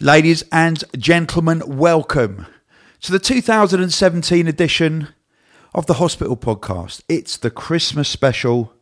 Ladies 0.00 0.44
and 0.52 0.84
gentlemen, 0.98 1.62
welcome 1.64 2.44
to 3.00 3.10
the 3.10 3.18
2017 3.18 4.46
edition 4.46 5.08
of 5.74 5.86
the 5.86 5.94
Hospital 5.94 6.36
Podcast. 6.36 7.00
It's 7.08 7.38
the 7.38 7.50
Christmas 7.50 8.06
special. 8.06 8.74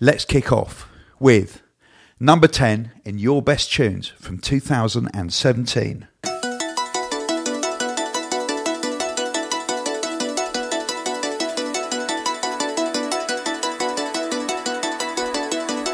Let's 0.00 0.24
kick 0.24 0.50
off 0.50 0.88
with 1.20 1.62
number 2.18 2.48
10 2.48 2.90
in 3.04 3.18
your 3.18 3.42
best 3.42 3.72
tunes 3.72 4.08
from 4.08 4.38
2017. 4.38 6.08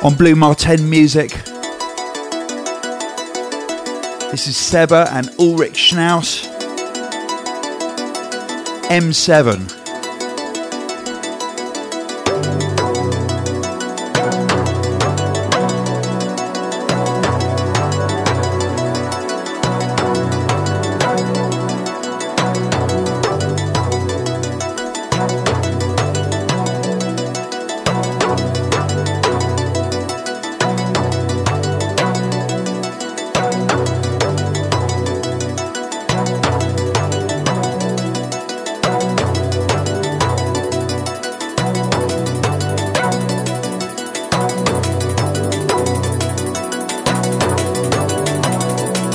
On 0.02 0.14
Blu 0.14 0.34
Mar 0.34 0.54
Ten 0.54 0.88
Music, 0.88 1.32
this 4.30 4.46
is 4.46 4.56
Seba 4.56 5.08
and 5.10 5.30
Ulrich 5.38 5.74
Schnauss. 5.74 6.46
M7. 8.88 9.77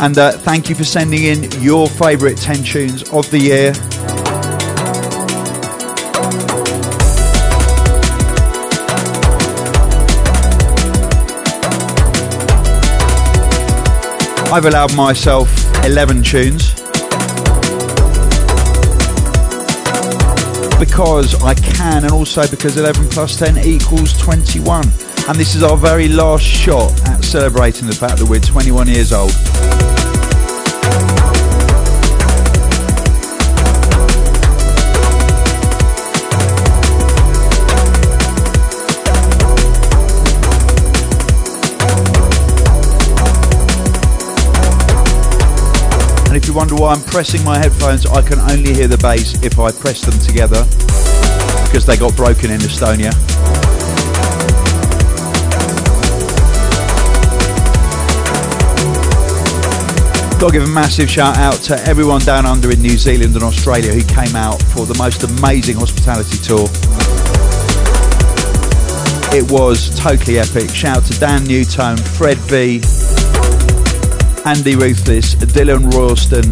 And 0.04 0.18
uh, 0.18 0.34
thank 0.34 0.68
you 0.68 0.76
for 0.76 0.84
sending 0.84 1.24
in 1.24 1.50
your 1.62 1.88
favourite 1.88 2.36
10 2.36 2.66
tunes 2.66 3.04
of 3.14 3.32
the 3.32 3.40
year. 3.40 3.70
I've 14.52 14.66
allowed 14.66 14.94
myself 14.94 15.50
11 15.86 16.22
tunes 16.24 16.74
because 20.78 21.42
I 21.42 21.54
can, 21.54 22.04
and 22.04 22.12
also 22.12 22.46
because 22.50 22.76
11 22.76 23.08
plus 23.08 23.40
10 23.40 23.58
equals 23.60 24.12
21. 24.18 24.84
And 25.30 25.38
this 25.38 25.56
is 25.56 25.64
our 25.64 25.78
very 25.78 26.10
last 26.10 26.44
shot 26.44 26.92
at 27.08 27.24
celebrating 27.24 27.88
the 27.88 27.96
fact 27.96 28.18
that 28.18 28.28
we're 28.28 28.42
21 28.42 28.90
years 28.90 29.14
old. 29.14 29.32
You 46.54 46.60
wonder 46.60 46.76
why 46.76 46.94
I'm 46.94 47.02
pressing 47.02 47.44
my 47.44 47.58
headphones, 47.58 48.06
I 48.06 48.22
can 48.22 48.38
only 48.38 48.76
hear 48.76 48.88
the 48.88 49.00
bass 49.00 49.42
if 49.42 49.58
I 49.58 49.72
press 49.72 50.06
them 50.06 50.14
together 50.20 50.64
because 51.66 51.84
they 51.84 51.98
got 51.98 52.16
broken 52.16 52.52
in 52.52 52.60
Estonia. 52.60 53.10
Got 60.40 60.52
to 60.52 60.54
give 60.54 60.62
a 60.62 60.68
massive 60.68 61.10
shout 61.10 61.38
out 61.38 61.56
to 61.64 61.76
everyone 61.88 62.22
down 62.22 62.46
under 62.46 62.70
in 62.70 62.84
New 62.84 63.00
Zealand 63.00 63.34
and 63.34 63.44
Australia 63.44 63.92
who 63.92 64.04
came 64.04 64.36
out 64.36 64.62
for 64.62 64.86
the 64.86 64.96
most 65.00 65.24
amazing 65.24 65.78
hospitality 65.78 66.38
tour. 66.38 66.70
It 69.34 69.52
was 69.52 69.90
totally 69.98 70.38
epic. 70.38 70.70
Shout 70.70 70.98
out 70.98 71.06
to 71.06 71.20
Dan 71.20 71.46
Nu:Tone, 71.46 71.98
Fred 71.98 72.38
V, 72.38 72.80
Andy 74.46 74.76
Ruthless, 74.76 75.36
Dylan 75.36 75.90
Royston. 75.94 76.44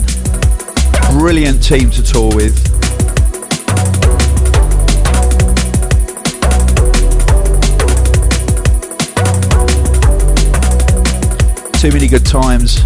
Brilliant 1.20 1.62
team 1.62 1.90
to 1.92 2.02
tour 2.02 2.34
with. 2.34 2.56
Too 11.82 11.92
many 11.92 12.08
good 12.08 12.26
times. 12.26 12.80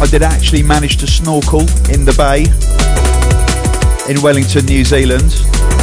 I 0.00 0.06
did 0.08 0.22
actually 0.22 0.62
manage 0.62 0.98
to 0.98 1.08
snorkel 1.08 1.62
in 1.90 2.04
the 2.04 2.14
bay 2.16 2.46
in 4.08 4.20
Wellington, 4.22 4.66
New 4.66 4.84
Zealand 4.84 5.32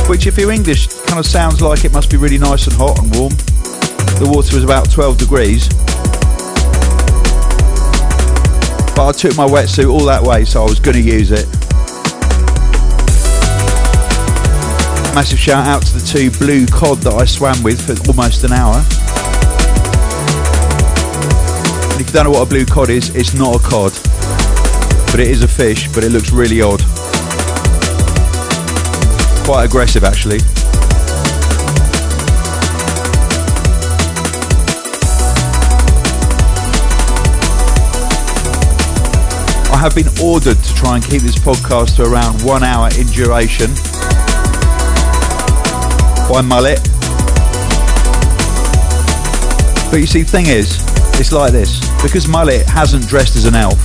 which 0.09 0.25
if 0.25 0.39
you're 0.39 0.51
English 0.51 0.87
kind 1.05 1.19
of 1.19 1.25
sounds 1.25 1.61
like 1.61 1.85
it 1.85 1.93
must 1.93 2.09
be 2.09 2.17
really 2.17 2.39
nice 2.39 2.65
and 2.65 2.75
hot 2.75 2.97
and 2.97 3.15
warm. 3.15 3.29
The 4.17 4.27
water 4.27 4.55
was 4.55 4.63
about 4.63 4.89
12 4.89 5.19
degrees. 5.19 5.69
But 8.95 9.07
I 9.07 9.11
took 9.11 9.37
my 9.37 9.45
wetsuit 9.45 9.87
all 9.87 10.03
that 10.05 10.23
way 10.23 10.45
so 10.45 10.63
I 10.63 10.65
was 10.65 10.79
going 10.79 10.97
to 10.97 11.03
use 11.03 11.29
it. 11.31 11.45
Massive 15.13 15.37
shout 15.37 15.67
out 15.67 15.83
to 15.83 15.99
the 15.99 16.03
two 16.03 16.31
blue 16.43 16.65
cod 16.65 16.97
that 17.05 17.13
I 17.13 17.25
swam 17.25 17.61
with 17.61 17.79
for 17.79 17.93
almost 18.09 18.43
an 18.43 18.51
hour. 18.51 18.77
And 21.91 22.01
if 22.01 22.07
you 22.07 22.13
don't 22.13 22.23
know 22.23 22.31
what 22.31 22.47
a 22.47 22.49
blue 22.49 22.65
cod 22.65 22.89
is, 22.89 23.13
it's 23.15 23.35
not 23.35 23.55
a 23.55 23.59
cod. 23.59 23.91
But 25.11 25.19
it 25.19 25.27
is 25.27 25.43
a 25.43 25.47
fish, 25.47 25.87
but 25.93 26.03
it 26.03 26.11
looks 26.11 26.31
really 26.31 26.63
odd 26.63 26.81
quite 29.49 29.65
aggressive 29.65 30.03
actually. 30.03 30.37
I 39.73 39.77
have 39.79 39.95
been 39.95 40.07
ordered 40.21 40.57
to 40.57 40.75
try 40.75 40.97
and 40.97 41.03
keep 41.03 41.23
this 41.23 41.35
podcast 41.35 41.95
to 41.95 42.03
around 42.03 42.43
one 42.43 42.63
hour 42.63 42.89
in 42.99 43.07
duration 43.07 43.71
by 46.29 46.43
Mullet. 46.45 46.77
But 49.89 49.99
you 49.99 50.05
see, 50.05 50.21
thing 50.21 50.45
is, 50.45 50.77
it's 51.19 51.31
like 51.31 51.53
this. 51.53 51.79
Because 52.03 52.27
Mullet 52.27 52.67
hasn't 52.67 53.07
dressed 53.07 53.35
as 53.35 53.45
an 53.45 53.55
elf, 53.55 53.79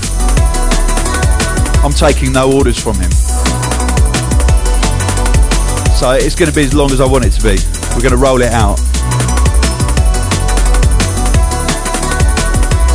I'm 1.82 1.92
taking 1.92 2.32
no 2.32 2.52
orders 2.52 2.78
from 2.78 2.96
him. 2.96 3.33
So 5.94 6.10
it's 6.10 6.34
going 6.34 6.50
to 6.50 6.54
be 6.54 6.64
as 6.64 6.74
long 6.74 6.90
as 6.90 7.00
I 7.00 7.06
want 7.06 7.24
it 7.24 7.30
to 7.30 7.42
be. 7.42 7.56
We're 7.94 8.02
going 8.02 8.10
to 8.10 8.16
roll 8.16 8.42
it 8.42 8.52
out. 8.52 8.76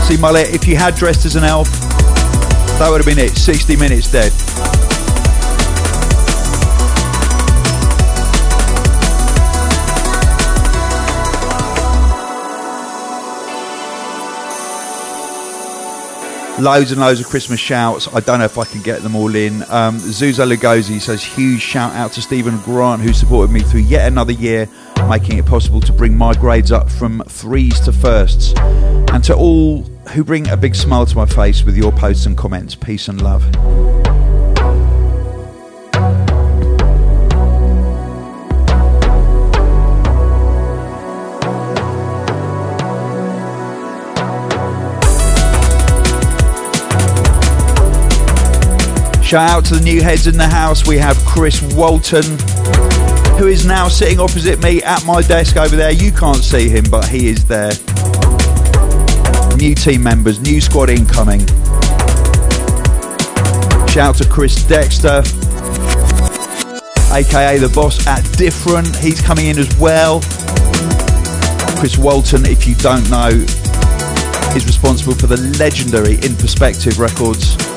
See, 0.05 0.17
Mullet, 0.17 0.53
if 0.53 0.67
you 0.67 0.75
had 0.75 0.95
dressed 0.95 1.25
as 1.25 1.35
an 1.35 1.43
elf, 1.43 1.69
that 2.77 2.87
would 2.89 3.03
have 3.03 3.05
been 3.05 3.23
it. 3.23 3.37
60 3.37 3.75
minutes 3.77 4.11
dead. 4.11 4.31
Loads 16.59 16.91
and 16.91 16.99
loads 16.99 17.19
of 17.19 17.27
Christmas 17.27 17.59
shouts. 17.59 18.07
I 18.13 18.19
don't 18.19 18.39
know 18.39 18.45
if 18.45 18.57
I 18.57 18.65
can 18.65 18.81
get 18.81 19.01
them 19.01 19.15
all 19.15 19.35
in. 19.35 19.61
Um, 19.63 19.97
Zuza 19.97 20.47
Lugosi 20.49 20.99
says, 20.99 21.23
huge 21.23 21.61
shout 21.61 21.93
out 21.93 22.11
to 22.13 22.21
Stephen 22.21 22.59
Grant, 22.59 23.01
who 23.01 23.13
supported 23.13 23.51
me 23.51 23.61
through 23.61 23.81
yet 23.81 24.07
another 24.07 24.33
year, 24.33 24.67
making 25.07 25.37
it 25.37 25.45
possible 25.45 25.81
to 25.81 25.93
bring 25.93 26.17
my 26.17 26.33
grades 26.33 26.71
up 26.71 26.89
from 26.89 27.23
threes 27.27 27.79
to 27.81 27.91
firsts. 27.91 28.53
And 29.11 29.23
to 29.23 29.35
all 29.35 29.83
who 30.13 30.23
bring 30.23 30.47
a 30.49 30.57
big 30.57 30.75
smile 30.75 31.05
to 31.05 31.15
my 31.15 31.25
face 31.25 31.63
with 31.63 31.77
your 31.77 31.91
posts 31.91 32.25
and 32.25 32.37
comments, 32.37 32.75
peace 32.75 33.07
and 33.07 33.21
love. 33.21 33.43
Shout 49.29 49.47
out 49.47 49.65
to 49.65 49.75
the 49.75 49.83
new 49.83 50.01
heads 50.01 50.25
in 50.25 50.37
the 50.37 50.47
house. 50.47 50.87
We 50.87 50.97
have 50.97 51.15
Chris 51.23 51.61
Walton, 51.75 52.23
who 53.37 53.45
is 53.45 53.63
now 53.63 53.87
sitting 53.87 54.19
opposite 54.19 54.59
me 54.63 54.81
at 54.81 55.05
my 55.05 55.21
desk 55.21 55.55
over 55.55 55.75
there. 55.75 55.91
You 55.91 56.11
can't 56.11 56.43
see 56.43 56.67
him, 56.67 56.85
but 56.89 57.07
he 57.07 57.29
is 57.29 57.45
there. 57.45 57.73
New 59.55 59.75
team 59.75 60.01
members, 60.01 60.39
new 60.39 60.59
squad 60.59 60.89
incoming. 60.89 61.45
Shout 63.85 63.97
out 63.99 64.15
to 64.15 64.27
Chris 64.27 64.63
Dexter, 64.63 65.19
aka 67.13 67.59
the 67.59 67.71
boss 67.75 68.07
at 68.07 68.23
Different. 68.35 68.95
He's 68.95 69.21
coming 69.21 69.45
in 69.45 69.59
as 69.59 69.69
well. 69.77 70.21
Chris 71.77 71.99
Walton, 71.99 72.47
if 72.47 72.67
you 72.67 72.73
don't 72.73 73.07
know, 73.11 73.29
is 74.57 74.65
responsible 74.65 75.13
for 75.13 75.27
the 75.27 75.37
legendary 75.59 76.15
In 76.25 76.35
Perspective 76.35 76.97
records. 76.97 77.68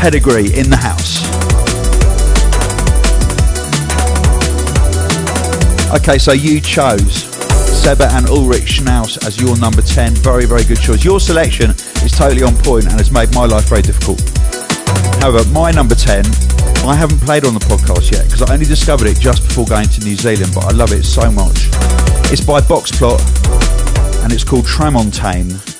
Pedigree 0.00 0.54
in 0.56 0.70
the 0.70 0.76
house. 0.76 1.18
Okay, 6.00 6.18
so 6.18 6.32
you 6.32 6.60
chose 6.60 7.24
Seba 7.82 8.08
and 8.12 8.28
Ulrich 8.28 8.78
Schnauss 8.78 9.26
as 9.26 9.40
your 9.40 9.58
number 9.58 9.82
10. 9.82 10.14
Very, 10.16 10.44
very 10.44 10.64
good 10.64 10.80
choice. 10.80 11.04
Your 11.04 11.18
selection 11.18 11.70
is 12.04 12.12
totally 12.12 12.42
on 12.42 12.54
point 12.58 12.84
and 12.84 12.94
has 12.94 13.10
made 13.10 13.34
my 13.34 13.44
life 13.44 13.68
very 13.68 13.82
difficult. 13.82 14.20
However, 15.20 15.48
my 15.50 15.70
number 15.70 15.94
10, 15.94 16.24
I 16.86 16.94
haven't 16.94 17.20
played 17.20 17.44
on 17.44 17.54
the 17.54 17.60
podcast 17.60 18.12
yet 18.12 18.24
because 18.24 18.42
I 18.42 18.52
only 18.52 18.66
discovered 18.66 19.08
it 19.08 19.18
just 19.18 19.42
before 19.42 19.66
going 19.66 19.88
to 19.88 20.00
New 20.04 20.16
Zealand, 20.16 20.52
but 20.54 20.64
I 20.64 20.70
love 20.70 20.92
it 20.92 21.04
so 21.04 21.30
much. 21.30 21.68
It's 22.30 22.44
by 22.44 22.60
Boxplot 22.60 23.18
and 24.22 24.32
it's 24.32 24.44
called 24.44 24.64
Tramontane. 24.64 25.77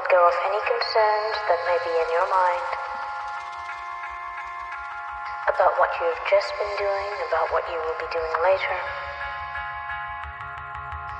Let 0.00 0.08
go 0.08 0.26
of 0.26 0.32
any 0.48 0.60
concerns 0.64 1.36
that 1.44 1.60
may 1.68 1.76
be 1.84 1.92
in 1.92 2.08
your 2.08 2.24
mind 2.32 2.70
about 5.52 5.76
what 5.76 5.90
you 6.00 6.08
have 6.08 6.24
just 6.24 6.48
been 6.56 6.72
doing, 6.78 7.10
about 7.28 7.52
what 7.52 7.68
you 7.68 7.76
will 7.76 8.00
be 8.00 8.08
doing 8.08 8.32
later. 8.40 8.80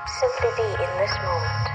Simply 0.09 0.49
be 0.57 0.69
in 0.81 0.93
this 0.97 1.13
moment. 1.21 1.67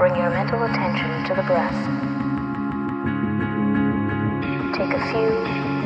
Bring 0.00 0.16
your 0.16 0.30
mental 0.30 0.62
attention 0.64 1.28
to 1.28 1.34
the 1.36 1.44
breath. 1.44 1.76
Take 4.72 4.96
a 4.96 5.02
few 5.12 5.28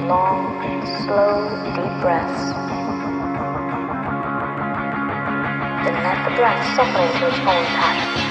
long, 0.06 0.86
slow, 1.02 1.50
deep 1.74 2.00
breaths. 2.00 2.71
Then 5.84 5.94
let 5.94 6.24
the 6.24 6.36
into 7.02 7.26
its 7.26 7.38
own 7.38 7.64
pattern. 7.66 8.22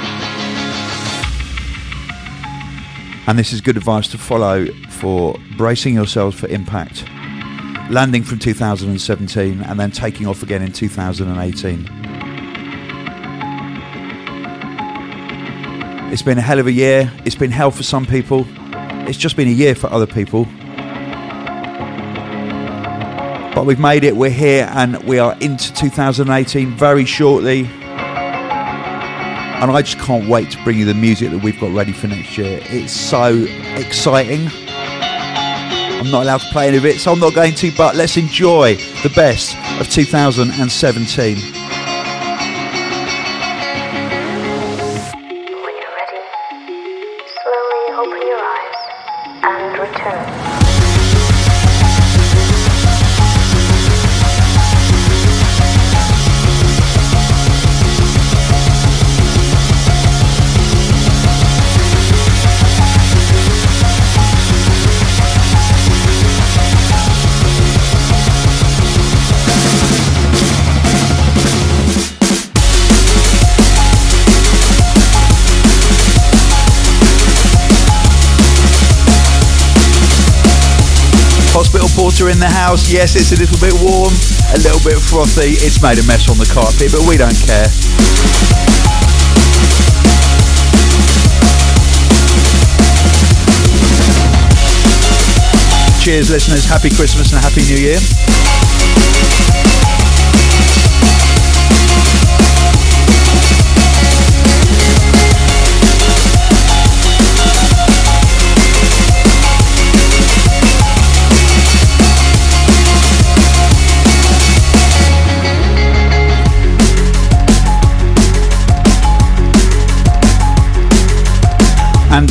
And 3.27 3.37
this 3.37 3.53
is 3.53 3.61
good 3.61 3.77
advice 3.77 4.07
to 4.09 4.17
follow 4.17 4.67
for 4.89 5.35
bracing 5.57 5.93
yourselves 5.93 6.39
for 6.39 6.47
impact. 6.47 7.03
Landing 7.89 8.23
from 8.23 8.39
2017 8.39 9.61
and 9.61 9.79
then 9.79 9.91
taking 9.91 10.27
off 10.27 10.41
again 10.43 10.61
in 10.61 10.71
2018. 10.71 11.87
It's 16.11 16.21
been 16.21 16.37
a 16.37 16.41
hell 16.41 16.59
of 16.59 16.67
a 16.67 16.71
year. 16.71 17.11
It's 17.25 17.35
been 17.35 17.51
hell 17.51 17.71
for 17.71 17.83
some 17.83 18.05
people. 18.05 18.45
It's 19.07 19.17
just 19.17 19.35
been 19.35 19.47
a 19.47 19.51
year 19.51 19.75
for 19.75 19.87
other 19.87 20.07
people. 20.07 20.47
But 23.53 23.65
we've 23.65 23.79
made 23.79 24.03
it. 24.03 24.15
We're 24.15 24.29
here 24.29 24.69
and 24.73 25.03
we 25.03 25.19
are 25.19 25.35
into 25.39 25.73
2018 25.73 26.71
very 26.71 27.05
shortly. 27.05 27.65
And 29.61 29.69
I 29.69 29.81
just 29.81 29.99
can't 29.99 30.27
wait 30.27 30.49
to 30.51 30.63
bring 30.63 30.79
you 30.79 30.85
the 30.85 30.93
music 30.93 31.29
that 31.31 31.43
we've 31.43 31.59
got 31.59 31.71
ready 31.71 31.91
for 31.91 32.07
next 32.07 32.37
year. 32.37 32.59
It's 32.63 32.93
so 32.93 33.45
exciting. 33.75 34.47
I'm 36.01 36.09
not 36.09 36.23
allowed 36.23 36.41
to 36.41 36.49
play 36.51 36.69
any 36.69 36.77
of 36.77 36.85
it, 36.85 36.99
so 36.99 37.11
I'm 37.11 37.19
not 37.19 37.35
going 37.35 37.53
to, 37.55 37.71
but 37.77 37.95
let's 37.95 38.17
enjoy 38.17 38.75
the 39.03 39.11
best 39.15 39.55
of 39.79 39.87
2017. 39.87 41.60
The 82.41 82.49
house. 82.49 82.91
Yes, 82.91 83.15
it's 83.15 83.31
a 83.31 83.37
little 83.37 83.59
bit 83.61 83.73
warm, 83.85 84.13
a 84.53 84.59
little 84.65 84.81
bit 84.81 84.97
frothy. 84.97 85.53
It's 85.61 85.81
made 85.81 86.01
a 86.01 86.05
mess 86.09 86.25
on 86.27 86.37
the 86.41 86.49
carpet, 86.49 86.89
but 86.89 87.05
we 87.05 87.15
don't 87.15 87.37
care. 87.37 87.69
Cheers, 96.01 96.31
listeners. 96.31 96.65
Happy 96.65 96.89
Christmas 96.89 97.31
and 97.31 97.39
Happy 97.41 97.61
New 97.61 97.77
Year. 97.77 98.01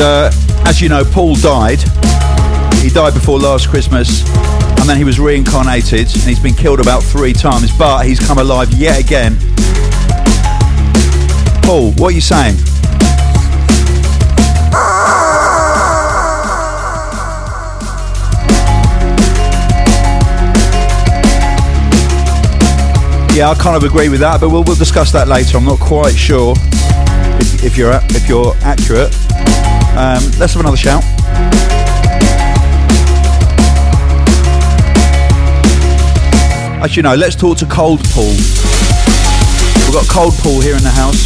Uh, 0.01 0.31
as 0.65 0.81
you 0.81 0.89
know, 0.89 1.05
Paul 1.05 1.35
died. 1.35 1.81
He 2.79 2.89
died 2.89 3.13
before 3.13 3.39
last 3.39 3.69
Christmas, 3.69 4.27
and 4.81 4.89
then 4.89 4.97
he 4.97 5.05
was 5.05 5.21
reincarnated, 5.21 6.01
and 6.01 6.23
he's 6.23 6.41
been 6.41 6.55
killed 6.55 6.81
about 6.81 7.03
three 7.03 7.35
times, 7.35 7.71
but 7.77 8.07
he's 8.07 8.19
come 8.19 8.39
alive 8.39 8.73
yet 8.73 8.99
again. 8.99 9.37
Paul, 11.63 11.93
what 11.93 12.09
are 12.09 12.11
you 12.13 12.23
saying? 12.23 12.57
Yeah, 23.37 23.51
I 23.51 23.57
kind 23.59 23.77
of 23.77 23.83
agree 23.83 24.09
with 24.09 24.21
that, 24.21 24.39
but 24.41 24.49
we'll, 24.49 24.65
we'll 24.65 24.77
discuss 24.77 25.13
that 25.13 25.29
later. 25.29 25.59
I'm 25.59 25.67
not 25.67 25.79
quite 25.79 26.17
sure 26.17 26.55
if, 27.39 27.65
if 27.65 27.77
you're 27.77 27.93
if 28.11 28.29
you're 28.29 28.55
accurate. 28.63 29.15
Um, 30.01 30.25
let's 30.39 30.55
have 30.55 30.61
another 30.61 30.79
shout. 30.79 31.05
As 36.83 36.97
you 36.97 37.03
know, 37.03 37.15
let's 37.15 37.37
talk 37.37 37.59
to 37.59 37.67
Cold 37.67 38.03
Paul. 38.09 38.33
We've 39.85 39.93
got 39.93 40.09
Cold 40.09 40.33
Paul 40.39 40.63
here 40.63 40.75
in 40.75 40.83
the 40.83 40.89
house. 40.89 41.21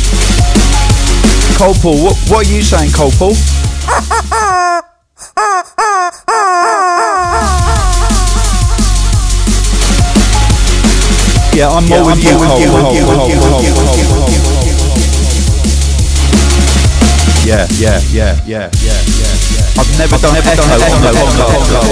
Cold 1.57 1.77
Paul, 1.77 2.03
what, 2.03 2.17
what 2.29 2.45
are 2.45 2.51
you 2.51 2.65
saying, 2.65 2.91
Cold 2.91 3.15
Paul? 3.15 3.35
Yeah, 11.55 11.71
I'm 11.71 11.89
more 11.89 12.07
with 12.07 12.25
you. 12.25 12.35
Yeah, 17.45 17.67
yeah, 17.77 18.01
yeah, 18.11 18.41
yeah, 18.47 18.71
yeah, 18.73 18.97
yeah. 18.97 19.77
I've 19.77 19.99
never 19.99 20.17
done 20.17 20.35
done 20.35 20.59
on 20.59 20.69
the 20.71 20.81
podcast. 20.81 21.85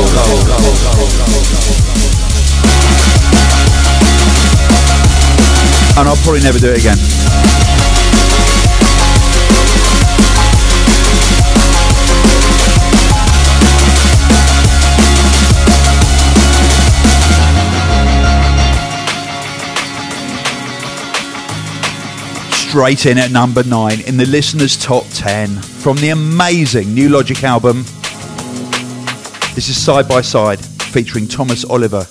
And 5.98 6.08
I'll 6.08 6.16
probably 6.24 6.40
never 6.40 6.58
do 6.58 6.72
it 6.72 6.78
again. 6.78 7.21
Straight 22.72 23.04
in 23.04 23.18
at 23.18 23.30
number 23.30 23.62
nine 23.64 24.00
in 24.06 24.16
the 24.16 24.24
listeners' 24.24 24.78
top 24.78 25.04
10 25.12 25.60
from 25.60 25.98
the 25.98 26.08
amazing 26.08 26.94
Nu:Logic 26.94 27.42
album. 27.44 27.82
This 29.54 29.68
is 29.68 29.76
Side 29.76 30.08
by 30.08 30.22
Side 30.22 30.58
featuring 30.90 31.28
Thomas 31.28 31.66
Oliver, 31.66 32.06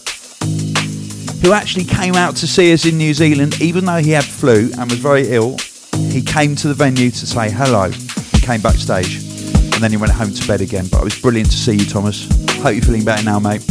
who 1.41 1.51
actually 1.51 1.85
came 1.85 2.13
out 2.13 2.35
to 2.35 2.47
see 2.47 2.71
us 2.73 2.85
in 2.85 2.99
New 2.99 3.15
Zealand 3.15 3.59
even 3.59 3.85
though 3.85 3.97
he 3.97 4.11
had 4.11 4.23
flu 4.23 4.69
and 4.77 4.87
was 4.91 4.99
very 4.99 5.29
ill. 5.29 5.57
He 6.11 6.21
came 6.21 6.55
to 6.57 6.67
the 6.67 6.75
venue 6.75 7.09
to 7.09 7.25
say 7.25 7.49
hello 7.49 7.89
He 7.89 8.39
came 8.39 8.61
backstage 8.61 9.15
and 9.73 9.81
then 9.81 9.89
he 9.89 9.97
went 9.97 10.11
home 10.11 10.31
to 10.31 10.47
bed 10.47 10.61
again. 10.61 10.85
But 10.91 10.99
it 10.99 11.05
was 11.05 11.19
brilliant 11.19 11.49
to 11.49 11.57
see 11.57 11.73
you, 11.73 11.85
Thomas. 11.85 12.27
Hope 12.61 12.75
you're 12.75 12.83
feeling 12.83 13.03
better 13.03 13.23
now, 13.23 13.39
mate. 13.39 13.65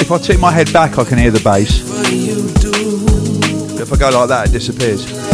If 0.00 0.10
I 0.10 0.18
tip 0.18 0.38
my 0.38 0.52
head 0.52 0.72
back, 0.72 0.98
I 0.98 1.04
can 1.04 1.18
hear 1.18 1.30
the 1.30 1.40
bass. 1.40 1.80
But 3.72 3.80
if 3.80 3.92
I 3.92 3.96
go 3.96 4.10
like 4.10 4.28
that, 4.28 4.48
it 4.48 4.52
disappears. 4.52 5.31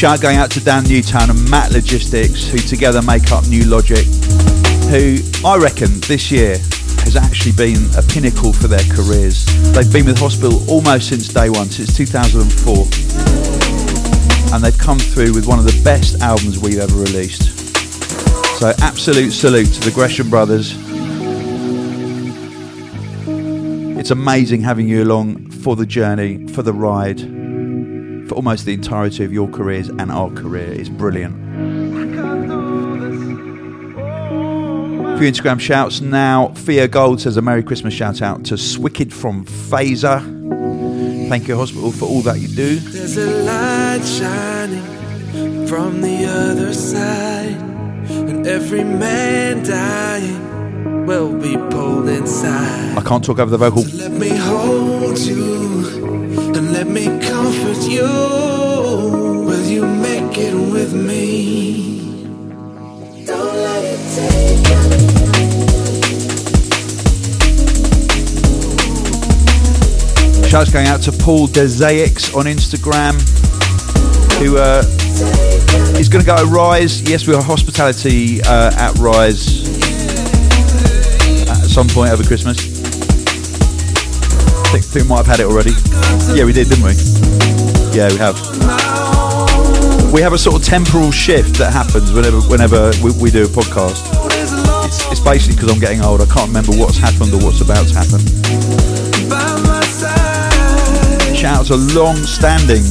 Shout 0.00 0.22
going 0.22 0.38
out 0.38 0.50
to 0.52 0.64
Dan 0.64 0.84
Nu:Tone 0.84 1.28
and 1.28 1.50
Matt 1.50 1.72
Logistics, 1.72 2.48
who 2.48 2.56
together 2.56 3.02
make 3.02 3.30
up 3.32 3.46
Nu:Logic, 3.48 4.06
who 4.88 5.18
I 5.46 5.58
reckon 5.58 6.00
this 6.08 6.30
year 6.30 6.56
has 7.04 7.16
actually 7.16 7.52
been 7.52 7.84
a 7.98 8.02
pinnacle 8.02 8.54
for 8.54 8.66
their 8.66 8.82
careers. 8.84 9.44
They've 9.74 9.92
been 9.92 10.06
with 10.06 10.18
Hospital 10.18 10.64
almost 10.70 11.08
since 11.10 11.28
day 11.28 11.50
one, 11.50 11.68
since 11.68 11.94
2004, 11.94 12.88
and 14.54 14.64
they've 14.64 14.78
come 14.78 14.98
through 14.98 15.34
with 15.34 15.46
one 15.46 15.58
of 15.58 15.66
the 15.66 15.78
best 15.84 16.22
albums 16.22 16.58
we've 16.58 16.78
ever 16.78 16.96
released. 16.96 17.52
So, 18.58 18.72
absolute 18.80 19.32
salute 19.32 19.70
to 19.70 19.80
the 19.80 19.90
Gresham 19.90 20.30
brothers. 20.30 20.74
It's 23.98 24.12
amazing 24.12 24.62
having 24.62 24.88
you 24.88 25.04
along 25.04 25.50
for 25.50 25.76
the 25.76 25.84
journey, 25.84 26.46
for 26.46 26.62
the 26.62 26.72
ride 26.72 27.39
almost 28.40 28.64
the 28.64 28.72
entirety 28.72 29.22
of 29.22 29.30
your 29.34 29.46
careers 29.48 29.90
and 29.90 30.10
our 30.10 30.30
career. 30.30 30.72
It's 30.72 30.88
brilliant. 30.88 31.34
A 35.06 35.18
few 35.18 35.30
Instagram 35.30 35.60
shouts 35.60 36.00
now. 36.00 36.48
Thea 36.54 36.88
Gold 36.88 37.20
says 37.20 37.36
a 37.36 37.42
Merry 37.42 37.62
Christmas 37.62 37.92
shout 37.92 38.22
out 38.22 38.46
to 38.46 38.56
Swicked 38.56 39.12
from 39.12 39.44
Phaser. 39.44 40.22
Thank 41.28 41.48
you, 41.48 41.56
Hospital, 41.58 41.92
for 41.92 42.06
all 42.06 42.22
that 42.22 42.40
you 42.40 42.48
do. 42.48 42.76
There's 42.76 43.18
a 43.18 43.26
light 43.44 44.02
shining 44.06 45.66
from 45.66 46.00
the 46.00 46.24
other 46.24 46.72
side, 46.72 47.60
and 48.08 48.46
every 48.46 48.84
man 48.84 49.62
dying 49.62 51.04
will 51.04 51.38
be 51.38 51.58
pulled 51.68 52.08
inside. 52.08 52.96
I 52.96 53.02
can't 53.02 53.22
talk 53.22 53.38
over 53.38 53.50
the 53.50 53.58
vocal. 53.58 53.82
So 53.82 54.08
you. 57.90 58.06
Will 59.46 59.64
you 59.66 59.84
make 59.84 60.38
it 60.38 60.54
with 60.54 60.94
me? 60.94 61.88
Shouts 70.48 70.72
going 70.72 70.86
out 70.88 71.00
to 71.02 71.12
Paul 71.12 71.46
Dezaix 71.46 72.34
on 72.34 72.46
Instagram, 72.46 73.14
who 74.38 74.58
uh, 74.58 74.82
is 75.98 76.08
going 76.08 76.24
to 76.24 76.26
go 76.26 76.34
at 76.34 76.46
Rise. 76.46 77.02
Yes, 77.02 77.26
we 77.26 77.34
are 77.34 77.42
hospitality 77.42 78.40
uh, 78.42 78.72
at 78.76 78.96
Rise 78.98 79.68
at 81.48 81.66
some 81.66 81.88
point 81.88 82.10
over 82.10 82.24
Christmas 82.24 82.80
think, 84.70 84.84
think 84.84 85.04
we 85.04 85.08
might 85.08 85.26
have 85.26 85.26
had 85.26 85.40
it 85.40 85.46
already. 85.46 85.72
Yeah, 86.36 86.44
we 86.44 86.52
did, 86.52 86.68
didn't 86.68 86.84
we? 86.84 87.09
Yeah, 87.92 88.08
we 88.10 88.18
have. 88.18 88.36
We 90.12 90.20
have 90.22 90.32
a 90.32 90.38
sort 90.38 90.56
of 90.56 90.64
temporal 90.64 91.10
shift 91.10 91.56
that 91.56 91.72
happens 91.72 92.12
whenever 92.12 92.40
whenever 92.42 92.92
we, 93.02 93.10
we 93.20 93.30
do 93.30 93.44
a 93.44 93.46
podcast. 93.46 94.06
It's, 94.86 95.10
it's 95.10 95.20
basically 95.20 95.56
because 95.56 95.72
I'm 95.72 95.80
getting 95.80 96.02
old. 96.02 96.20
I 96.20 96.26
can't 96.26 96.48
remember 96.48 96.72
what's 96.72 96.98
happened 96.98 97.34
or 97.34 97.38
what's 97.44 97.60
about 97.60 97.86
to 97.88 97.94
happen. 97.94 98.20
Shout 101.34 101.60
out 101.60 101.66
to 101.66 101.76
long-standing 101.76 102.82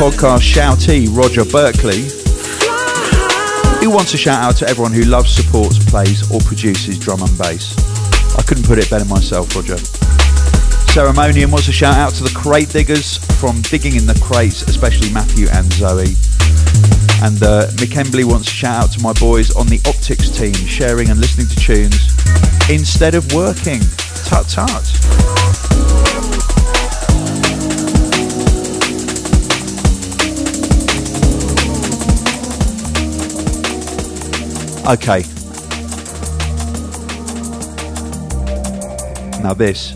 podcast 0.00 0.44
shoutee 0.44 1.08
Roger 1.10 1.44
Berkeley, 1.44 2.08
who 3.84 3.90
wants 3.90 4.12
to 4.12 4.16
shout 4.16 4.42
out 4.42 4.56
to 4.56 4.68
everyone 4.68 4.92
who 4.92 5.02
loves, 5.02 5.30
supports, 5.34 5.78
plays, 5.90 6.30
or 6.30 6.40
produces 6.40 6.98
drum 6.98 7.22
and 7.22 7.36
bass. 7.38 7.76
I 8.36 8.42
couldn't 8.42 8.64
put 8.64 8.78
it 8.78 8.88
better 8.88 9.04
myself, 9.04 9.54
Roger. 9.56 9.76
Ceremonium 10.92 11.50
was 11.50 11.68
a 11.68 11.72
shout 11.72 11.96
out 11.96 12.12
to 12.14 12.24
the 12.24 12.32
crate 12.34 12.70
diggers 12.70 13.18
from 13.38 13.60
Digging 13.62 13.94
in 13.94 14.06
the 14.06 14.18
Crates, 14.20 14.62
especially 14.62 15.12
Matthew 15.12 15.46
and 15.52 15.70
Zoe. 15.74 16.16
And 17.22 17.40
uh, 17.42 17.68
Mick 17.76 17.96
Embley 17.96 18.24
wants 18.24 18.46
to 18.46 18.52
shout 18.52 18.84
out 18.84 18.92
to 18.92 19.00
my 19.00 19.12
boys 19.12 19.54
on 19.54 19.66
the 19.66 19.80
Optics 19.86 20.28
team, 20.28 20.54
sharing 20.54 21.10
and 21.10 21.20
listening 21.20 21.46
to 21.46 21.56
tunes 21.56 22.08
instead 22.68 23.14
of 23.14 23.32
working. 23.32 23.80
Tut 24.24 24.48
tut. 24.48 24.68
Okay. 34.88 35.22
Now 39.42 39.54
this 39.54 39.94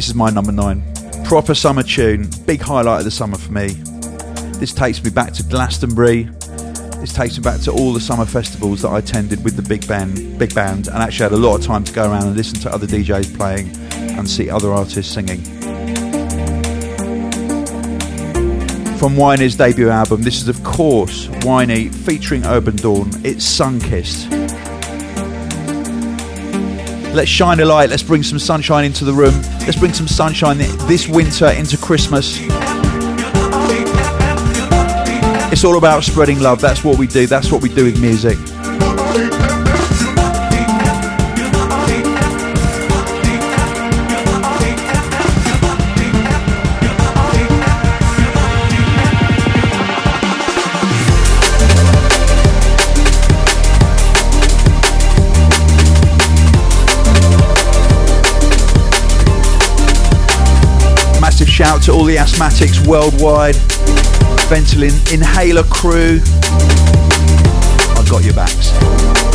this 0.00 0.08
is 0.08 0.14
my 0.14 0.30
number 0.30 0.50
nine. 0.50 0.82
Proper 1.26 1.54
summer 1.54 1.82
tune. 1.82 2.26
Big 2.46 2.62
highlight 2.62 3.00
of 3.00 3.04
the 3.04 3.10
summer 3.10 3.36
for 3.36 3.52
me. 3.52 3.66
This 4.58 4.72
takes 4.72 5.04
me 5.04 5.10
back 5.10 5.34
to 5.34 5.42
Glastonbury. 5.42 6.22
This 7.00 7.12
takes 7.12 7.36
me 7.36 7.42
back 7.42 7.60
to 7.64 7.70
all 7.70 7.92
the 7.92 8.00
summer 8.00 8.24
festivals 8.24 8.80
that 8.80 8.88
I 8.88 9.00
attended 9.00 9.44
with 9.44 9.56
the 9.56 9.62
big 9.62 9.86
band, 9.86 10.38
big 10.38 10.54
band, 10.54 10.88
and 10.88 10.96
actually 10.96 11.24
had 11.24 11.32
a 11.32 11.36
lot 11.36 11.56
of 11.56 11.66
time 11.66 11.84
to 11.84 11.92
go 11.92 12.10
around 12.10 12.28
and 12.28 12.34
listen 12.34 12.58
to 12.60 12.72
other 12.72 12.86
DJs 12.86 13.36
playing 13.36 13.68
and 14.16 14.26
see 14.26 14.48
other 14.48 14.72
artists 14.72 15.12
singing. 15.12 15.42
From 18.96 19.16
Whiney's 19.16 19.54
debut 19.54 19.90
album, 19.90 20.22
this 20.22 20.40
is 20.40 20.48
of 20.48 20.64
course 20.64 21.26
Whiney 21.44 21.90
featuring 21.90 22.46
Urban 22.46 22.76
Dawn. 22.76 23.10
It's 23.22 23.44
Sunkissed. 23.44 24.39
Let's 27.12 27.30
shine 27.30 27.60
a 27.60 27.64
light. 27.64 27.90
Let's 27.90 28.02
bring 28.02 28.22
some 28.22 28.38
sunshine 28.38 28.84
into 28.84 29.04
the 29.04 29.12
room. 29.12 29.34
Let's 29.60 29.78
bring 29.78 29.92
some 29.92 30.08
sunshine 30.08 30.58
this 30.58 31.08
winter 31.08 31.48
into 31.48 31.76
Christmas. 31.76 32.38
It's 35.52 35.64
all 35.64 35.76
about 35.76 36.04
spreading 36.04 36.40
love. 36.40 36.60
That's 36.60 36.84
what 36.84 36.98
we 36.98 37.06
do. 37.06 37.26
That's 37.26 37.50
what 37.50 37.62
we 37.62 37.68
do 37.68 37.84
with 37.84 38.00
music. 38.00 38.38
Shout 61.80 61.86
to 61.86 61.92
all 61.92 62.04
the 62.04 62.16
asthmatics 62.16 62.86
worldwide. 62.86 63.54
Ventolin 64.50 65.12
Inhaler 65.14 65.62
crew. 65.62 66.20
I've 67.96 68.10
got 68.10 68.22
your 68.22 68.34
backs. 68.34 69.29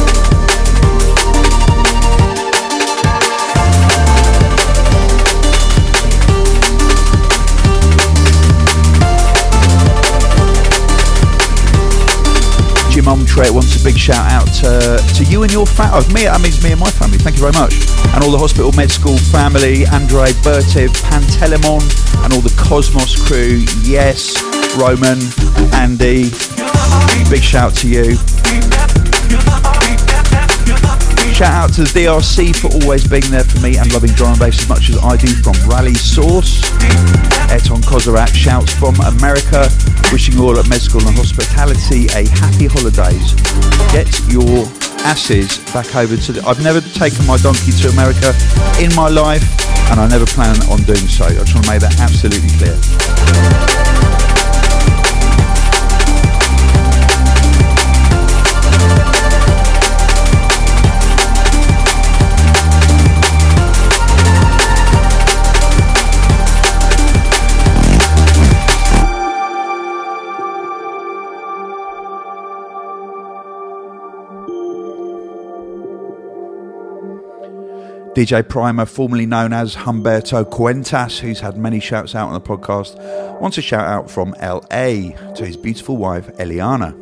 Jim 13.06 13.20
Omtret 13.20 13.52
wants 13.52 13.80
a 13.80 13.84
big 13.84 13.98
shout 13.98 14.32
out 14.32 14.48
to, 14.48 14.98
to 15.14 15.24
you 15.26 15.44
and 15.44 15.54
your 15.54 15.68
family. 15.68 16.02
Oh, 16.02 16.14
me, 16.14 16.24
that 16.24 16.42
means 16.42 16.64
me 16.64 16.72
and 16.72 16.80
my 16.80 16.90
family. 16.90 17.20
Thank 17.20 17.36
you 17.36 17.42
very 17.42 17.54
much. 17.54 17.76
And 18.16 18.24
all 18.24 18.32
the 18.32 18.38
Hospital 18.38 18.72
Med 18.72 18.90
School 18.90 19.18
family, 19.30 19.86
Andre 19.86 20.34
Bertiv, 20.42 20.90
Pantelemon, 21.06 21.86
and 22.24 22.34
all 22.34 22.42
the 22.42 22.56
Cosmos 22.58 23.14
crew. 23.16 23.64
Yes, 23.84 24.34
Roman, 24.76 25.22
Andy. 25.76 26.32
Big 27.30 27.44
shout 27.44 27.76
to 27.76 27.88
you. 27.88 29.85
Shout 31.36 31.52
out 31.52 31.74
to 31.74 31.84
the 31.84 31.92
DRC 31.92 32.56
for 32.56 32.72
always 32.80 33.06
being 33.06 33.28
there 33.28 33.44
for 33.44 33.60
me 33.60 33.76
and 33.76 33.92
loving 33.92 34.12
drum 34.16 34.32
and 34.32 34.40
bass 34.40 34.56
as 34.64 34.70
much 34.70 34.88
as 34.88 34.96
I 35.04 35.18
do 35.18 35.28
from 35.44 35.52
Rally 35.68 35.94
Source. 35.94 36.64
Eton 37.52 37.84
Kozarak 37.84 38.32
shouts 38.32 38.72
from 38.72 38.96
America, 39.04 39.68
wishing 40.16 40.40
all 40.40 40.58
at 40.58 40.70
Med 40.70 40.80
School 40.80 41.04
and 41.04 41.12
Hospitality 41.20 42.08
a 42.16 42.24
happy 42.40 42.72
holidays. 42.72 43.36
Get 43.92 44.08
your 44.32 44.64
asses 45.04 45.60
back 45.76 45.94
over 46.00 46.16
to 46.16 46.32
the. 46.32 46.40
I've 46.48 46.64
never 46.64 46.80
taken 46.80 47.28
my 47.28 47.36
donkey 47.44 47.76
to 47.84 47.92
America 47.92 48.32
in 48.80 48.96
my 48.96 49.12
life, 49.12 49.44
and 49.92 50.00
I 50.00 50.08
never 50.08 50.26
plan 50.26 50.56
on 50.72 50.88
doing 50.88 51.04
so. 51.04 51.28
I 51.28 51.36
just 51.44 51.52
want 51.52 51.68
to 51.68 51.72
make 51.76 51.84
that 51.84 52.00
absolutely 52.00 52.48
clear. 52.56 53.85
DJ 78.16 78.48
Primer, 78.48 78.86
formerly 78.86 79.26
known 79.26 79.52
as 79.52 79.76
Humberto 79.76 80.50
Cuentas, 80.50 81.20
who's 81.20 81.42
had 81.42 81.58
many 81.58 81.82
shouts 81.82 82.16
out 82.16 82.30
on 82.30 82.34
the 82.34 82.40
podcast, 82.40 82.96
wants 83.42 83.58
a 83.58 83.62
shout 83.62 83.86
out 83.86 84.10
from 84.10 84.34
LA 84.42 85.12
to 85.34 85.46
his 85.46 85.58
beautiful 85.58 85.98
wife, 85.98 86.28
Eliana. 86.38 86.94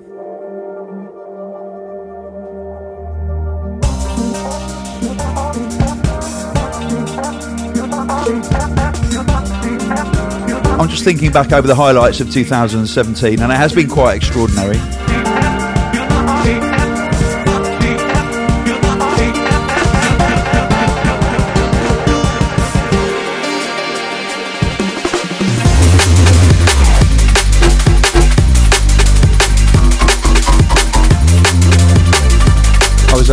I'm 10.80 10.90
just 10.90 11.04
thinking 11.04 11.32
back 11.32 11.52
over 11.52 11.68
the 11.68 11.76
highlights 11.76 12.22
of 12.22 12.32
2017, 12.32 13.40
and 13.40 13.52
it 13.52 13.56
has 13.56 13.72
been 13.72 13.88
quite 13.88 14.16
extraordinary. 14.16 15.03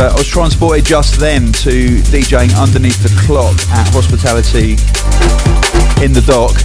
Uh, 0.01 0.09
I 0.09 0.15
was 0.15 0.27
transported 0.27 0.83
just 0.83 1.19
then 1.19 1.51
to 1.61 2.01
DJing 2.09 2.49
underneath 2.57 3.03
the 3.03 3.13
clock 3.21 3.53
at 3.69 3.85
Hospitality 3.93 4.73
in 6.01 6.11
the 6.11 6.25
dock. 6.25 6.57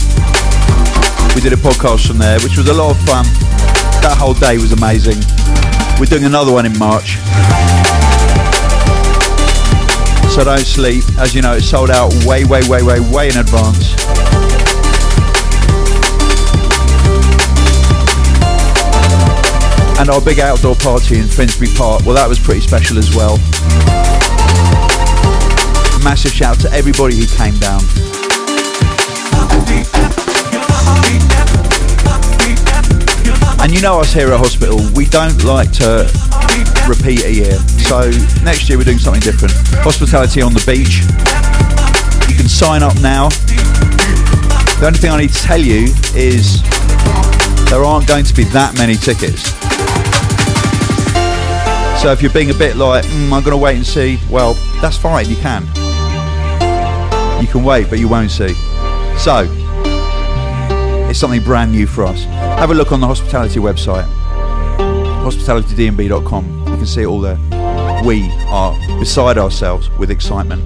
We 1.37 1.45
did 1.45 1.53
a 1.53 1.61
podcast 1.61 2.09
from 2.09 2.17
there, 2.17 2.41
which 2.41 2.57
was 2.57 2.69
a 2.69 2.73
lot 2.73 2.97
of 2.97 2.99
fun. 3.05 3.25
That 4.01 4.17
whole 4.17 4.33
day 4.33 4.57
was 4.57 4.73
amazing. 4.73 5.21
We're 6.01 6.09
doing 6.09 6.25
another 6.25 6.53
one 6.53 6.65
in 6.65 6.79
March. 6.79 7.21
So 10.33 10.45
don't 10.45 10.65
sleep. 10.65 11.05
As 11.21 11.35
you 11.35 11.43
know, 11.43 11.61
it's 11.61 11.69
sold 11.69 11.91
out 11.91 12.13
way, 12.25 12.45
way, 12.45 12.63
way, 12.69 12.83
way, 12.83 13.01
way 13.01 13.29
in 13.29 13.37
advance. 13.37 13.93
And 19.99 20.11
our 20.11 20.21
big 20.21 20.41
outdoor 20.41 20.75
party 20.75 21.19
in 21.19 21.27
Finsbury 21.27 21.71
Park, 21.75 22.05
well, 22.05 22.15
that 22.15 22.29
was 22.29 22.39
pretty 22.39 22.61
special 22.61 22.99
as 22.99 23.17
well. 23.17 23.39
Massive 26.05 26.33
shout 26.33 26.61
to 26.61 26.71
everybody 26.73 27.17
who 27.17 27.27
came 27.27 27.59
down. 27.59 27.81
And 33.59 33.75
you 33.75 33.81
know 33.81 33.99
us 33.99 34.13
here 34.13 34.33
at 34.33 34.39
hospital, 34.39 34.79
we 34.95 35.07
don't 35.07 35.43
like 35.45 35.73
to 35.81 36.07
repeat 36.87 37.25
a 37.25 37.33
year. 37.33 37.59
So 37.89 38.11
next 38.45 38.69
year 38.69 38.79
we're 38.79 38.85
doing 38.85 38.99
something 38.99 39.23
different. 39.23 39.55
Hospitality 39.83 40.43
on 40.43 40.53
the 40.53 40.63
beach. 40.69 41.03
You 42.31 42.37
can 42.37 42.49
sign 42.49 42.83
up 42.83 42.95
now. 43.01 43.31
The 44.79 44.87
only 44.87 44.99
thing 44.99 45.11
I 45.11 45.19
need 45.19 45.33
to 45.33 45.43
tell 45.43 45.61
you 45.61 45.89
is 46.15 46.63
there 47.71 47.83
aren't 47.83 48.07
going 48.07 48.25
to 48.27 48.35
be 48.35 48.45
that 48.55 48.77
many 48.77 48.95
tickets. 48.95 49.57
So 52.07 52.13
if 52.13 52.23
you're 52.23 52.33
being 52.33 52.51
a 52.51 52.55
bit 52.55 52.77
like, 52.77 53.05
mm, 53.05 53.33
I'm 53.33 53.43
going 53.43 53.51
to 53.51 53.57
wait 53.57 53.75
and 53.75 53.85
see, 53.85 54.21
well, 54.31 54.55
that's 54.81 54.97
fine, 54.97 55.29
you 55.29 55.35
can. 55.35 55.65
You 57.43 57.49
can 57.49 57.65
wait, 57.65 57.91
but 57.91 57.99
you 57.99 58.07
won't 58.07 58.31
see. 58.31 58.55
So, 59.19 59.45
it's 61.11 61.19
something 61.19 61.43
brand 61.43 61.73
new 61.73 61.85
for 61.85 62.05
us. 62.05 62.23
Have 62.23 62.71
a 62.71 62.75
look 62.75 62.93
on 62.93 63.01
the 63.01 63.09
hospitality 63.09 63.59
website, 63.59 64.07
hospitalitydnb.com. 65.25 66.59
You 66.61 66.77
can 66.77 66.87
see 66.87 67.03
it 67.03 67.07
all 67.07 67.21
there. 67.21 67.41
We 68.05 68.31
are 68.51 68.79
beside 69.01 69.37
ourselves 69.37 69.91
with 69.99 70.13
excitement. 70.13 70.63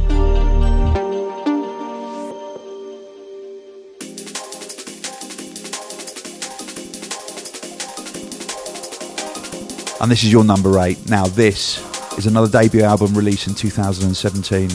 and 10.00 10.10
this 10.10 10.24
is 10.24 10.32
your 10.32 10.44
number 10.44 10.78
eight. 10.80 11.08
Now, 11.10 11.26
this 11.26 11.78
is 12.16 12.26
another 12.26 12.48
debut 12.48 12.82
album 12.82 13.14
released 13.14 13.46
in 13.48 13.54
2017 13.54 14.68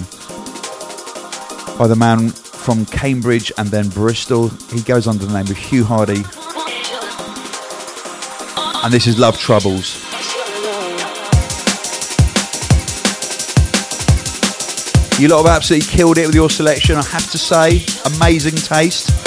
by 1.77 1.87
the 1.87 1.95
man 1.95 2.29
from 2.29 2.85
Cambridge 2.85 3.51
and 3.57 3.67
then 3.69 3.89
Bristol. 3.89 4.49
He 4.71 4.81
goes 4.81 5.07
under 5.07 5.25
the 5.25 5.33
name 5.33 5.49
of 5.49 5.57
Hugh 5.57 5.83
Hardy. 5.83 6.23
And 8.83 8.93
this 8.93 9.07
is 9.07 9.17
Love 9.17 9.39
Troubles. 9.39 10.03
You 15.19 15.29
lot 15.29 15.45
have 15.45 15.55
absolutely 15.55 15.87
killed 15.87 16.17
it 16.17 16.27
with 16.27 16.35
your 16.35 16.49
selection, 16.49 16.97
I 16.97 17.03
have 17.03 17.31
to 17.31 17.37
say. 17.37 17.83
Amazing 18.17 18.55
taste. 18.55 19.24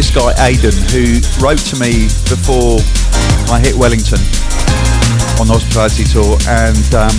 This 0.00 0.16
guy, 0.16 0.32
Aidan, 0.48 0.72
who 0.96 1.20
wrote 1.44 1.60
to 1.60 1.76
me 1.76 2.08
before 2.24 2.80
I 3.52 3.60
hit 3.60 3.76
Wellington 3.76 4.16
on 5.36 5.44
the 5.44 5.52
hospitality 5.52 6.08
tour, 6.08 6.40
and 6.48 6.88
um, 6.96 7.12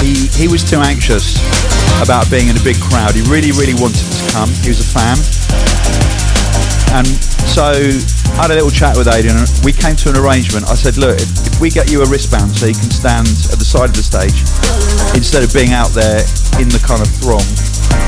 he 0.00 0.32
he 0.32 0.48
was 0.48 0.64
too 0.64 0.80
anxious 0.80 1.36
about 2.00 2.24
being 2.32 2.48
in 2.48 2.56
a 2.56 2.64
big 2.64 2.80
crowd. 2.80 3.12
He 3.12 3.20
really, 3.28 3.52
really 3.52 3.76
wanted 3.76 4.00
to 4.00 4.20
come. 4.32 4.48
He 4.64 4.72
was 4.72 4.80
a 4.80 4.88
fan, 4.96 5.20
and 6.96 7.04
so 7.44 7.68
I 8.40 8.48
had 8.48 8.48
a 8.48 8.56
little 8.56 8.72
chat 8.72 8.96
with 8.96 9.04
Aidan. 9.04 9.36
and 9.36 9.44
We 9.60 9.76
came 9.76 9.92
to 10.08 10.08
an 10.08 10.16
arrangement. 10.16 10.72
I 10.72 10.76
said, 10.78 10.96
look, 10.96 11.20
if, 11.20 11.28
if 11.52 11.60
we 11.60 11.68
get 11.68 11.92
you 11.92 12.00
a 12.00 12.08
wristband 12.08 12.56
so 12.56 12.64
you 12.64 12.80
can 12.80 12.88
stand 12.88 13.28
at 13.52 13.60
the 13.60 13.68
side 13.68 13.92
of 13.92 13.96
the 14.00 14.06
stage 14.08 14.40
instead 15.12 15.44
of 15.44 15.52
being 15.52 15.76
out 15.76 15.92
there 15.92 16.24
in 16.56 16.72
the 16.72 16.80
kind 16.80 17.04
of 17.04 17.12
throng, 17.20 17.44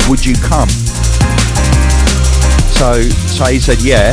would 0.08 0.24
you 0.24 0.32
come? 0.48 0.72
So, 2.80 3.02
so 3.02 3.44
he 3.44 3.58
said, 3.60 3.82
yeah. 3.82 4.12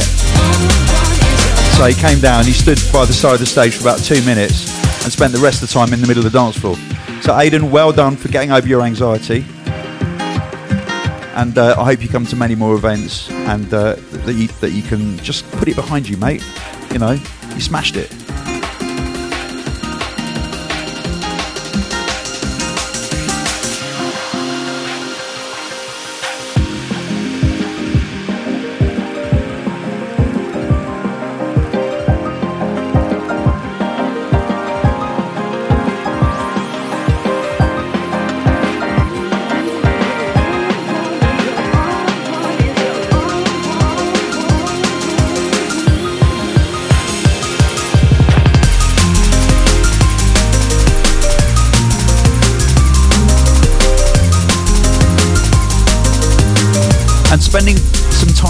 So 1.77 1.85
he 1.85 1.93
came 1.93 2.19
down, 2.19 2.43
he 2.43 2.51
stood 2.51 2.77
by 2.91 3.05
the 3.05 3.13
side 3.13 3.35
of 3.35 3.39
the 3.39 3.45
stage 3.45 3.77
for 3.77 3.83
about 3.83 3.99
two 3.99 4.21
minutes 4.25 4.67
and 5.03 5.13
spent 5.13 5.31
the 5.31 5.39
rest 5.39 5.63
of 5.63 5.69
the 5.69 5.73
time 5.73 5.93
in 5.93 6.01
the 6.01 6.05
middle 6.05 6.25
of 6.25 6.29
the 6.29 6.37
dance 6.37 6.57
floor. 6.57 6.75
So, 7.21 7.39
Aidan, 7.39 7.71
well 7.71 7.93
done 7.93 8.17
for 8.17 8.27
getting 8.27 8.51
over 8.51 8.67
your 8.67 8.81
anxiety. 8.81 9.45
And 11.37 11.57
uh, 11.57 11.79
I 11.79 11.85
hope 11.85 12.03
you 12.03 12.09
come 12.09 12.25
to 12.25 12.35
many 12.35 12.55
more 12.55 12.75
events 12.75 13.31
and 13.31 13.73
uh, 13.73 13.95
that, 13.95 14.33
you, 14.33 14.49
that 14.59 14.71
you 14.71 14.81
can 14.81 15.17
just 15.19 15.49
put 15.51 15.69
it 15.69 15.77
behind 15.77 16.09
you, 16.09 16.17
mate. 16.17 16.43
You 16.91 16.99
know, 16.99 17.11
you 17.11 17.61
smashed 17.61 17.95
it. 17.95 18.16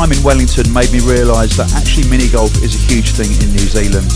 Time 0.08 0.18
in 0.18 0.24
Wellington 0.24 0.72
made 0.72 0.92
me 0.92 1.00
realise 1.04 1.58
that 1.60 1.68
actually 1.76 2.08
mini 2.08 2.32
golf 2.32 2.52
is 2.64 2.76
a 2.76 2.82
huge 2.88 3.12
thing 3.12 3.28
in 3.44 3.52
New 3.52 3.68
Zealand. 3.68 4.08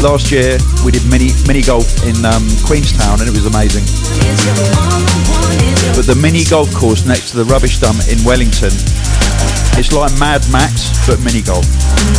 Last 0.00 0.32
year 0.32 0.56
we 0.80 0.92
did 0.92 1.04
mini 1.12 1.28
mini 1.44 1.60
golf 1.60 1.84
in 2.08 2.16
um, 2.24 2.44
Queenstown 2.64 3.20
and 3.20 3.28
it 3.28 3.36
was 3.36 3.44
amazing. 3.44 3.84
But 5.92 6.08
the 6.08 6.16
mini 6.16 6.44
golf 6.48 6.72
course 6.72 7.04
next 7.04 7.36
to 7.36 7.42
the 7.42 7.44
rubbish 7.52 7.76
dump 7.84 8.00
in 8.08 8.16
Wellington, 8.24 8.72
it's 9.76 9.92
like 9.92 10.12
Mad 10.16 10.40
Max 10.48 10.88
but 11.04 11.20
mini 11.20 11.44
golf. 11.44 11.66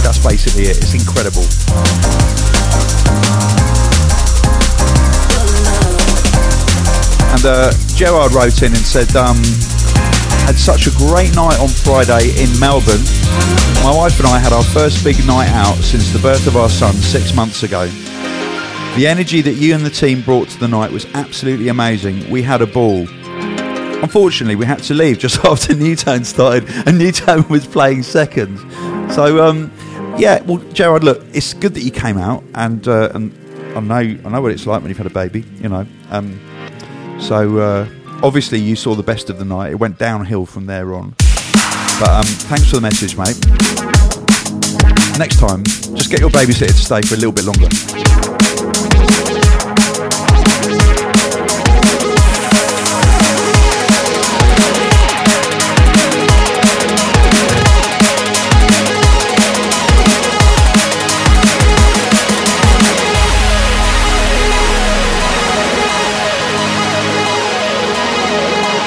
That's 0.05 0.21
basically 0.21 0.69
it. 0.69 0.77
It's 0.77 0.93
incredible. 0.93 1.45
And 7.33 7.43
uh, 7.45 7.73
Gerard 7.97 8.33
wrote 8.33 8.61
in 8.61 8.77
and 8.77 8.85
said, 8.85 9.09
um, 9.17 9.37
had 10.47 10.55
such 10.55 10.87
a 10.87 10.91
great 10.91 11.35
night 11.35 11.59
on 11.59 11.67
Friday 11.67 12.29
in 12.41 12.47
Melbourne. 12.57 13.03
My 13.83 13.91
wife 13.93 14.17
and 14.17 14.25
I 14.29 14.39
had 14.39 14.53
our 14.53 14.63
first 14.63 15.03
big 15.03 15.17
night 15.27 15.49
out 15.49 15.75
since 15.75 16.13
the 16.13 16.19
birth 16.19 16.47
of 16.47 16.55
our 16.55 16.69
son 16.69 16.93
six 16.93 17.35
months 17.35 17.63
ago. 17.63 17.87
The 18.95 19.07
energy 19.07 19.41
that 19.41 19.55
you 19.55 19.75
and 19.75 19.85
the 19.85 19.89
team 19.89 20.21
brought 20.21 20.47
to 20.47 20.57
the 20.57 20.69
night 20.69 20.89
was 20.89 21.05
absolutely 21.07 21.67
amazing. 21.67 22.29
We 22.29 22.43
had 22.43 22.61
a 22.61 22.65
ball. 22.65 23.09
Unfortunately, 24.01 24.55
we 24.55 24.65
had 24.65 24.81
to 24.83 24.93
leave 24.93 25.19
just 25.19 25.37
after 25.43 25.75
Nu:Tone 25.75 26.23
started, 26.23 26.63
and 26.87 26.97
Nu:Tone 26.97 27.45
was 27.49 27.67
playing 27.67 28.03
second. 28.03 28.57
So, 29.11 29.45
um, 29.45 29.69
yeah, 30.17 30.41
well, 30.43 30.59
Gerard, 30.71 31.03
look, 31.03 31.25
it's 31.33 31.53
good 31.55 31.73
that 31.73 31.81
you 31.81 31.91
came 31.91 32.17
out, 32.17 32.41
and 32.55 32.87
uh, 32.87 33.09
and 33.13 33.33
I 33.75 33.81
know 33.81 33.95
I 33.95 34.29
know 34.29 34.39
what 34.39 34.53
it's 34.53 34.65
like 34.65 34.81
when 34.81 34.87
you've 34.87 34.97
had 34.97 35.07
a 35.07 35.09
baby, 35.09 35.43
you 35.59 35.67
know. 35.67 35.85
Um, 36.09 36.39
so 37.19 37.57
uh, 37.57 37.89
obviously 38.23 38.59
you 38.59 38.75
saw 38.75 38.95
the 38.95 39.03
best 39.03 39.29
of 39.29 39.37
the 39.37 39.45
night. 39.45 39.71
It 39.71 39.75
went 39.75 39.97
downhill 39.97 40.45
from 40.45 40.65
there 40.65 40.93
on. 40.93 41.15
But 41.99 42.09
um, 42.09 42.25
thanks 42.25 42.69
for 42.69 42.75
the 42.75 42.81
message, 42.81 43.17
mate. 43.17 43.37
Next 45.17 45.39
time, 45.39 45.63
just 45.95 46.11
get 46.11 46.19
your 46.19 46.29
babysitter 46.29 46.67
to 46.67 46.73
stay 46.73 47.01
for 47.01 47.15
a 47.15 47.17
little 47.17 47.31
bit 47.31 47.45
longer. 47.45 48.16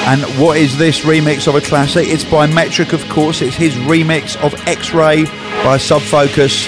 And 0.07 0.21
what 0.41 0.57
is 0.57 0.77
this 0.77 1.01
remix 1.01 1.47
of 1.47 1.55
a 1.55 1.61
classic? 1.61 2.07
It's 2.07 2.25
by 2.25 2.47
Metrik, 2.47 2.91
of 2.91 3.07
course. 3.09 3.41
It's 3.41 3.55
his 3.55 3.75
remix 3.75 4.35
of 4.43 4.53
X 4.67 4.93
Ray 4.93 5.25
by 5.63 5.77
Sub 5.77 6.01
Focus. 6.01 6.65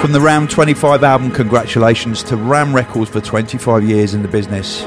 From 0.00 0.12
the 0.12 0.20
Ram 0.20 0.48
25 0.48 1.04
album, 1.04 1.30
congratulations 1.30 2.24
to 2.24 2.36
Ram 2.36 2.74
Records 2.74 3.10
for 3.10 3.20
25 3.20 3.84
years 3.84 4.14
in 4.14 4.22
the 4.22 4.28
business. 4.28 4.82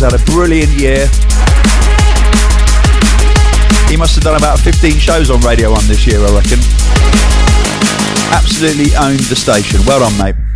Who's 0.00 0.12
had 0.12 0.18
a 0.18 0.24
brilliant 0.32 0.70
year. 0.80 1.06
He 3.90 3.98
must 3.98 4.14
have 4.14 4.24
done 4.24 4.36
about 4.36 4.58
15 4.58 4.92
shows 4.92 5.30
on 5.30 5.40
Radio 5.40 5.72
1 5.72 5.88
this 5.88 6.06
year, 6.06 6.20
I 6.20 6.32
reckon. 6.32 6.58
Absolutely 8.32 8.96
owned 8.96 9.20
the 9.28 9.36
station. 9.36 9.80
Well 9.84 10.00
done, 10.00 10.16
mate. 10.16 10.49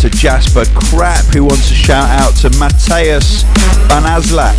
To 0.00 0.08
Jasper 0.08 0.64
Crap, 0.72 1.26
who 1.26 1.44
wants 1.44 1.70
a 1.70 1.74
shout 1.74 2.08
out 2.08 2.32
to 2.36 2.48
Mateus 2.56 3.44
Banazlak. 3.84 4.56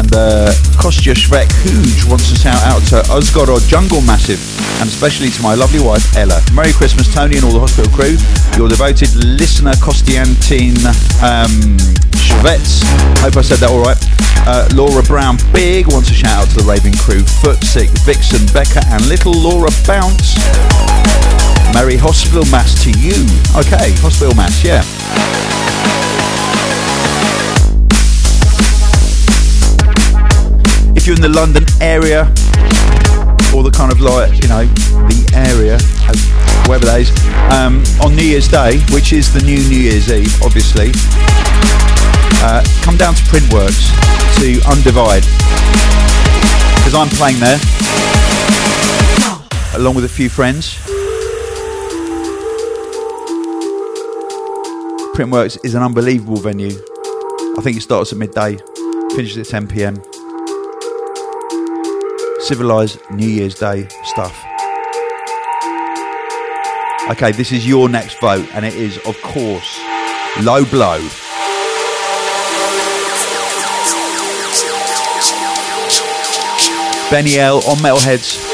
And 0.00 0.08
uh, 0.14 0.48
Kostya 0.80 1.12
Shvek 1.12 1.44
wants 2.08 2.30
to 2.30 2.36
shout 2.36 2.62
out 2.64 2.80
to 2.88 3.04
Uzgorod 3.12 3.68
Jungle 3.68 4.00
Massive, 4.00 4.40
and 4.80 4.88
especially 4.88 5.28
to 5.28 5.42
my 5.42 5.54
lovely 5.54 5.80
wife 5.80 6.16
Ella. 6.16 6.40
Merry 6.54 6.72
Christmas, 6.72 7.12
Tony, 7.12 7.36
and 7.36 7.44
all 7.44 7.52
the 7.52 7.60
hospital 7.60 7.92
crew. 7.92 8.16
Your 8.56 8.70
devoted 8.70 9.12
listener, 9.14 9.72
Kostiantin 9.72 10.80
um, 11.20 11.76
Shvets. 12.16 12.80
Hope 13.20 13.36
I 13.36 13.42
said 13.42 13.58
that 13.60 13.68
all 13.68 13.84
right. 13.84 14.00
Uh, 14.48 14.66
Laura 14.72 15.02
Brown 15.02 15.36
Big 15.52 15.86
wants 15.92 16.08
a 16.10 16.14
shout 16.14 16.32
out 16.32 16.48
to 16.56 16.62
the 16.62 16.64
Raving 16.64 16.96
crew, 16.96 17.20
Footsick, 17.44 17.92
Vixen, 18.08 18.40
Becca, 18.54 18.80
and 18.88 19.06
little 19.06 19.32
Laura 19.36 19.68
Bounce. 19.86 21.29
Merry 21.72 21.96
Hospital 21.96 22.44
Mass 22.50 22.82
to 22.84 22.90
you. 22.90 23.14
Okay, 23.56 23.92
Hospital 24.02 24.34
Mass, 24.34 24.62
yeah. 24.64 24.82
If 30.94 31.06
you're 31.06 31.16
in 31.16 31.22
the 31.22 31.28
London 31.28 31.64
area, 31.80 32.26
or 33.54 33.62
the 33.62 33.70
kind 33.72 33.90
of 33.90 34.00
like, 34.00 34.32
you 34.42 34.48
know, 34.48 34.66
the 34.66 35.30
area, 35.32 35.78
wherever 36.66 36.84
that 36.86 37.00
is, 37.00 37.10
um, 37.54 37.82
on 38.02 38.14
New 38.14 38.26
Year's 38.26 38.48
Day, 38.48 38.78
which 38.92 39.12
is 39.12 39.32
the 39.32 39.40
new 39.40 39.58
New 39.68 39.78
Year's 39.78 40.10
Eve, 40.12 40.42
obviously, 40.42 40.90
uh, 42.42 42.62
come 42.82 42.96
down 42.96 43.14
to 43.14 43.22
Printworks 43.30 43.88
to 44.42 44.58
Undivide, 44.68 45.24
because 46.76 46.94
I'm 46.94 47.08
playing 47.16 47.38
there, 47.38 47.58
along 49.78 49.94
with 49.94 50.04
a 50.04 50.12
few 50.12 50.28
friends. 50.28 50.89
Printworks 55.20 55.62
is 55.62 55.74
an 55.74 55.82
unbelievable 55.82 56.38
venue. 56.38 56.70
I 56.70 57.60
think 57.60 57.76
it 57.76 57.82
starts 57.82 58.10
at 58.10 58.16
midday, 58.16 58.56
finishes 59.10 59.36
at 59.36 59.48
10 59.48 59.68
pm. 59.68 59.96
Civilized 62.38 62.98
New 63.10 63.28
Year's 63.28 63.54
Day 63.54 63.86
stuff. 64.04 64.34
Okay, 67.10 67.32
this 67.32 67.52
is 67.52 67.68
your 67.68 67.90
next 67.90 68.18
vote, 68.18 68.48
and 68.54 68.64
it 68.64 68.74
is, 68.74 68.96
of 69.06 69.20
course, 69.20 69.78
Low 70.40 70.64
Blow. 70.64 71.06
Benny 77.10 77.38
L 77.38 77.58
on 77.68 77.76
Metalheadz. 77.76 78.49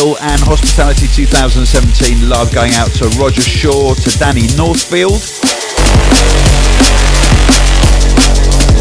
And 0.00 0.40
hospitality 0.40 1.06
2017 1.06 2.26
love 2.26 2.52
going 2.54 2.72
out 2.72 2.88
to 2.96 3.04
Roger 3.20 3.42
Shaw, 3.42 3.92
to 3.92 4.18
Danny 4.18 4.48
Northfield, 4.56 5.20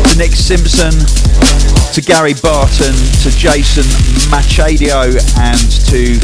to 0.07 0.13
Nick 0.17 0.31
Simpson, 0.31 0.95
to 1.91 1.99
Gary 1.99 2.35
Barton, 2.41 2.95
to 3.19 3.29
Jason 3.35 3.83
Machado, 4.31 5.11
and 5.43 5.67
to 5.91 6.15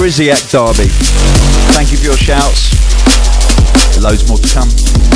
Kriziak 0.00 0.40
Derby. 0.48 0.88
Thank 1.76 1.92
you 1.92 1.98
for 1.98 2.04
your 2.04 2.16
shouts. 2.16 2.72
Loads 4.00 4.26
more 4.26 4.38
to 4.38 4.48
come. 4.54 5.11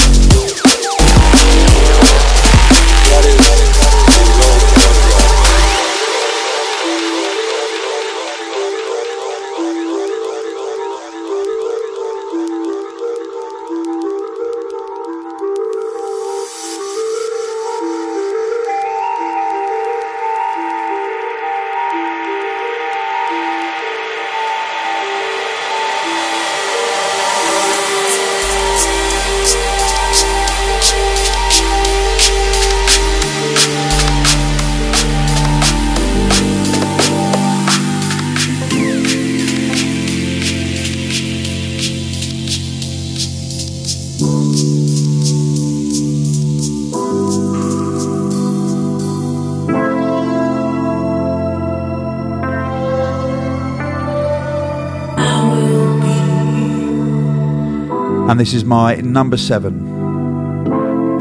And 58.36 58.40
this 58.42 58.52
is 58.52 58.66
my 58.66 58.96
number 58.96 59.38
seven 59.38 59.78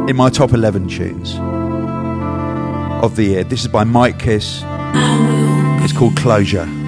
in 0.10 0.18
my 0.18 0.30
top 0.30 0.52
11 0.52 0.90
tunes 0.90 1.36
of 3.02 3.16
the 3.16 3.24
year. 3.24 3.46
This 3.46 3.62
is 3.62 3.70
by 3.70 3.86
Mike 3.86 4.20
Kiss. 4.20 4.62
It's 5.82 5.94
called 5.94 6.18
Closure. 6.18 6.85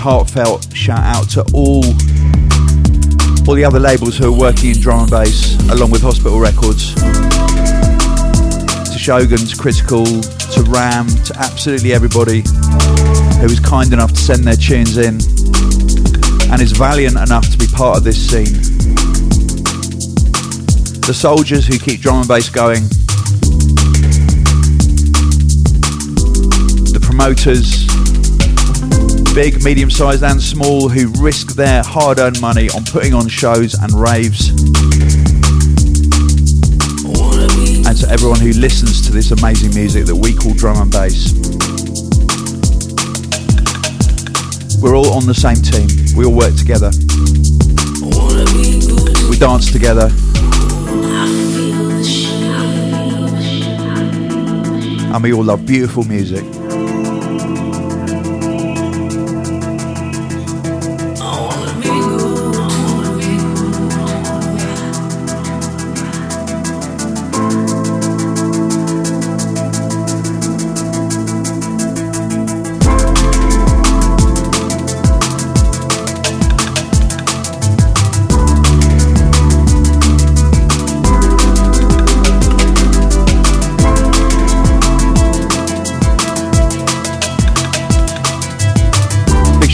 Heartfelt 0.00 0.74
shout 0.74 1.00
out 1.00 1.28
to 1.28 1.42
all 1.52 1.84
all 3.46 3.54
the 3.54 3.64
other 3.64 3.78
labels 3.78 4.16
who 4.16 4.32
are 4.32 4.38
working 4.38 4.70
in 4.70 4.80
drum 4.80 5.00
and 5.00 5.10
bass 5.10 5.60
along 5.70 5.90
with 5.90 6.00
Hospital 6.00 6.40
Records. 6.40 6.94
To 6.94 8.98
Shogun, 8.98 9.38
to 9.38 9.56
Critical, 9.56 10.06
to 10.06 10.62
Ram, 10.68 11.08
to 11.24 11.36
absolutely 11.36 11.92
everybody 11.92 12.42
who 13.40 13.46
was 13.46 13.60
kind 13.60 13.92
enough 13.92 14.12
to 14.12 14.20
send 14.20 14.44
their 14.44 14.56
tunes 14.56 14.96
in 14.96 15.20
and 16.50 16.62
is 16.62 16.72
valiant 16.72 17.16
enough 17.16 17.50
to 17.50 17.58
be 17.58 17.66
part 17.66 17.98
of 17.98 18.04
this 18.04 18.16
scene. 18.16 18.56
The 21.04 21.14
soldiers 21.14 21.66
who 21.66 21.78
keep 21.78 22.00
drum 22.00 22.20
and 22.20 22.28
bass 22.28 22.48
going. 22.48 22.84
The 26.92 27.00
promoters, 27.02 27.79
big, 29.34 29.62
medium 29.62 29.90
sized, 29.90 30.22
and 30.22 30.40
small, 30.40 30.88
who 30.88 31.08
risk 31.22 31.54
their 31.54 31.82
hard 31.82 32.18
earned 32.18 32.40
money 32.40 32.68
on 32.70 32.84
putting 32.84 33.14
on 33.14 33.28
shows 33.28 33.74
and 33.74 33.92
raves. 33.92 34.50
And 37.86 37.96
to 37.98 38.08
everyone 38.10 38.40
who 38.40 38.52
listens 38.52 39.00
to 39.06 39.12
this 39.12 39.30
amazing 39.30 39.74
music 39.74 40.06
that 40.06 40.16
we 40.16 40.34
call 40.34 40.54
drum 40.54 40.80
and 40.80 40.90
bass. 40.90 41.32
We're 44.80 44.96
all 44.96 45.12
on 45.12 45.26
the 45.26 45.34
same 45.34 45.56
team. 45.56 45.88
We 46.16 46.24
all 46.24 46.34
work 46.34 46.56
together. 46.56 46.90
We 49.30 49.36
dance 49.38 49.70
together. 49.70 50.10
And 55.12 55.22
we 55.22 55.32
all 55.32 55.44
love 55.44 55.66
beautiful 55.66 56.04
music. 56.04 56.44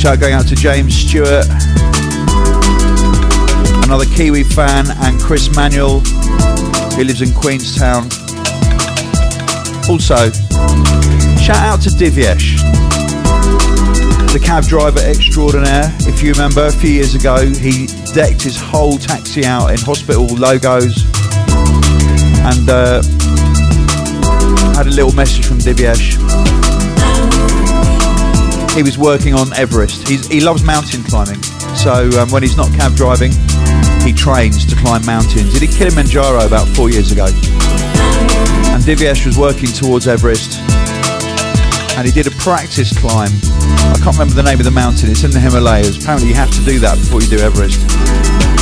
Shout 0.06 0.20
going 0.20 0.34
out 0.34 0.46
to 0.46 0.54
James 0.54 0.94
Stewart, 0.94 1.46
another 3.84 4.04
Kiwi 4.14 4.44
fan, 4.44 4.86
and 4.98 5.20
Chris 5.20 5.52
Manuel, 5.56 5.98
who 6.94 7.02
lives 7.02 7.22
in 7.22 7.34
Queenstown. 7.34 8.04
Also, 9.90 10.30
shout 11.42 11.58
out 11.58 11.80
to 11.80 11.90
Divyesh, 11.90 12.62
the 14.32 14.40
cab 14.40 14.62
driver 14.62 15.00
extraordinaire. 15.00 15.92
If 16.02 16.22
you 16.22 16.30
remember, 16.34 16.66
a 16.66 16.72
few 16.72 16.90
years 16.90 17.16
ago, 17.16 17.44
he 17.44 17.88
decked 18.14 18.42
his 18.42 18.56
whole 18.56 18.98
taxi 18.98 19.44
out 19.44 19.72
in 19.72 19.78
hospital 19.78 20.26
logos 20.36 21.02
and 22.46 22.70
uh, 22.70 23.02
had 24.76 24.86
a 24.86 24.90
little 24.90 25.12
message 25.14 25.46
from 25.46 25.58
Divyesh 25.58 26.15
he 28.76 28.82
was 28.82 28.98
working 28.98 29.32
on 29.32 29.50
Everest. 29.54 30.06
He's, 30.06 30.28
he 30.28 30.40
loves 30.40 30.62
mountain 30.62 31.02
climbing, 31.02 31.42
so 31.74 32.10
um, 32.20 32.28
when 32.28 32.42
he's 32.42 32.58
not 32.58 32.68
cab 32.74 32.94
driving, 32.94 33.32
he 34.04 34.12
trains 34.12 34.66
to 34.66 34.76
climb 34.76 35.04
mountains. 35.06 35.54
He 35.54 35.66
did 35.66 35.74
Kilimanjaro 35.74 36.44
about 36.46 36.68
four 36.76 36.90
years 36.90 37.10
ago, 37.10 37.24
and 37.24 38.82
Divyesh 38.84 39.24
was 39.24 39.38
working 39.38 39.72
towards 39.72 40.06
Everest, 40.06 40.60
and 41.96 42.06
he 42.06 42.12
did 42.12 42.26
a 42.26 42.36
practice 42.36 42.92
climb. 42.98 43.32
I 43.88 43.96
can't 44.04 44.12
remember 44.18 44.34
the 44.34 44.44
name 44.44 44.58
of 44.58 44.66
the 44.66 44.76
mountain. 44.76 45.10
It's 45.10 45.24
in 45.24 45.30
the 45.30 45.40
Himalayas. 45.40 45.96
Apparently, 45.96 46.28
you 46.28 46.34
have 46.34 46.52
to 46.52 46.62
do 46.62 46.78
that 46.80 46.98
before 46.98 47.22
you 47.22 47.28
do 47.28 47.38
Everest, 47.38 47.80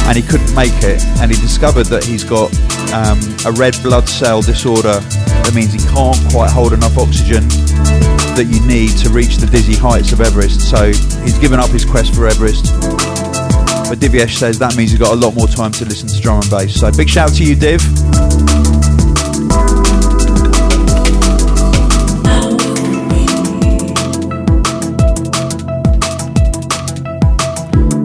and 0.07 0.17
he 0.17 0.23
couldn't 0.23 0.55
make 0.55 0.79
it. 0.87 1.03
And 1.19 1.35
he 1.35 1.41
discovered 1.41 1.87
that 1.87 2.05
he's 2.05 2.23
got 2.23 2.55
um, 2.95 3.19
a 3.45 3.51
red 3.59 3.75
blood 3.83 4.09
cell 4.09 4.43
disorder. 4.43 5.03
That 5.45 5.53
means 5.55 5.73
he 5.73 5.79
can't 5.93 6.19
quite 6.33 6.51
hold 6.51 6.73
enough 6.73 6.97
oxygen 6.97 7.47
that 8.35 8.49
you 8.51 8.65
need 8.67 8.97
to 8.99 9.11
reach 9.11 9.37
the 9.37 9.47
dizzy 9.47 9.77
heights 9.77 10.11
of 10.11 10.21
Everest. 10.21 10.69
So 10.69 10.87
he's 10.87 11.39
given 11.39 11.61
up 11.61 11.69
his 11.69 11.85
quest 11.85 12.15
for 12.15 12.27
Everest. 12.27 12.73
But 13.89 13.99
Divyesh 13.99 14.39
says 14.39 14.59
that 14.59 14.75
means 14.77 14.91
he's 14.91 14.99
got 14.99 15.13
a 15.13 15.17
lot 15.17 15.37
more 15.37 15.47
time 15.47 15.71
to 15.73 15.85
listen 15.85 16.09
to 16.09 16.21
drum 16.21 16.41
and 16.41 16.51
bass. 16.51 16.81
So 16.81 16.91
big 16.91 17.09
shout 17.09 17.31
out 17.31 17.37
to 17.37 17.45
you, 17.45 17.55
Div. 17.55 17.81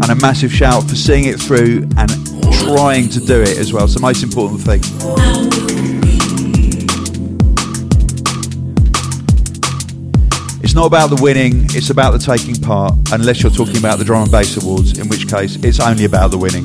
And 0.03 0.11
a 0.11 0.15
massive 0.21 0.51
shout 0.51 0.83
for 0.83 0.95
seeing 0.95 1.25
it 1.25 1.39
through 1.39 1.87
and 1.97 2.11
trying 2.53 3.09
to 3.09 3.19
do 3.19 3.41
it 3.41 3.57
as 3.57 3.71
well. 3.71 3.85
It's 3.85 3.95
the 3.95 4.01
most 4.01 4.23
important 4.23 4.61
thing. 4.61 5.58
Not 10.79 10.85
about 10.85 11.09
the 11.09 11.21
winning, 11.21 11.65
it's 11.71 11.89
about 11.89 12.11
the 12.11 12.17
taking 12.17 12.55
part, 12.55 12.93
unless 13.11 13.43
you're 13.43 13.51
talking 13.51 13.75
about 13.75 13.99
the 13.99 14.05
Drum 14.05 14.23
and 14.23 14.31
Bass 14.31 14.55
Awards, 14.63 14.97
in 14.97 15.09
which 15.09 15.27
case 15.27 15.57
it's 15.57 15.81
only 15.81 16.05
about 16.05 16.31
the 16.31 16.37
winning. 16.37 16.63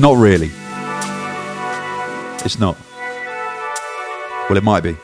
Not 0.00 0.16
really. 0.16 0.52
It's 2.44 2.60
not. 2.60 2.76
Well, 4.48 4.56
it 4.56 4.62
might 4.62 4.84
be. 4.84 4.96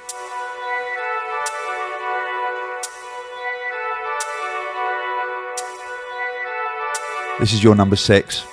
This 7.40 7.52
is 7.52 7.64
your 7.64 7.74
number 7.74 7.96
six. 7.96 8.46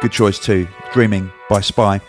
Good 0.00 0.12
choice 0.12 0.38
too. 0.38 0.68
Dreaming 0.92 1.32
by 1.48 1.60
Spy. 1.60 2.00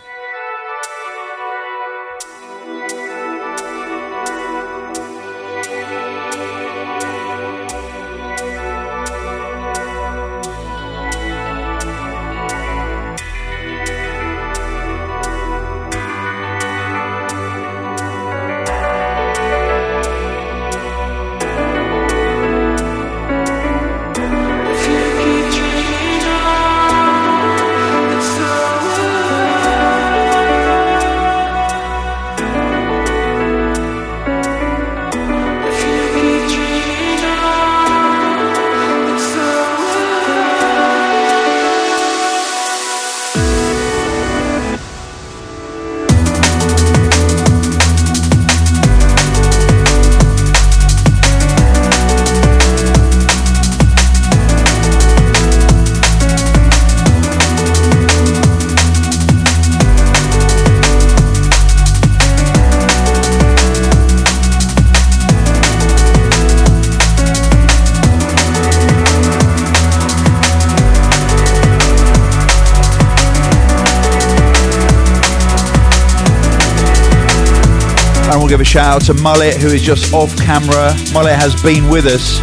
Out 78.90 79.02
to 79.02 79.14
Mullet, 79.14 79.54
who 79.54 79.68
is 79.68 79.82
just 79.82 80.12
off 80.12 80.36
camera. 80.36 80.92
Mullet 81.12 81.38
has 81.38 81.54
been 81.62 81.88
with 81.88 82.06
us 82.06 82.42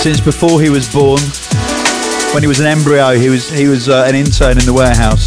since 0.00 0.20
before 0.20 0.60
he 0.60 0.70
was 0.70 0.86
born. 0.92 1.18
When 2.32 2.44
he 2.44 2.46
was 2.46 2.60
an 2.60 2.66
embryo, 2.66 3.18
he 3.18 3.28
was 3.28 3.50
he 3.50 3.66
was 3.66 3.88
uh, 3.88 4.04
an 4.06 4.14
intern 4.14 4.56
in 4.56 4.64
the 4.64 4.72
warehouse. 4.72 5.26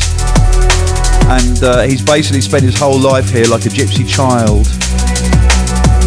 and 1.27 1.63
uh, 1.63 1.81
he's 1.81 2.01
basically 2.01 2.39
spent 2.39 2.63
his 2.63 2.79
whole 2.79 2.97
life 2.97 3.29
here 3.29 3.45
like 3.47 3.65
a 3.65 3.69
gypsy 3.69 4.07
child. 4.07 4.67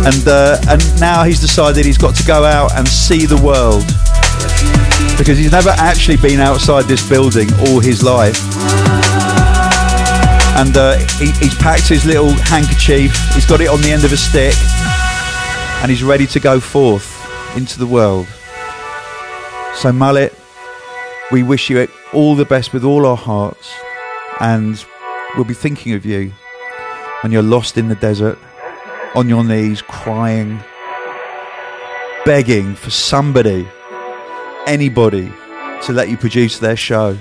And 0.09 0.27
uh, 0.27 0.57
and 0.69 0.81
now 0.99 1.25
he's 1.25 1.41
decided 1.41 1.85
he's 1.85 1.99
got 1.99 2.15
to 2.17 2.25
go 2.25 2.45
out 2.45 2.75
and 2.79 2.89
see 2.89 3.27
the 3.27 3.41
world 3.45 3.85
because 5.19 5.37
he's 5.37 5.53
never 5.53 5.75
actually 5.77 6.17
been 6.17 6.41
outside 6.41 6.85
this 6.85 7.07
building 7.07 7.53
all 7.69 7.81
his 7.81 8.03
life. 8.03 8.54
And 10.57 10.77
uh, 10.77 10.99
he, 11.19 11.31
he's 11.33 11.55
packed 11.57 11.89
his 11.89 12.05
little 12.07 12.31
handkerchief. 12.31 13.13
He's 13.35 13.47
got 13.47 13.61
it 13.61 13.69
on 13.69 13.81
the 13.83 13.91
end 13.91 14.05
of 14.05 14.13
a 14.13 14.17
stick, 14.17 14.55
and 15.83 15.91
he's 15.91 16.05
ready 16.05 16.27
to 16.29 16.41
go 16.41 16.61
forth 16.61 17.11
into 17.57 17.79
the 17.79 17.87
world. 17.87 18.27
So 19.75 19.93
mullet, 19.93 20.33
we 21.33 21.43
wish 21.43 21.69
you 21.71 21.89
all 22.13 22.37
the 22.37 22.45
best 22.45 22.73
with 22.73 22.85
all 22.85 23.05
our 23.07 23.17
hearts, 23.17 23.73
and 24.41 24.85
we'll 25.35 25.45
be 25.45 25.55
thinking 25.55 25.95
of 25.95 26.07
you 26.07 26.33
when 27.23 27.33
you're 27.33 27.43
lost 27.43 27.77
in 27.77 27.89
the 27.89 27.97
desert, 27.97 28.39
on 29.15 29.29
your 29.29 29.43
knees, 29.43 29.83
crying, 29.83 30.61
begging 32.25 32.75
for 32.75 32.91
somebody, 32.91 33.67
anybody, 34.67 35.33
to 35.83 35.93
let 35.93 36.09
you 36.09 36.17
produce 36.17 36.59
their 36.59 36.77
show. 36.77 37.19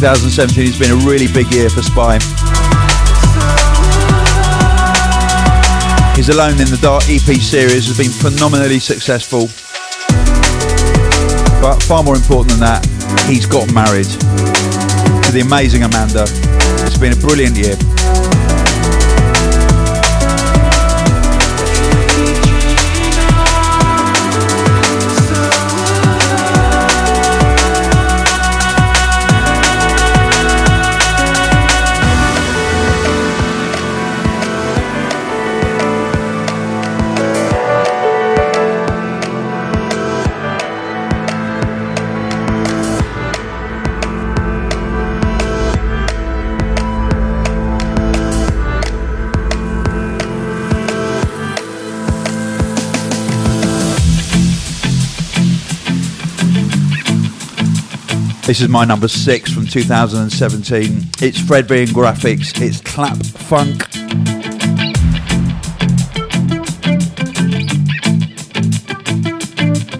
2017 0.00 0.64
has 0.64 0.78
been 0.78 0.92
a 0.92 1.04
really 1.04 1.28
big 1.28 1.52
year 1.52 1.68
for 1.68 1.82
Spy. 1.82 2.14
His 6.16 6.30
Alone 6.30 6.56
in 6.56 6.72
the 6.72 6.78
Dark 6.80 7.04
EP 7.04 7.36
series 7.36 7.84
has 7.84 7.98
been 7.98 8.08
phenomenally 8.08 8.78
successful. 8.78 9.52
But 11.60 11.82
far 11.84 12.02
more 12.02 12.16
important 12.16 12.56
than 12.56 12.60
that, 12.60 12.80
he's 13.28 13.44
got 13.44 13.68
married 13.74 14.08
to 14.08 15.32
the 15.36 15.44
amazing 15.44 15.82
Amanda. 15.82 16.24
It's 16.88 16.96
been 16.96 17.12
a 17.12 17.20
brilliant 17.20 17.60
year. 17.60 17.76
This 58.50 58.62
is 58.62 58.68
my 58.68 58.84
number 58.84 59.06
six 59.06 59.52
from 59.52 59.64
2017. 59.64 61.06
It's 61.20 61.38
Fred 61.38 61.70
and 61.70 61.88
Grafix. 61.90 62.60
It's 62.60 62.80
Clap 62.80 63.16
Funk. 63.16 63.84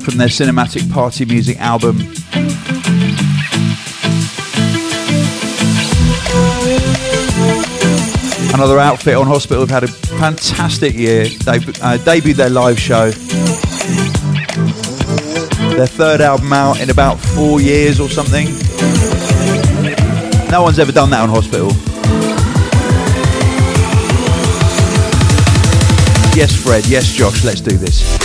From 0.02 0.18
their 0.18 0.26
cinematic 0.26 0.92
party 0.92 1.26
music 1.26 1.60
album. 1.60 2.00
Another 8.52 8.80
outfit 8.80 9.14
on 9.14 9.28
Hospital 9.28 9.64
have 9.64 9.70
had 9.70 9.84
a 9.84 9.92
fantastic 10.18 10.94
year. 10.94 11.26
They 11.26 11.58
uh, 11.58 11.98
debuted 11.98 12.34
their 12.34 12.50
live 12.50 12.80
show 12.80 13.12
their 15.80 15.86
third 15.86 16.20
album 16.20 16.52
out 16.52 16.78
in 16.78 16.90
about 16.90 17.18
four 17.18 17.58
years 17.58 18.00
or 18.00 18.08
something. 18.10 18.44
No 20.50 20.60
one's 20.60 20.78
ever 20.78 20.92
done 20.92 21.08
that 21.08 21.20
on 21.22 21.30
Hospital. 21.30 21.68
Yes, 26.36 26.54
Fred. 26.54 26.86
Yes, 26.86 27.10
Josh. 27.14 27.44
Let's 27.44 27.62
do 27.62 27.78
this. 27.78 28.20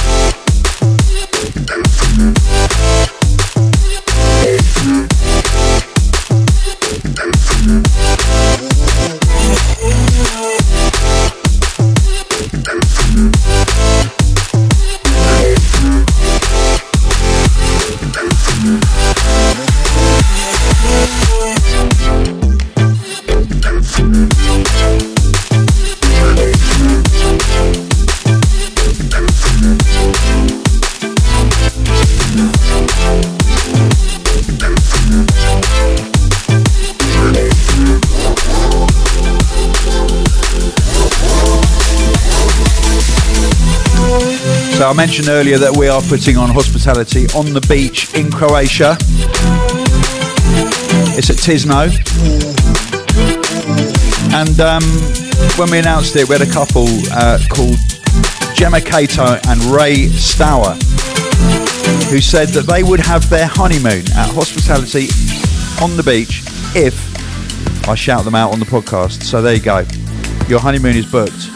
Mentioned 44.95 45.27
earlier 45.27 45.57
that 45.57 45.75
we 45.75 45.87
are 45.87 46.01
putting 46.01 46.37
on 46.37 46.49
hospitality 46.49 47.27
on 47.35 47.53
the 47.53 47.59
beach 47.67 48.13
in 48.13 48.31
Croatia. 48.31 48.95
It's 51.17 51.29
at 51.29 51.37
Tisno. 51.37 51.91
And 54.33 54.59
um, 54.59 54.83
when 55.57 55.69
we 55.69 55.79
announced 55.79 56.15
it, 56.15 56.29
we 56.29 56.37
had 56.37 56.47
a 56.47 56.51
couple 56.51 56.87
uh, 57.11 57.39
called 57.49 57.77
Gemma 58.55 58.79
Cato 58.79 59.39
and 59.47 59.59
Ray 59.65 60.07
Stower 60.07 60.75
who 62.09 62.21
said 62.21 62.49
that 62.49 62.65
they 62.65 62.83
would 62.83 62.99
have 62.99 63.29
their 63.29 63.47
honeymoon 63.47 64.05
at 64.15 64.29
hospitality 64.33 65.07
on 65.83 65.97
the 65.97 66.03
beach 66.03 66.43
if 66.75 66.95
I 67.87 67.95
shout 67.95 68.23
them 68.23 68.35
out 68.35 68.53
on 68.53 68.59
the 68.59 68.65
podcast. 68.65 69.23
So 69.23 69.41
there 69.41 69.55
you 69.55 69.61
go. 69.61 69.85
Your 70.47 70.59
honeymoon 70.59 70.95
is 70.95 71.05
booked. 71.05 71.54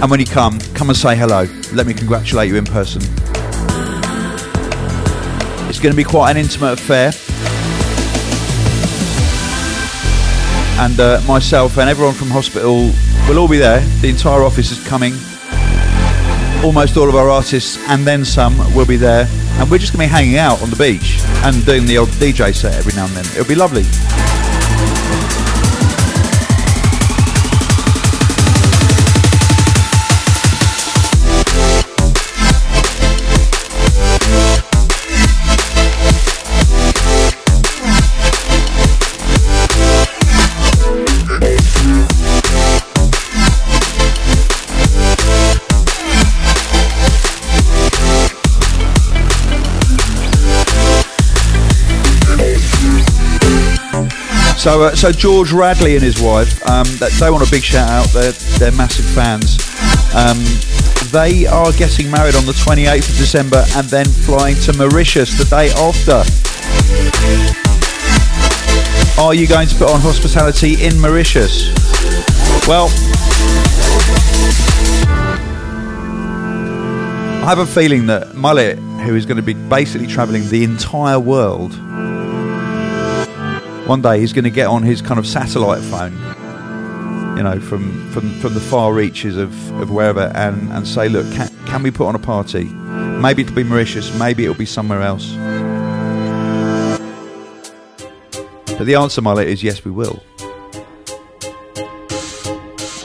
And 0.00 0.10
when 0.10 0.20
you 0.20 0.26
come, 0.26 0.58
come 0.74 0.90
and 0.90 0.96
say 0.96 1.16
hello. 1.16 1.46
Let 1.72 1.86
me 1.86 1.94
congratulate 1.94 2.48
you 2.48 2.56
in 2.56 2.64
person. 2.64 3.02
It's 5.68 5.80
going 5.80 5.92
to 5.92 5.96
be 5.96 6.04
quite 6.04 6.30
an 6.32 6.36
intimate 6.36 6.74
affair. 6.74 7.12
And 10.84 10.98
uh, 11.00 11.20
myself 11.26 11.78
and 11.78 11.88
everyone 11.88 12.14
from 12.14 12.28
hospital 12.28 12.90
will 13.28 13.38
all 13.38 13.48
be 13.48 13.58
there. 13.58 13.80
The 14.00 14.08
entire 14.08 14.42
office 14.42 14.70
is 14.70 14.86
coming. 14.86 15.14
Almost 16.64 16.96
all 16.96 17.08
of 17.08 17.14
our 17.14 17.30
artists 17.30 17.78
and 17.88 18.04
then 18.06 18.24
some 18.24 18.58
will 18.74 18.86
be 18.86 18.96
there. 18.96 19.26
And 19.58 19.70
we're 19.70 19.78
just 19.78 19.92
going 19.92 20.08
to 20.08 20.12
be 20.12 20.16
hanging 20.16 20.36
out 20.36 20.60
on 20.62 20.70
the 20.70 20.76
beach 20.76 21.18
and 21.44 21.64
doing 21.64 21.86
the 21.86 21.98
old 21.98 22.08
DJ 22.10 22.54
set 22.54 22.74
every 22.74 22.92
now 22.92 23.06
and 23.06 23.14
then. 23.14 23.24
It'll 23.26 23.48
be 23.48 23.54
lovely. 23.54 23.84
So, 54.64 54.82
uh, 54.84 54.96
so 54.96 55.12
George 55.12 55.52
Radley 55.52 55.94
and 55.94 56.02
his 56.02 56.22
wife, 56.22 56.66
um, 56.66 56.86
they 57.20 57.30
want 57.30 57.46
a 57.46 57.50
big 57.50 57.62
shout 57.62 57.86
out. 57.86 58.08
They're, 58.14 58.32
they're 58.58 58.72
massive 58.72 59.04
fans. 59.04 59.58
Um, 60.14 60.40
they 61.12 61.44
are 61.44 61.70
getting 61.72 62.10
married 62.10 62.34
on 62.34 62.46
the 62.46 62.52
28th 62.52 63.10
of 63.10 63.16
December 63.18 63.62
and 63.76 63.86
then 63.88 64.06
flying 64.06 64.56
to 64.60 64.72
Mauritius 64.72 65.36
the 65.36 65.44
day 65.44 65.68
after. 65.76 66.24
Are 69.20 69.34
you 69.34 69.46
going 69.46 69.68
to 69.68 69.74
put 69.74 69.90
on 69.90 70.00
hospitality 70.00 70.82
in 70.82 70.98
Mauritius? 70.98 71.66
Well, 72.66 72.88
I 77.42 77.48
have 77.50 77.58
a 77.58 77.66
feeling 77.66 78.06
that 78.06 78.34
Mullet, 78.34 78.78
who 78.78 79.14
is 79.14 79.26
going 79.26 79.36
to 79.36 79.42
be 79.42 79.52
basically 79.52 80.06
travelling 80.06 80.48
the 80.48 80.64
entire 80.64 81.20
world, 81.20 81.78
one 83.86 84.00
day 84.00 84.18
he's 84.18 84.32
going 84.32 84.44
to 84.44 84.50
get 84.50 84.66
on 84.66 84.82
his 84.82 85.02
kind 85.02 85.18
of 85.18 85.26
satellite 85.26 85.82
phone, 85.82 86.12
you 87.36 87.42
know, 87.42 87.60
from, 87.60 88.10
from, 88.12 88.30
from 88.40 88.54
the 88.54 88.60
far 88.60 88.94
reaches 88.94 89.36
of, 89.36 89.52
of 89.80 89.90
wherever 89.90 90.32
and, 90.34 90.72
and 90.72 90.88
say, 90.88 91.08
look, 91.08 91.30
can, 91.34 91.48
can 91.66 91.82
we 91.82 91.90
put 91.90 92.06
on 92.06 92.14
a 92.14 92.18
party? 92.18 92.64
Maybe 92.64 93.42
it'll 93.42 93.54
be 93.54 93.64
Mauritius, 93.64 94.18
maybe 94.18 94.44
it'll 94.44 94.56
be 94.56 94.64
somewhere 94.64 95.02
else. 95.02 95.34
But 98.76 98.86
the 98.86 98.94
answer, 98.96 99.20
Mullet, 99.20 99.48
is 99.48 99.62
yes, 99.62 99.84
we 99.84 99.90
will. 99.90 100.22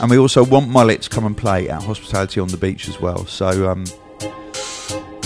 And 0.00 0.10
we 0.10 0.16
also 0.16 0.42
want 0.42 0.70
Mullet 0.70 1.02
to 1.02 1.10
come 1.10 1.26
and 1.26 1.36
play 1.36 1.68
at 1.68 1.82
Hospitality 1.82 2.40
on 2.40 2.48
the 2.48 2.56
Beach 2.56 2.88
as 2.88 2.98
well. 3.00 3.26
So 3.26 3.70
um, 3.70 3.84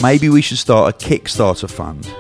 maybe 0.03 0.29
we 0.29 0.43
should 0.43 0.59
start 0.59 0.93
a 0.93 1.07
Kickstarter 1.07 1.71
fund 1.71 2.13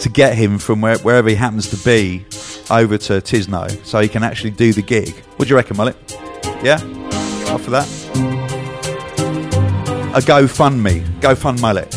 to 0.00 0.08
get 0.08 0.34
him 0.34 0.58
from 0.58 0.80
where, 0.80 0.98
wherever 0.98 1.28
he 1.28 1.34
happens 1.34 1.68
to 1.70 1.76
be 1.84 2.24
over 2.70 2.96
to 2.96 3.14
Tisno 3.14 3.84
so 3.84 4.00
he 4.00 4.08
can 4.08 4.22
actually 4.22 4.50
do 4.50 4.72
the 4.72 4.82
gig. 4.82 5.14
What 5.36 5.46
do 5.46 5.50
you 5.50 5.56
reckon, 5.56 5.76
Mullet? 5.76 5.96
Yeah? 6.62 6.76
Up 7.48 7.60
for 7.60 7.70
that? 7.70 7.86
A 10.14 10.20
GoFundMe. 10.20 11.02
GoFund 11.20 11.60
Mullet. 11.60 11.90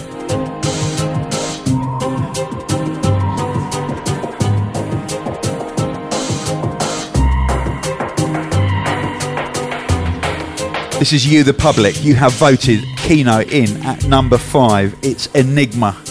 This 11.00 11.12
is 11.12 11.28
you, 11.28 11.44
the 11.44 11.54
public. 11.54 12.02
You 12.04 12.16
have 12.16 12.34
voted 12.34 12.80
Keeno 12.98 13.50
in 13.52 13.84
at 13.84 14.06
number 14.08 14.38
five. 14.38 14.96
It's 15.02 15.28
Enigma. 15.36 16.02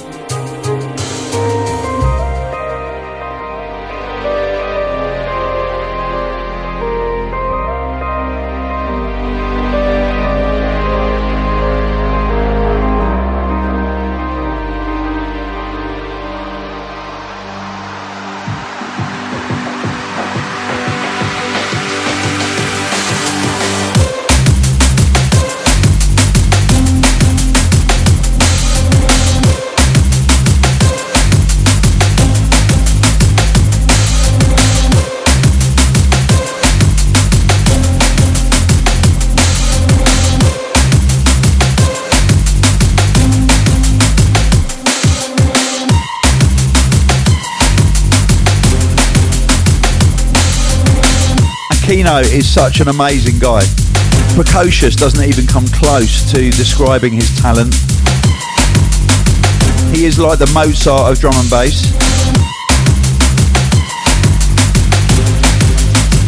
Keeno 52.02 52.20
is 52.34 52.52
such 52.52 52.80
an 52.80 52.88
amazing 52.88 53.38
guy. 53.38 53.62
Precocious 54.34 54.96
doesn't 54.96 55.24
even 55.24 55.46
come 55.46 55.64
close 55.68 56.28
to 56.32 56.50
describing 56.50 57.12
his 57.12 57.30
talent. 57.40 57.72
He 59.94 60.04
is 60.04 60.18
like 60.18 60.40
the 60.40 60.50
Mozart 60.52 61.12
of 61.12 61.20
drum 61.20 61.34
and 61.36 61.48
bass. 61.48 61.94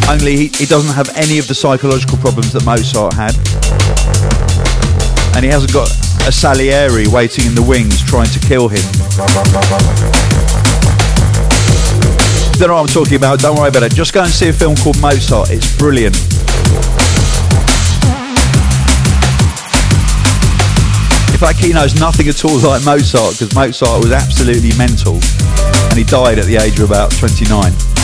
Only 0.09 0.37
he, 0.37 0.47
he 0.55 0.65
doesn't 0.65 0.95
have 0.95 1.09
any 1.17 1.39
of 1.39 1.47
the 1.49 1.55
psychological 1.55 2.19
problems 2.19 2.53
that 2.53 2.63
Mozart 2.63 3.13
had. 3.13 3.35
And 5.35 5.43
he 5.43 5.51
hasn't 5.51 5.73
got 5.73 5.91
a 6.25 6.31
Salieri 6.31 7.07
waiting 7.07 7.47
in 7.47 7.53
the 7.53 7.63
wings 7.63 8.01
trying 8.01 8.29
to 8.29 8.39
kill 8.39 8.69
him. 8.69 10.14
Don't 12.57 12.69
know 12.69 12.75
what 12.75 12.81
I'm 12.81 12.87
talking 12.87 13.15
about, 13.17 13.39
don't 13.39 13.57
worry 13.57 13.67
about 13.67 13.83
it. 13.83 13.93
Just 13.93 14.13
go 14.13 14.21
and 14.23 14.29
see 14.29 14.47
a 14.47 14.53
film 14.53 14.75
called 14.77 14.99
Mozart, 15.01 15.49
it's 15.51 15.75
brilliant. 15.77 16.15
In 21.35 21.39
fact, 21.39 21.59
knows 21.73 21.99
nothing 21.99 22.29
at 22.29 22.45
all 22.45 22.57
like 22.59 22.85
Mozart 22.85 23.33
because 23.33 23.53
Mozart 23.53 24.01
was 24.01 24.13
absolutely 24.13 24.71
mental 24.77 25.19
and 25.89 25.97
he 25.97 26.05
died 26.05 26.39
at 26.39 26.45
the 26.45 26.55
age 26.55 26.79
of 26.79 26.89
about 26.89 27.11
29. 27.11 27.94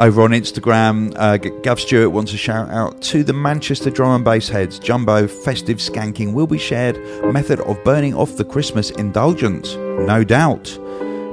Over 0.00 0.22
on 0.22 0.30
Instagram. 0.30 1.12
Uh, 1.16 1.36
Gav 1.36 1.78
Stewart 1.78 2.10
wants 2.10 2.32
a 2.32 2.36
shout 2.36 2.70
out 2.70 3.00
to 3.02 3.22
the 3.22 3.34
Manchester 3.34 3.90
drum 3.90 4.16
and 4.16 4.24
bass 4.24 4.48
heads. 4.48 4.78
Jumbo 4.78 5.28
festive 5.28 5.76
skanking 5.76 6.32
will 6.32 6.46
be 6.46 6.58
shared. 6.58 6.96
Method 7.32 7.60
of 7.60 7.82
burning 7.84 8.14
off 8.14 8.36
the 8.36 8.44
Christmas 8.44 8.90
indulgence, 8.92 9.74
no 9.74 10.24
doubt. 10.24 10.78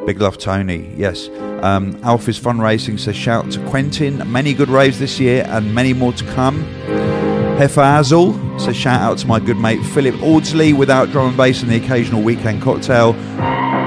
Big 0.06 0.22
love, 0.22 0.38
Tony. 0.38 0.94
Yes. 0.98 1.30
Um, 1.64 2.00
Alpha's 2.04 2.40
fundraising 2.40 3.00
says 3.00 3.16
shout 3.16 3.50
to 3.52 3.70
Quentin. 3.70 4.30
Many 4.32 4.54
good 4.54 4.70
raves 4.70 5.00
this 5.00 5.20
year 5.20 5.46
and 5.48 5.74
many 5.74 5.94
more 5.94 6.14
to 6.14 6.26
come. 6.34 6.64
Hefa 7.58 8.00
Azul 8.00 8.60
says 8.60 8.76
shout 8.76 9.02
out 9.02 9.18
to 9.20 9.28
my 9.28 9.40
good 9.40 9.58
mate 9.58 9.84
Philip 9.88 10.16
Audsley 10.16 10.74
without 10.74 11.10
drum 11.10 11.30
and 11.30 11.38
bass 11.38 11.64
and 11.64 11.72
the 11.72 11.78
occasional 11.78 12.22
weekend 12.22 12.62
cocktail. 12.62 13.16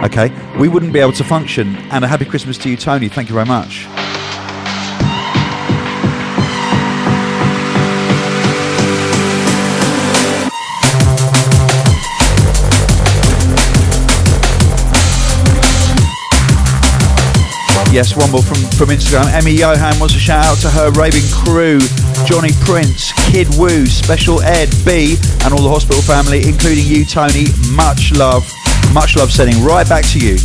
Okay, 0.05 0.33
we 0.59 0.69
wouldn't 0.69 0.93
be 0.93 0.99
able 0.99 1.13
to 1.13 1.25
function. 1.25 1.77
And 1.91 2.05
a 2.05 2.09
happy 2.09 2.25
Christmas 2.25 2.59
to 2.59 2.71
you, 2.71 2.77
Tony. 2.77 3.09
Thank 3.09 3.29
you 3.29 3.35
very 3.35 3.47
much. 3.47 3.87
Yes, 17.93 18.17
one 18.17 18.31
more 18.31 18.43
from, 18.43 18.63
from 18.79 18.95
Instagram. 18.95 19.27
Emmy 19.33 19.51
Johan 19.51 19.99
wants 19.99 20.15
a 20.15 20.19
shout 20.19 20.47
out 20.47 20.59
to 20.59 20.71
her 20.71 20.93
raving 20.93 21.27
crew, 21.35 21.81
Johnny 22.25 22.53
Prince, 22.63 23.13
Kid 23.31 23.49
Woo, 23.59 23.85
Special 23.87 24.41
Ed, 24.43 24.71
B, 24.87 25.17
and 25.43 25.53
all 25.53 25.61
the 25.61 25.69
hospital 25.69 26.01
family, 26.01 26.47
including 26.47 26.87
you, 26.87 27.05
Tony. 27.05 27.47
Much 27.75 28.13
love. 28.13 28.49
Much 28.95 29.17
love 29.17 29.33
sending 29.33 29.65
right 29.65 29.89
back 29.89 30.05
to 30.15 30.21
you. 30.21 30.39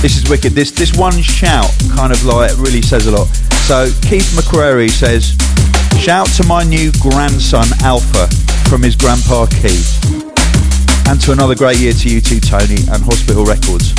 This 0.00 0.16
is 0.16 0.30
wicked. 0.30 0.52
This 0.52 0.70
this 0.70 0.94
one 0.94 1.20
shout 1.22 1.68
kind 1.96 2.12
of 2.12 2.24
like 2.24 2.56
really 2.56 2.80
says 2.80 3.08
a 3.08 3.10
lot. 3.10 3.26
So 3.66 3.90
Keith 4.02 4.30
McCrary 4.38 4.88
says, 4.88 5.34
"Shout 6.00 6.28
to 6.36 6.44
my 6.44 6.62
new 6.62 6.92
grandson 7.00 7.66
Alpha 7.82 8.28
from 8.70 8.82
his 8.82 8.94
grandpa 8.94 9.46
Keith, 9.46 9.98
and 11.08 11.20
to 11.22 11.32
another 11.32 11.56
great 11.56 11.80
year 11.80 11.92
to 11.92 12.08
you 12.08 12.20
too, 12.20 12.38
Tony, 12.38 12.78
and 12.92 13.02
Hospital 13.02 13.44
Records." 13.44 13.92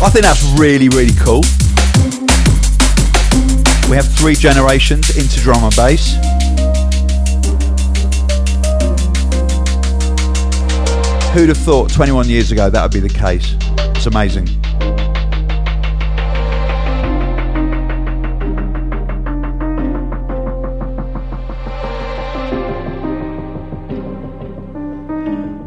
I 0.00 0.08
think 0.08 0.24
that's 0.24 0.42
really, 0.58 0.88
really 0.88 1.12
cool. 1.20 1.44
We 3.90 3.96
have 3.96 4.08
three 4.08 4.34
generations 4.34 5.18
into 5.18 5.38
drum 5.40 5.64
and 5.64 5.76
bass. 5.76 6.14
Who'd 11.34 11.50
have 11.50 11.58
thought 11.58 11.92
21 11.92 12.30
years 12.30 12.52
ago 12.52 12.70
that 12.70 12.82
would 12.82 12.92
be 12.92 13.00
the 13.00 13.12
case? 13.12 13.54
It's 13.96 14.06
amazing. 14.06 14.63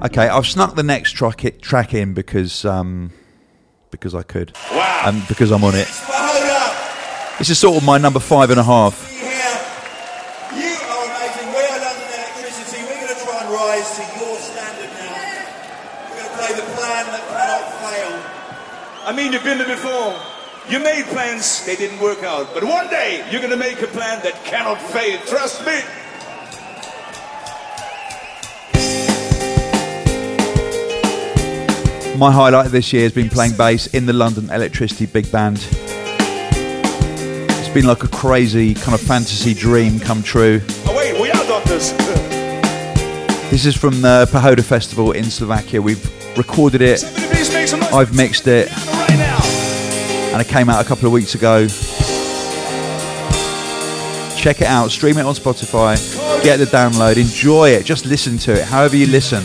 Okay, 0.08 0.30
I've 0.30 0.48
snuck 0.48 0.76
the 0.76 0.84
next 0.84 1.12
track, 1.12 1.44
track 1.60 1.94
in 1.94 2.14
because 2.14 2.64
um, 2.64 3.12
because 3.92 4.16
I 4.16 4.24
could. 4.24 4.56
Wow. 4.72 5.04
And 5.06 5.28
because 5.28 5.52
I'm 5.52 5.66
on 5.66 5.76
it. 5.76 5.88
This 7.40 7.50
is 7.50 7.60
sort 7.60 7.76
of 7.76 7.84
my 7.84 7.98
number 7.98 8.22
five 8.22 8.50
and 8.50 8.58
a 8.58 8.64
half. 8.64 9.04
You 9.12 9.20
are 9.20 9.44
amazing. 11.12 11.52
We 11.52 11.60
are 11.60 11.80
London 11.84 12.08
Elektricity. 12.08 12.88
We're 12.88 13.04
going 13.04 13.12
to 13.12 13.20
try 13.20 13.36
and 13.44 13.52
rise 13.52 14.00
to 14.00 14.04
your 14.16 14.38
standard 14.40 14.92
now. 14.96 15.12
We're 16.08 16.24
going 16.24 16.32
to 16.32 16.38
play 16.40 16.54
the 16.56 16.68
plan 16.80 17.04
that 17.12 17.24
cannot 17.28 17.68
fail. 17.84 18.16
I 19.04 19.12
mean, 19.14 19.34
you've 19.34 19.44
been 19.44 19.58
there 19.58 19.68
before. 19.68 20.16
You 20.72 20.80
made 20.80 21.04
plans, 21.08 21.66
they 21.66 21.76
didn't 21.76 22.00
work 22.00 22.24
out. 22.24 22.54
But 22.54 22.64
one 22.64 22.88
day, 22.88 23.28
you're 23.30 23.42
going 23.42 23.52
to 23.52 23.60
make 23.60 23.82
a 23.82 23.88
plan 23.88 24.24
that 24.24 24.36
cannot 24.46 24.82
fail. 24.82 25.20
Trust 25.28 25.66
me. 25.66 25.82
My 32.18 32.32
highlight 32.32 32.72
this 32.72 32.94
year 32.94 33.04
has 33.04 33.12
been 33.12 33.30
playing 33.30 33.56
bass 33.56 33.86
in 33.94 34.08
the 34.08 34.14
London 34.14 34.46
Elektricity 34.46 35.06
Big 35.14 35.32
Band. 35.32 35.58
It's 37.60 37.70
been 37.70 37.86
like 37.86 38.04
a 38.04 38.08
crazy 38.08 38.74
kind 38.74 38.96
of 38.96 39.02
fantasy 39.02 39.54
dream 39.54 40.00
come 40.00 40.24
true. 40.24 40.60
Oh, 40.88 40.98
wait, 40.98 41.22
we 41.22 41.30
are 41.30 41.46
doctors. 41.46 41.94
This 43.52 43.66
is 43.68 43.76
from 43.78 44.02
the 44.02 44.28
Pohoda 44.32 44.64
Festival 44.64 45.12
in 45.12 45.26
Slovakia. 45.26 45.80
We've 45.80 46.04
recorded 46.38 46.82
it, 46.82 46.98
Somebody 47.00 47.28
please 47.28 47.54
make 47.54 47.68
some 47.68 47.80
noise 47.82 47.94
I've 47.94 48.16
mixed 48.16 48.48
it, 48.48 48.70
and 48.74 50.42
it 50.42 50.48
came 50.48 50.70
out 50.70 50.84
a 50.84 50.88
couple 50.88 51.06
of 51.06 51.14
weeks 51.14 51.36
ago. 51.36 51.68
Check 54.36 54.62
it 54.62 54.68
out, 54.68 54.90
stream 54.90 55.18
it 55.18 55.26
on 55.26 55.36
Spotify, 55.36 55.96
get 56.44 56.58
the 56.58 56.66
download, 56.66 57.18
enjoy 57.18 57.70
it, 57.70 57.86
just 57.86 58.06
listen 58.08 58.38
to 58.40 58.54
it, 58.54 58.66
however 58.66 58.96
you 58.96 59.06
listen. 59.06 59.44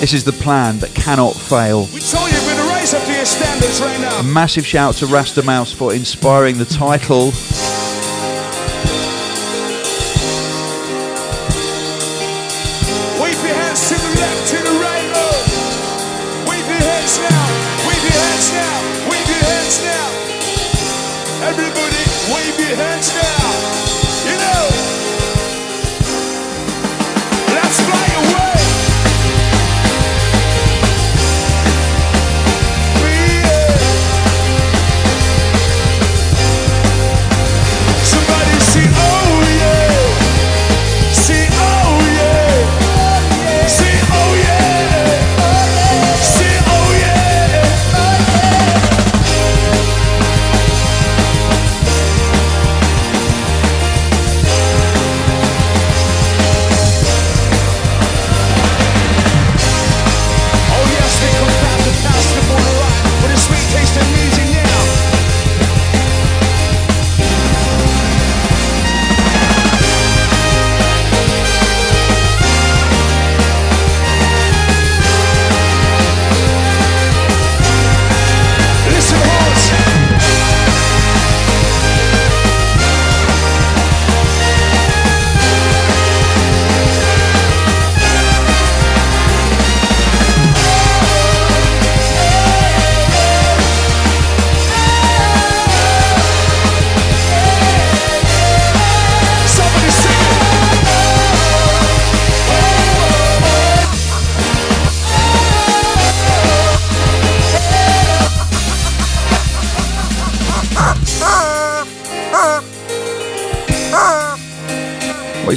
This 0.00 0.12
is 0.12 0.24
the 0.24 0.32
plan 0.32 0.78
that 0.80 0.94
cannot 0.94 1.34
fail. 1.34 1.88
We 1.92 2.00
told 2.00 2.30
you 2.30 2.38
we're 2.38 2.54
going 2.54 2.68
to 2.68 2.74
rise 2.74 2.94
up 2.94 3.02
to 3.04 3.12
your 3.12 3.24
standards 3.24 3.80
right. 3.80 4.20
A 4.20 4.22
massive 4.22 4.66
shout 4.66 4.94
to 4.96 5.06
Rastamouse 5.06 5.74
for 5.74 5.94
inspiring 5.94 6.58
the 6.58 6.66
title. 6.66 7.32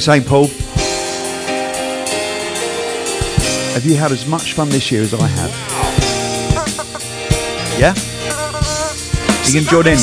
You 0.00 0.04
saying, 0.04 0.24
Paul? 0.24 0.46
Have 3.74 3.84
you 3.84 3.96
had 3.96 4.12
as 4.12 4.26
much 4.26 4.54
fun 4.54 4.70
this 4.70 4.90
year 4.90 5.02
as 5.02 5.12
I 5.12 5.26
have? 5.26 5.50
Yeah? 7.78 7.92
You 9.44 9.60
can 9.60 9.68
join 9.68 9.86
in. 9.86 9.98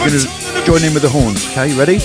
You're 0.00 0.08
going 0.08 0.20
to 0.20 0.64
join 0.64 0.82
in 0.82 0.94
with 0.94 1.02
the 1.02 1.10
horns. 1.10 1.44
Okay, 1.50 1.76
ready? 1.76 1.98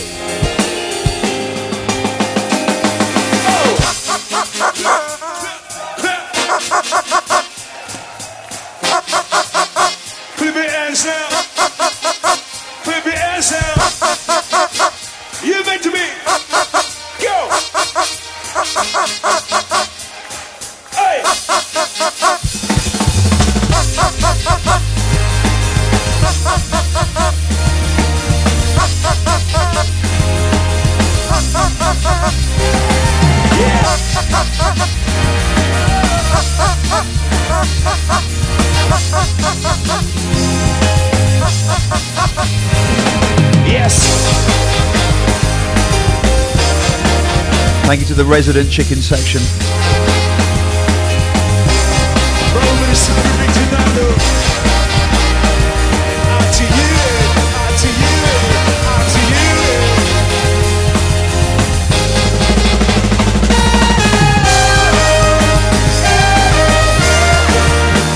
The 48.18 48.26
resident 48.26 48.68
chicken 48.72 48.98
section. 48.98 49.40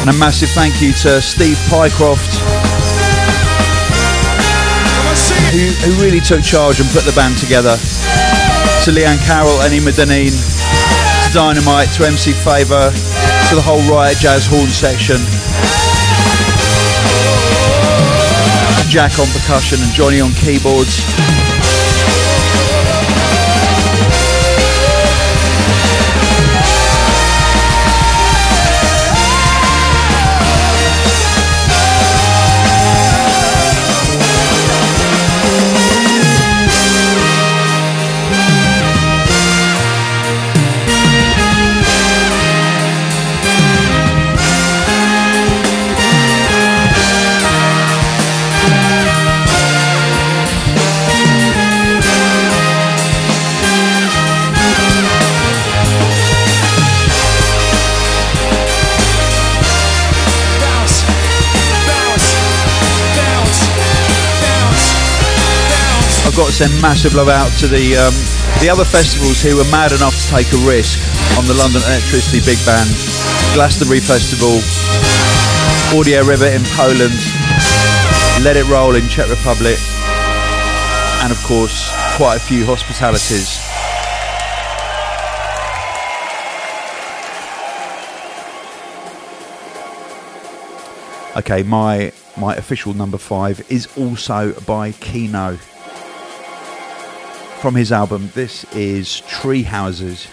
And 0.02 0.10
a 0.10 0.20
massive 0.20 0.50
thank 0.50 0.82
you 0.82 0.94
to 0.94 1.22
Steve 1.22 1.58
Pycroft, 1.70 2.34
who, 5.52 5.60
who 5.60 6.04
really 6.04 6.20
took 6.20 6.42
charge 6.42 6.80
and 6.80 6.90
put 6.90 7.04
the 7.04 7.14
band 7.16 7.38
together. 7.38 7.78
To 8.86 8.92
Leanne 8.92 9.24
Carroll, 9.28 9.62
Annie 9.62 9.80
Medanine, 9.80 10.34
to 10.34 11.34
Dynamite, 11.34 11.90
to 11.94 12.04
MC 12.04 12.32
Favour, 12.32 12.90
to 13.50 13.56
the 13.56 13.62
whole 13.62 13.80
Riot 13.88 14.18
Jazz 14.18 14.48
horn 14.48 14.70
section. 14.70 15.18
Jack 18.90 19.20
on 19.20 19.28
percussion 19.28 19.78
and 19.82 19.92
Johnny 19.94 20.20
on 20.20 20.32
keyboards. 20.32 21.41
Send 66.62 66.80
massive 66.80 67.16
love 67.16 67.28
out 67.28 67.50
to 67.58 67.66
the 67.66 67.98
um, 67.98 68.14
the 68.62 68.70
other 68.70 68.86
festivals 68.86 69.42
who 69.42 69.58
were 69.58 69.66
mad 69.74 69.94
enough 69.94 70.14
to 70.14 70.28
take 70.30 70.46
a 70.54 70.62
risk 70.62 71.02
on 71.36 71.44
the 71.48 71.56
London 71.56 71.82
Elektricity 71.82 72.38
Big 72.46 72.62
Band, 72.70 72.86
Glastonbury 73.58 74.00
Festival, 74.00 74.62
Audioriver 75.90 76.54
in 76.54 76.62
Poland, 76.78 77.18
Let 78.46 78.58
It 78.58 78.70
Roll 78.70 78.94
in 78.94 79.10
Czech 79.10 79.28
Republic, 79.28 79.74
and 81.26 81.32
of 81.34 81.42
course 81.50 81.90
quite 82.16 82.36
a 82.36 82.40
few 82.40 82.64
hospitalities. 82.64 83.58
Okay, 91.38 91.64
my 91.64 92.12
my 92.38 92.54
official 92.56 92.94
number 92.94 93.18
five 93.18 93.66
is 93.72 93.88
also 93.98 94.54
by 94.68 94.92
Keeno 94.92 95.58
from 97.62 97.76
his 97.76 97.92
album. 97.92 98.32
This 98.34 98.64
is 98.74 99.20
Tree 99.22 99.62
Houses. 99.62 100.28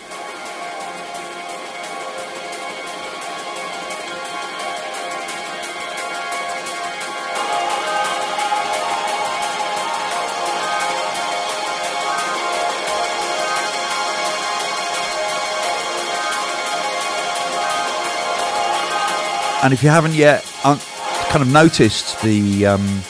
And 19.63 19.75
if 19.75 19.83
you 19.83 19.91
haven't 19.91 20.15
yet 20.15 20.45
kind 20.63 21.43
of 21.43 21.53
noticed 21.53 22.23
the 22.23 22.65
um, 22.65 23.03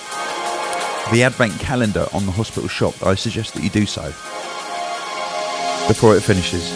the 1.13 1.23
advent 1.23 1.59
calendar 1.59 2.07
on 2.13 2.27
the 2.27 2.33
hospital 2.33 2.69
shop, 2.69 2.95
I 3.03 3.15
suggest 3.15 3.55
that 3.55 3.63
you 3.63 3.71
do 3.71 3.87
so 3.87 4.03
before 5.89 6.15
it 6.17 6.23
finishes. 6.23 6.71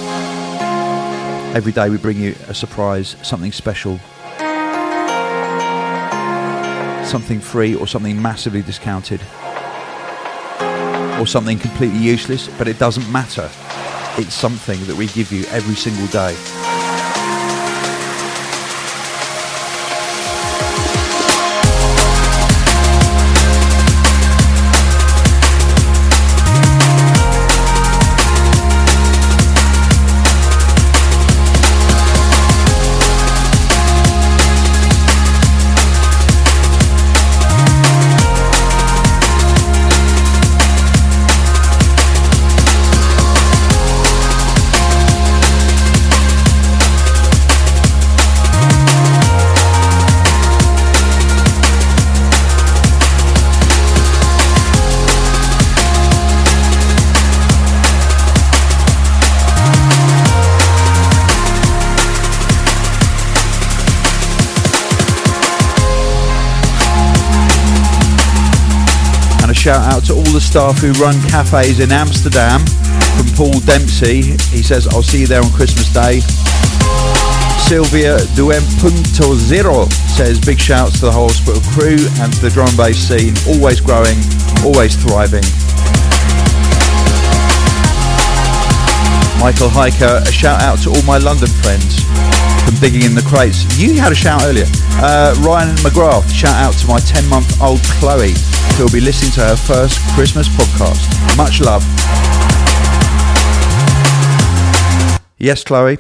Every 1.54 1.72
day 1.72 1.90
we 1.90 1.98
bring 1.98 2.18
you 2.18 2.34
a 2.48 2.54
surprise, 2.54 3.16
something 3.22 3.52
special, 3.52 3.98
something 7.04 7.40
free 7.40 7.74
or 7.74 7.86
something 7.86 8.20
massively 8.20 8.62
discounted, 8.62 9.20
or 11.20 11.26
something 11.26 11.58
completely 11.58 11.98
useless, 11.98 12.48
but 12.56 12.66
it 12.66 12.78
doesn't 12.78 13.10
matter. 13.12 13.50
It's 14.16 14.34
something 14.34 14.82
that 14.86 14.96
we 14.96 15.08
give 15.08 15.30
you 15.30 15.44
every 15.50 15.74
single 15.74 16.06
day. 16.06 16.34
The 70.32 70.40
staff 70.40 70.78
who 70.80 70.92
run 70.96 71.12
cafes 71.28 71.78
in 71.78 71.92
Amsterdam. 71.92 72.64
From 73.20 73.28
Paul 73.36 73.60
Dempsey, 73.68 74.32
he 74.48 74.64
says, 74.64 74.88
I'll 74.88 75.02
see 75.02 75.20
you 75.20 75.26
there 75.26 75.44
on 75.44 75.50
Christmas 75.52 75.92
Day. 75.92 76.24
Punto 78.80 79.36
Zero 79.36 79.84
says, 80.16 80.40
big 80.40 80.58
shouts 80.58 81.00
to 81.00 81.06
the 81.06 81.12
whole 81.12 81.28
hospital 81.28 81.60
crew 81.76 82.00
and 82.24 82.32
the 82.40 82.48
drum 82.48 82.72
bass 82.76 82.96
scene, 82.96 83.36
always 83.44 83.80
growing, 83.80 84.16
always 84.64 84.96
thriving. 84.96 85.44
Michael 89.36 89.68
Hiker, 89.68 90.24
a 90.24 90.32
shout 90.32 90.62
out 90.62 90.78
to 90.84 90.90
all 90.90 91.02
my 91.02 91.18
London 91.18 91.48
friends 91.60 92.02
from 92.64 92.74
digging 92.76 93.02
in 93.02 93.14
the 93.14 93.22
crates. 93.22 93.64
You 93.78 94.00
had 94.00 94.12
a 94.12 94.14
shout 94.14 94.42
earlier. 94.44 94.66
Uh, 95.02 95.34
Ryan 95.44 95.74
McGrath, 95.76 96.28
shout 96.32 96.54
out 96.54 96.74
to 96.74 96.86
my 96.86 96.98
10 97.00 97.28
month 97.28 97.60
old 97.60 97.80
Chloe, 97.98 98.32
who 98.76 98.84
will 98.84 98.92
be 98.92 99.00
listening 99.00 99.32
to 99.32 99.40
her 99.40 99.56
first 99.56 99.98
Christmas 100.14 100.48
podcast. 100.48 101.02
Much 101.36 101.60
love. 101.60 101.82
Yes, 105.38 105.64
Chloe. 105.64 105.98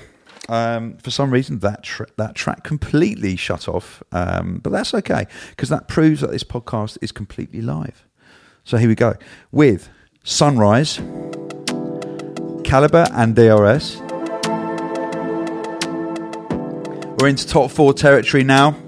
Um, 0.48 0.96
for 0.98 1.10
some 1.10 1.30
reason, 1.30 1.60
that 1.60 1.82
tr- 1.82 2.04
that 2.16 2.34
track 2.34 2.62
completely 2.64 3.36
shut 3.36 3.68
off, 3.68 4.02
um, 4.12 4.60
but 4.62 4.70
that's 4.70 4.92
okay 4.92 5.26
because 5.50 5.68
that 5.68 5.88
proves 5.88 6.20
that 6.20 6.30
this 6.30 6.44
podcast 6.44 6.98
is 7.00 7.12
completely 7.12 7.60
live. 7.60 8.06
So 8.64 8.76
here 8.76 8.88
we 8.88 8.94
go 8.94 9.14
with 9.50 9.88
Sunrise, 10.24 11.00
Calibre, 12.64 13.08
and 13.12 13.34
DRS. 13.34 14.00
We're 17.22 17.28
into 17.28 17.46
top 17.46 17.70
four 17.70 17.94
territory 17.94 18.42
now. 18.42 18.81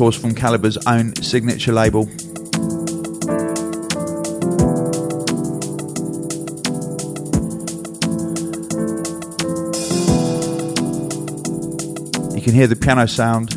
Course, 0.00 0.16
from 0.16 0.34
Calibre's 0.34 0.78
own 0.86 1.14
signature 1.16 1.72
label. 1.72 2.08
You 12.34 12.40
can 12.40 12.54
hear 12.54 12.66
the 12.66 12.78
piano 12.80 13.04
sound 13.04 13.52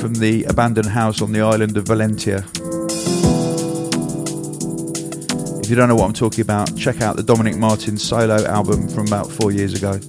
from 0.00 0.14
the 0.14 0.44
abandoned 0.48 0.88
house 0.88 1.22
on 1.22 1.30
the 1.30 1.42
island 1.42 1.76
of 1.76 1.84
Valentia. 1.84 2.38
If 5.62 5.70
you 5.70 5.76
don't 5.76 5.88
know 5.88 5.94
what 5.94 6.06
I'm 6.06 6.14
talking 6.14 6.40
about, 6.40 6.76
check 6.76 7.00
out 7.00 7.14
the 7.14 7.22
Dominick 7.22 7.58
Martin 7.58 7.96
solo 7.96 8.44
album 8.44 8.88
from 8.88 9.06
about 9.06 9.30
four 9.30 9.52
years 9.52 9.72
ago. 9.72 10.00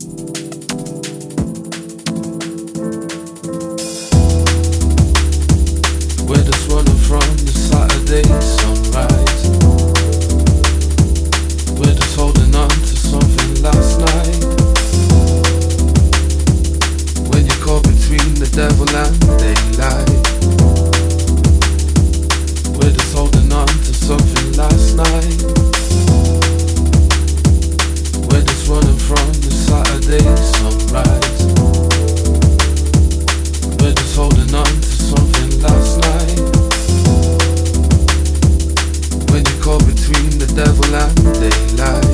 Devil 40.56 40.96
and 40.96 41.16
daylight. 41.36 42.06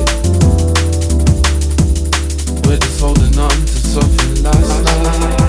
We're 2.66 2.78
just 2.78 3.00
holding 3.00 3.38
on 3.38 3.50
to 3.50 3.66
something 3.66 4.42
last 4.42 4.84
night. 4.84 5.42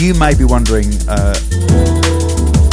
You 0.00 0.14
may 0.14 0.34
be 0.34 0.44
wondering 0.44 0.86
uh, 1.08 1.38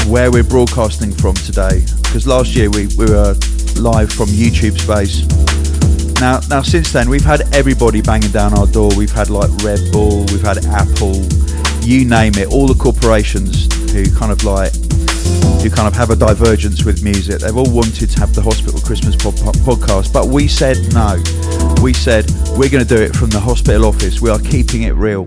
where 0.07 0.31
we're 0.31 0.43
broadcasting 0.43 1.11
from 1.11 1.35
today, 1.35 1.83
because 2.03 2.25
last 2.25 2.55
year 2.55 2.69
we, 2.69 2.87
we 2.97 3.05
were 3.05 3.35
live 3.77 4.11
from 4.11 4.27
YouTube 4.27 4.77
space. 4.79 5.25
Now, 6.19 6.39
now 6.49 6.61
since 6.61 6.91
then 6.91 7.09
we've 7.09 7.25
had 7.25 7.53
everybody 7.53 8.01
banging 8.01 8.31
down 8.31 8.57
our 8.57 8.67
door. 8.67 8.89
We've 8.95 9.11
had 9.11 9.29
like 9.29 9.49
Red 9.63 9.79
Bull, 9.91 10.19
we've 10.31 10.41
had 10.41 10.65
Apple, 10.65 11.15
you 11.81 12.05
name 12.05 12.35
it, 12.35 12.47
all 12.51 12.67
the 12.67 12.75
corporations 12.77 13.67
who 13.91 14.09
kind 14.15 14.31
of 14.31 14.43
like 14.43 14.73
who 15.61 15.69
kind 15.69 15.87
of 15.87 15.93
have 15.95 16.11
a 16.11 16.15
divergence 16.15 16.85
with 16.85 17.03
music. 17.03 17.39
They've 17.39 17.57
all 17.57 17.69
wanted 17.71 18.09
to 18.09 18.19
have 18.19 18.33
the 18.33 18.41
Hospital 18.41 18.79
Christmas 18.81 19.15
pod- 19.15 19.37
pod- 19.37 19.55
podcast, 19.55 20.13
but 20.13 20.27
we 20.27 20.47
said 20.47 20.77
no. 20.93 21.17
We 21.81 21.93
said 21.93 22.29
we're 22.57 22.69
going 22.69 22.85
to 22.85 22.95
do 22.95 23.01
it 23.01 23.15
from 23.15 23.29
the 23.29 23.39
hospital 23.39 23.85
office. 23.85 24.21
We 24.21 24.29
are 24.29 24.39
keeping 24.39 24.83
it 24.83 24.93
real. 24.93 25.25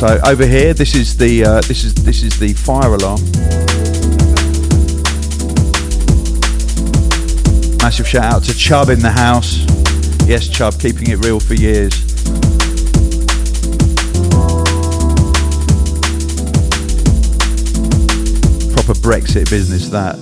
So 0.00 0.18
over 0.24 0.46
here, 0.46 0.72
this 0.72 0.94
is 0.94 1.16
the 1.16 1.44
uh, 1.44 1.60
this 1.62 1.84
is 1.84 1.94
this 1.94 2.22
is 2.22 2.38
the 2.38 2.54
fire 2.54 2.94
alarm. 2.94 3.20
Massive 7.90 8.06
shout 8.06 8.32
out 8.32 8.44
to 8.44 8.54
Chubb 8.54 8.88
in 8.88 9.00
the 9.00 9.10
house. 9.10 9.66
Yes, 10.24 10.46
Chubb, 10.46 10.78
keeping 10.78 11.10
it 11.10 11.24
real 11.24 11.40
for 11.40 11.54
years. 11.54 11.90
Proper 18.72 18.94
Brexit 19.00 19.50
business 19.50 19.88
that. 19.88 20.16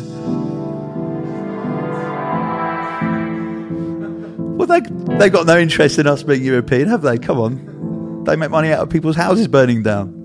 Well, 4.57 4.67
they 4.67 4.81
they 5.19 5.29
got 5.29 5.45
no 5.45 5.59
interest 5.59 5.99
in 5.99 6.07
us 6.07 6.23
being 6.23 6.43
European, 6.43 6.89
have 6.89 7.03
they? 7.03 7.19
Come 7.19 7.39
on, 7.39 8.25
they 8.25 8.35
make 8.35 8.51
money 8.51 8.73
out 8.73 8.81
of 8.81 8.89
people's 8.89 9.17
houses 9.17 9.47
burning 9.47 9.83
down. 9.83 10.18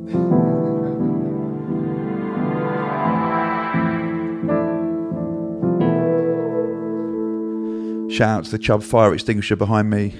Shout 8.13 8.29
out 8.29 8.45
to 8.45 8.51
the 8.51 8.59
Chubb 8.59 8.83
fire 8.83 9.11
extinguisher 9.15 9.55
behind 9.55 9.89
me. 9.89 10.13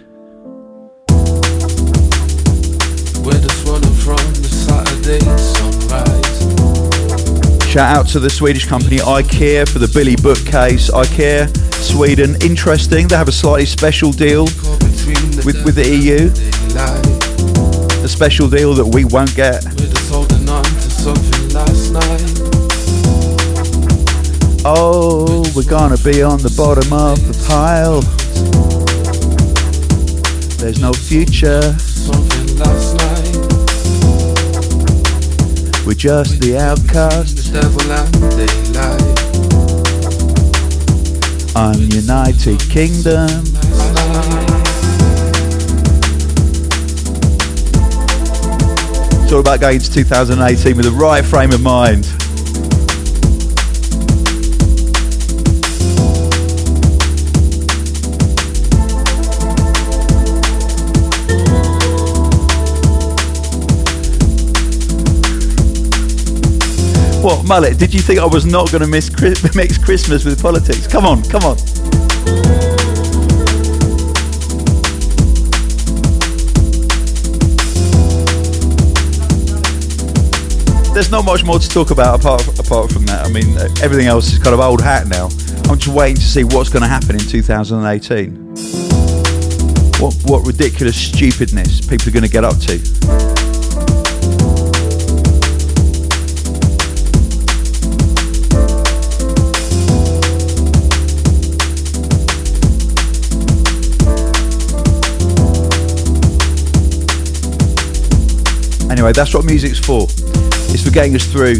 We're 3.24 3.40
just 3.40 3.68
running 3.68 3.94
from 3.94 4.18
the 4.34 4.50
Saturday 4.50 5.20
sunrise. 5.38 6.42
Shout 7.72 7.96
out 7.96 8.08
to 8.08 8.20
the 8.20 8.32
Swedish 8.32 8.66
company 8.66 8.98
IKEA 8.98 9.70
for 9.70 9.78
the 9.78 9.88
Billy 9.94 10.16
bookcase. 10.16 10.90
IKEA, 10.90 11.56
Sweden, 11.76 12.36
interesting. 12.42 13.08
They 13.08 13.16
have 13.16 13.28
a 13.28 13.32
slightly 13.32 13.68
special 13.68 14.12
deal, 14.12 14.48
Caught 14.48 14.80
between 14.80 15.32
the 15.32 15.44
With- 15.46 15.64
with 15.64 15.76
the 15.76 15.88
EU? 15.88 16.32
a 18.04 18.08
special 18.08 18.50
deal 18.50 18.74
that 18.74 18.88
we 18.88 19.06
won't 19.06 19.36
get. 19.36 19.64
Oh, 24.76 25.44
we're 25.56 25.70
gonna 25.70 25.98
be 25.98 26.24
on 26.24 26.40
the 26.40 26.52
bottom 26.58 26.92
of 26.92 27.20
the 27.28 27.46
pile. 27.48 28.02
There's 30.58 30.80
no 30.80 30.92
future. 30.94 31.62
We're 35.86 35.94
just 35.94 36.42
the 36.42 36.58
outcasts, 36.58 37.50
daylight. 37.50 38.14
ununited 41.54 42.60
kingdom. 42.72 43.44
It's 49.22 49.32
all 49.32 49.42
about 49.42 49.60
going 49.60 49.76
into 49.76 49.92
2018 49.92 50.76
with 50.76 50.86
the 50.86 50.92
right 50.92 51.24
frame 51.24 51.52
of 51.52 51.62
mind. 51.62 52.23
What, 67.24 67.48
Mullet, 67.48 67.80
did 67.80 67.94
you 67.94 68.02
think 68.02 68.20
I 68.20 68.26
was 68.26 68.46
not 68.46 68.70
going 68.70 68.82
to 68.82 68.88
miss 68.88 69.10
Chri- 69.10 69.56
mix 69.56 69.78
Christmas 69.78 70.26
with 70.26 70.42
politics? 70.42 70.86
Come 70.86 71.06
on, 71.06 71.24
come 71.24 71.44
on. 71.44 71.56
There's 80.94 81.10
not 81.10 81.24
much 81.24 81.46
more 81.46 81.60
to 81.60 81.70
talk 81.70 81.92
about 81.92 82.20
apart 82.20 82.46
apart 82.60 82.92
from 82.92 83.06
that. 83.06 83.26
I 83.26 83.30
mean, 83.30 83.58
everything 83.82 84.08
else 84.08 84.34
is 84.34 84.38
kind 84.38 84.54
of 84.54 84.60
old 84.60 84.82
hat 84.82 85.08
now. 85.08 85.28
I'm 85.72 85.80
just 85.80 85.96
waiting 85.96 86.18
to 86.18 86.22
see 86.22 86.44
what's 86.44 86.70
going 86.70 86.84
to 86.84 86.90
happen 86.90 87.16
in 87.16 87.22
2018. 87.22 88.36
What 90.02 90.14
what 90.26 90.46
ridiculous 90.46 90.98
stupidness 90.98 91.80
people 91.80 92.10
are 92.10 92.12
going 92.12 92.26
to 92.26 92.30
get 92.30 92.44
up 92.44 92.58
to. 92.68 93.33
Anyway, 109.04 109.12
that's 109.12 109.34
what 109.34 109.44
music's 109.44 109.80
for. 109.80 110.04
It's 110.74 110.82
for 110.82 110.90
getting 110.90 111.14
us 111.14 111.26
through 111.30 111.56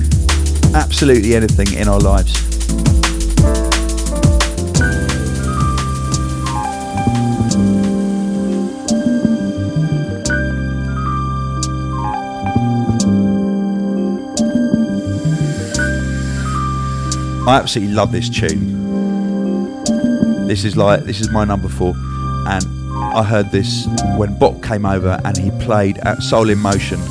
absolutely 0.74 1.36
anything 1.36 1.74
in 1.74 1.90
our 1.90 2.00
lives. 2.00 2.34
I 17.46 17.58
absolutely 17.58 17.94
love 17.94 18.14
this 18.14 18.30
tune. 18.30 19.84
This 20.48 20.64
is 20.64 20.78
like 20.78 21.04
this 21.04 21.20
is 21.20 21.30
my 21.30 21.44
number 21.44 21.68
four, 21.68 21.94
and 22.48 22.66
I 23.14 23.22
heard 23.22 23.52
this 23.52 23.86
when 24.16 24.40
Bop 24.40 24.64
came 24.64 24.86
over 24.86 25.20
and 25.26 25.38
he 25.38 25.52
played 25.66 25.98
at 25.98 26.24
Soul 26.24 26.50
in 26.50 26.60
Motion, 26.60 27.02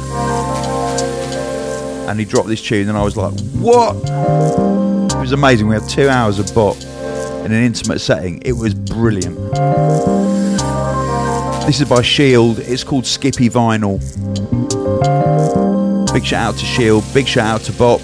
and 2.12 2.20
he 2.20 2.26
dropped 2.26 2.46
this 2.46 2.60
tune, 2.60 2.88
and 2.90 2.96
I 2.96 3.02
was 3.02 3.16
like, 3.16 3.32
"What?" 3.54 3.96
It 3.96 5.18
was 5.18 5.32
amazing. 5.32 5.66
We 5.66 5.74
had 5.74 5.88
two 5.88 6.08
hours 6.10 6.38
of 6.38 6.54
Bop 6.54 6.76
in 7.44 7.52
an 7.52 7.64
intimate 7.64 8.00
setting. 8.00 8.42
It 8.44 8.52
was 8.52 8.74
brilliant. 8.74 9.36
This 11.66 11.80
is 11.80 11.88
by 11.88 12.02
Shield. 12.02 12.58
It's 12.58 12.84
called 12.84 13.06
Skippy 13.06 13.48
Vinyl. 13.48 13.98
Big 16.12 16.24
shout 16.26 16.54
out 16.54 16.60
to 16.60 16.66
Shield. 16.66 17.02
Big 17.14 17.26
shout 17.26 17.46
out 17.46 17.60
to 17.62 17.72
Bop. 17.72 18.00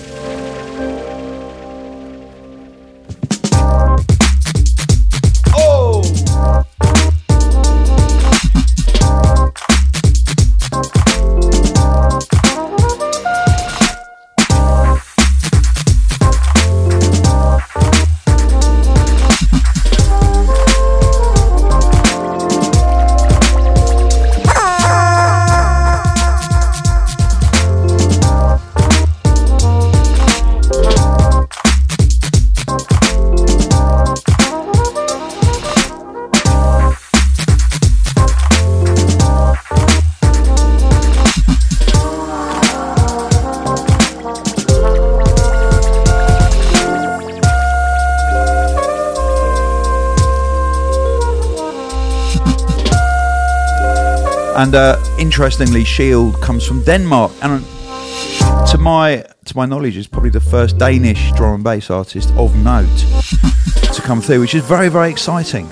And 54.68 54.74
uh, 54.74 55.02
interestingly, 55.18 55.82
Shield 55.82 56.42
comes 56.42 56.66
from 56.66 56.82
Denmark, 56.84 57.32
and 57.40 57.64
uh, 57.64 58.66
to 58.66 58.76
my 58.76 59.24
to 59.46 59.56
my 59.56 59.64
knowledge, 59.64 59.96
is 59.96 60.06
probably 60.06 60.28
the 60.28 60.42
first 60.42 60.76
Danish 60.76 61.32
drum 61.32 61.54
and 61.54 61.64
bass 61.64 61.90
artist 61.90 62.30
of 62.32 62.54
note 62.54 62.84
to 63.94 64.02
come 64.02 64.20
through, 64.20 64.40
which 64.40 64.54
is 64.54 64.62
very 64.62 64.90
very 64.90 65.08
exciting. 65.08 65.66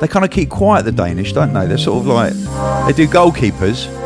They 0.00 0.06
kind 0.06 0.24
of 0.24 0.30
keep 0.30 0.48
quiet, 0.48 0.84
the 0.84 0.92
Danish, 0.92 1.32
don't 1.32 1.52
they? 1.52 1.66
They're 1.66 1.76
sort 1.76 2.02
of 2.02 2.06
like 2.06 2.34
they 2.86 2.92
do 2.92 3.08
goalkeepers. 3.08 3.98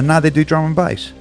And 0.00 0.08
now 0.08 0.18
they 0.18 0.30
do 0.30 0.46
drum 0.46 0.64
and 0.64 0.74
bass. 0.74 1.12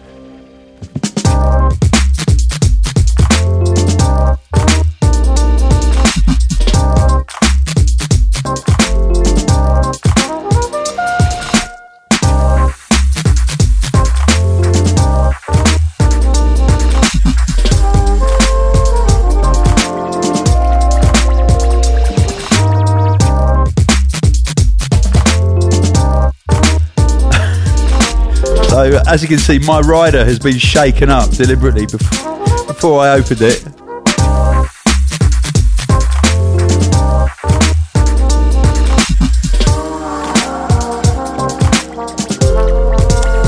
As 29.09 29.23
you 29.23 29.27
can 29.27 29.39
see, 29.39 29.57
my 29.57 29.79
rider 29.79 30.23
has 30.23 30.37
been 30.37 30.59
shaken 30.59 31.09
up 31.09 31.31
deliberately 31.31 31.87
before, 31.87 32.67
before 32.67 33.01
I 33.01 33.13
opened 33.13 33.41
it. 33.41 33.63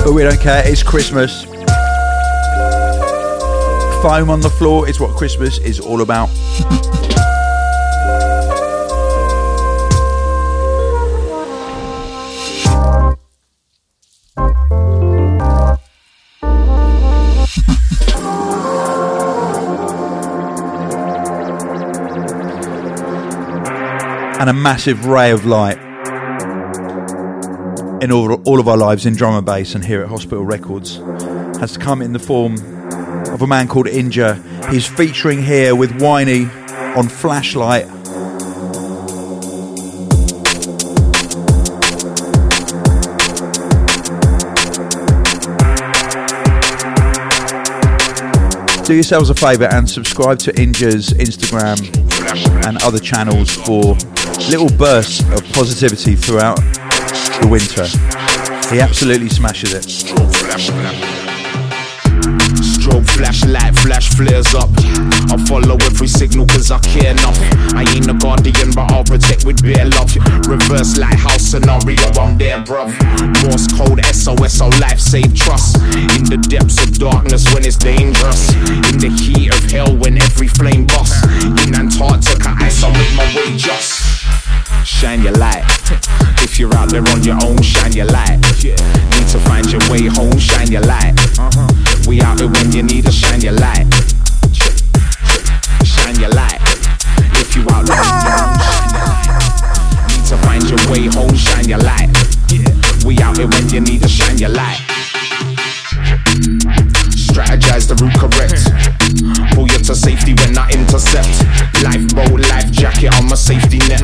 But 0.03 0.13
we 0.13 0.23
don't 0.23 0.41
care, 0.41 0.63
it's 0.65 0.81
Christmas. 0.81 1.43
Foam 4.01 4.31
on 4.31 4.41
the 4.41 4.51
floor 4.57 4.89
is 4.89 4.99
what 4.99 5.15
Christmas 5.15 5.59
is 5.59 5.79
all 5.79 6.01
about. 6.01 6.29
and 24.41 24.49
a 24.49 24.53
massive 24.53 25.05
ray 25.05 25.29
of 25.29 25.45
light 25.45 25.77
in 28.01 28.11
all, 28.11 28.41
all 28.41 28.59
of 28.59 28.67
our 28.67 28.75
lives 28.75 29.05
in 29.05 29.13
drum 29.13 29.35
and 29.35 29.45
bass 29.45 29.75
and 29.75 29.85
here 29.85 30.01
at 30.01 30.09
Hospital 30.09 30.43
Records 30.43 30.95
has 31.59 31.77
come 31.77 32.01
in 32.01 32.11
the 32.11 32.17
form 32.17 32.55
of 33.31 33.43
a 33.43 33.45
man 33.45 33.67
called 33.67 33.85
Inja. 33.85 34.41
He's 34.71 34.87
featuring 34.87 35.43
here 35.43 35.75
with 35.75 35.91
Whiney 36.01 36.45
on 36.97 37.07
Flashlight. 37.07 37.85
Do 48.87 48.95
yourselves 48.95 49.29
a 49.29 49.35
favour 49.35 49.65
and 49.71 49.87
subscribe 49.87 50.39
to 50.39 50.51
Inja's 50.53 51.13
Instagram 51.13 51.77
and 52.65 52.81
other 52.81 52.99
channels 52.99 53.51
for 53.51 53.95
little 54.49 54.69
bursts 54.77 55.21
of 55.31 55.43
positivity 55.53 56.15
throughout 56.15 56.57
the 56.57 57.47
winter. 57.49 57.85
He 58.73 58.79
absolutely 58.79 59.29
smashes 59.29 59.73
it. 59.73 59.85
Strobe 62.81 63.07
flashlight, 63.09 63.75
flash 63.79 64.09
flares 64.15 64.55
up. 64.55 64.69
I 65.31 65.37
follow 65.47 65.77
every 65.85 66.07
signal 66.07 66.47
cause 66.47 66.71
I 66.71 66.79
care 66.79 67.11
enough. 67.11 67.37
I 67.75 67.85
ain't 67.93 68.09
a 68.09 68.13
guardian, 68.13 68.71
but 68.73 68.91
I'll 68.91 69.03
protect 69.03 69.45
with 69.45 69.61
bare 69.61 69.85
love. 69.85 70.15
Reverse 70.47 70.97
lighthouse 70.97 71.41
scenario, 71.41 72.01
I'm 72.19 72.37
there, 72.37 72.59
bruv. 72.63 72.89
Morse 73.43 73.67
code 73.77 74.03
SOS, 74.05 74.61
our 74.61 74.71
life 74.79 74.99
save 74.99 75.35
trust. 75.35 75.77
In 76.17 76.25
the 76.25 76.37
depths 76.49 76.81
of 76.83 76.97
darkness 76.97 77.45
when 77.53 77.65
it's 77.65 77.77
dangerous. 77.77 78.51
In 78.91 78.97
the 78.97 79.09
heat 79.21 79.53
of 79.53 79.63
hell 79.71 79.95
when 79.95 80.17
every 80.17 80.47
flame 80.47 80.87
busts. 80.87 81.23
In 81.65 81.75
Antarctica, 81.75 82.55
ice, 82.57 82.83
I'll 82.83 82.91
make 82.91 83.13
my 83.15 83.25
way 83.35 83.55
just. 83.57 84.00
Shine 84.83 85.21
your 85.23 85.33
light. 85.33 85.63
If 86.41 86.59
you're 86.59 86.73
out 86.75 86.89
there 86.89 87.03
on 87.09 87.23
your 87.23 87.37
own, 87.43 87.61
shine 87.61 87.93
your 87.93 88.05
light. 88.05 88.37
Need 88.63 89.27
to 89.29 89.39
find 89.39 89.69
your 89.71 89.81
way 89.89 90.07
home, 90.07 90.37
shine 90.37 90.71
your 90.71 90.81
light. 90.81 91.13
We 92.07 92.21
out 92.21 92.39
here 92.39 92.49
when 92.49 92.71
you 92.71 92.83
need 92.83 93.05
to 93.05 93.11
shine 93.11 93.41
your 93.41 93.53
light. 93.53 93.85
Shine 95.83 96.19
your 96.19 96.29
light. 96.29 96.59
If 97.37 97.55
you 97.55 97.63
out 97.71 97.85
there 97.85 97.97
on 97.97 98.25
your 98.25 98.37
own, 98.41 98.57
shine 98.61 98.93
your 98.93 99.07
light. 99.09 100.07
Need 100.09 100.25
to 100.25 100.37
find 100.37 100.63
your 100.69 100.91
way 100.91 101.07
home, 101.07 101.35
shine 101.35 101.69
your 101.69 101.79
light. 101.79 102.09
We 103.05 103.19
out 103.21 103.37
here 103.37 103.47
when 103.47 103.69
you 103.69 103.81
need 103.81 104.01
to 104.01 104.09
shine 104.09 104.37
your 104.37 104.49
light. 104.49 104.77
Strategize 107.17 107.87
the 107.87 107.95
route 107.95 108.17
correct. 108.19 108.90
To 109.91 109.97
safety 109.97 110.33
when 110.33 110.57
I 110.57 110.69
intercept. 110.71 111.27
Lifeboat, 111.83 112.39
life 112.47 112.71
jacket 112.71 113.11
on 113.19 113.27
my 113.27 113.35
safety 113.35 113.79
net. 113.89 114.01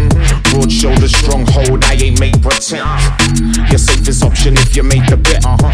Broad 0.52 0.70
shoulders, 0.70 1.16
strong 1.16 1.46
hold, 1.48 1.82
I 1.86 1.94
ain't 1.94 2.20
make 2.20 2.42
pretend. 2.42 2.84
Your 3.72 3.80
safest 3.80 4.22
option 4.22 4.58
if 4.58 4.76
you 4.76 4.84
make 4.84 5.08
the 5.08 5.16
bet. 5.16 5.46
Uh-huh. 5.46 5.72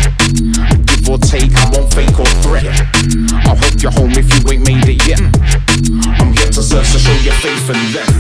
Give 0.86 1.10
or 1.10 1.18
take, 1.18 1.50
I 1.58 1.66
won't 1.74 1.92
fake 1.96 2.14
or 2.20 2.30
threat. 2.46 2.70
I'll 3.50 3.58
hope 3.58 3.82
you're 3.82 3.92
home 3.92 4.12
if 4.14 4.30
you 4.30 4.52
ain't 4.54 4.62
made 4.62 4.86
it 4.86 5.02
yet. 5.08 5.20
I'm 6.22 6.32
here 6.32 6.46
to 6.46 6.62
serve, 6.62 6.86
so 6.86 7.00
show 7.00 7.18
your 7.26 7.34
faith 7.34 7.70
and 7.74 7.82
then 7.96 8.13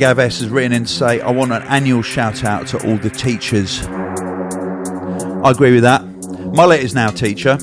And 0.00 0.06
Gav 0.06 0.18
S 0.18 0.40
has 0.40 0.48
written 0.48 0.72
in 0.72 0.84
to 0.84 0.90
say, 0.90 1.20
I 1.20 1.30
want 1.30 1.52
an 1.52 1.60
annual 1.64 2.00
shout 2.00 2.42
out 2.42 2.66
to 2.68 2.88
all 2.88 2.96
the 2.96 3.10
teachers 3.10 3.82
I 5.42 5.50
agree 5.50 5.72
with 5.72 5.82
that. 5.82 6.02
Mullet 6.54 6.80
is 6.80 6.94
now 6.94 7.10
teacher. 7.10 7.56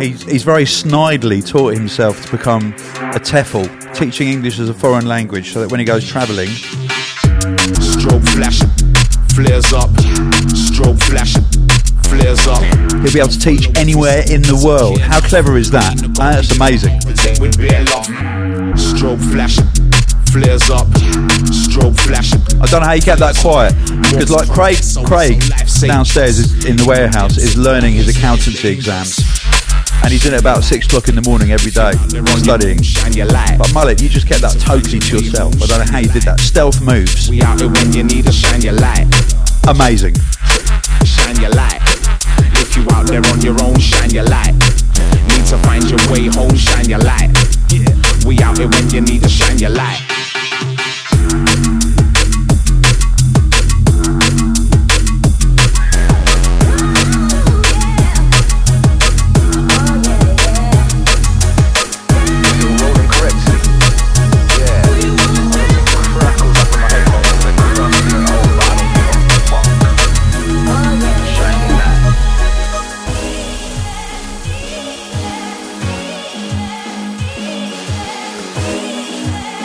He's, 0.00 0.22
he's 0.24 0.42
very 0.42 0.64
snidely 0.64 1.48
taught 1.48 1.74
himself 1.74 2.24
to 2.24 2.30
become 2.32 2.72
a 3.14 3.20
TEFL, 3.20 3.94
teaching 3.94 4.26
English 4.26 4.58
as 4.58 4.68
a 4.68 4.74
foreign 4.74 5.06
language, 5.06 5.52
so 5.52 5.60
that 5.60 5.70
when 5.70 5.78
he 5.78 5.86
goes 5.86 6.04
travelling, 6.04 6.48
Strobe 7.78 8.28
flash, 8.30 8.58
flares 9.34 9.72
up. 9.72 9.90
Strobe 10.50 11.00
flash, 11.00 11.34
flares 12.08 12.44
up. 12.48 12.62
he'll 13.02 13.12
be 13.12 13.20
able 13.20 13.28
to 13.28 13.38
teach 13.38 13.68
anywhere 13.76 14.24
in 14.28 14.42
the 14.42 14.60
world. 14.64 14.98
How 15.00 15.20
clever 15.20 15.56
is 15.56 15.70
that? 15.70 15.96
That's 16.16 16.50
amazing. 16.56 16.98
Strobe 19.00 19.32
flash, 19.32 19.56
flares 20.28 20.68
up. 20.68 20.86
Strobe 21.48 21.98
flash. 22.04 22.34
I 22.60 22.66
don't 22.68 22.84
know 22.84 22.88
how 22.88 22.92
you 22.92 23.00
kept 23.00 23.20
that 23.20 23.32
quiet 23.40 23.72
because, 24.12 24.28
like 24.28 24.44
Craig, 24.52 24.76
Craig 25.08 25.40
downstairs 25.88 26.66
in 26.66 26.76
the 26.76 26.84
warehouse 26.84 27.38
is 27.38 27.56
learning 27.56 27.94
his 27.94 28.14
accountancy 28.14 28.68
exams, 28.68 29.24
and 30.04 30.12
he's 30.12 30.26
in 30.26 30.34
at 30.34 30.40
about 30.40 30.64
six 30.64 30.84
o'clock 30.84 31.08
in 31.08 31.14
the 31.16 31.24
morning 31.24 31.50
every 31.50 31.72
day 31.72 31.96
studying. 32.44 32.82
Shine 32.82 33.14
your 33.14 33.24
light. 33.32 33.56
But 33.56 33.72
Mullet, 33.72 34.02
you 34.02 34.10
just 34.10 34.28
kept 34.28 34.42
that 34.42 34.60
totally 34.60 35.00
to 35.00 35.16
yourself. 35.16 35.56
I 35.62 35.66
don't 35.66 35.80
know 35.80 35.92
how 35.92 36.04
you 36.04 36.12
did 36.12 36.28
that. 36.28 36.38
Stealth 36.40 36.82
moves, 36.84 37.30
We 37.30 37.40
out 37.40 37.56
when 37.56 37.94
you 37.96 38.04
need 38.04 38.26
to 38.26 38.32
shine 38.32 38.60
your 38.60 38.76
light. 38.76 39.08
amazing. 39.64 40.12
Shine 41.08 41.40
your 41.40 41.56
light. 41.56 41.80
If 42.60 42.76
you 42.76 42.84
out 42.92 43.08
there 43.08 43.24
on 43.32 43.40
your 43.40 43.56
own, 43.64 43.80
shine 43.80 44.10
your 44.12 44.28
light. 44.28 44.52
Need 45.32 45.48
to 45.48 45.56
find 45.64 45.88
your 45.88 46.04
way 46.12 46.28
home, 46.28 46.52
shine 46.52 46.84
your 46.84 47.00
light. 47.00 47.32
We 48.26 48.38
out 48.40 48.58
here 48.58 48.68
when 48.68 48.90
you 48.90 49.00
need 49.00 49.22
to 49.22 49.28
shine 49.28 49.58
your 49.58 49.70
light. 49.70 51.69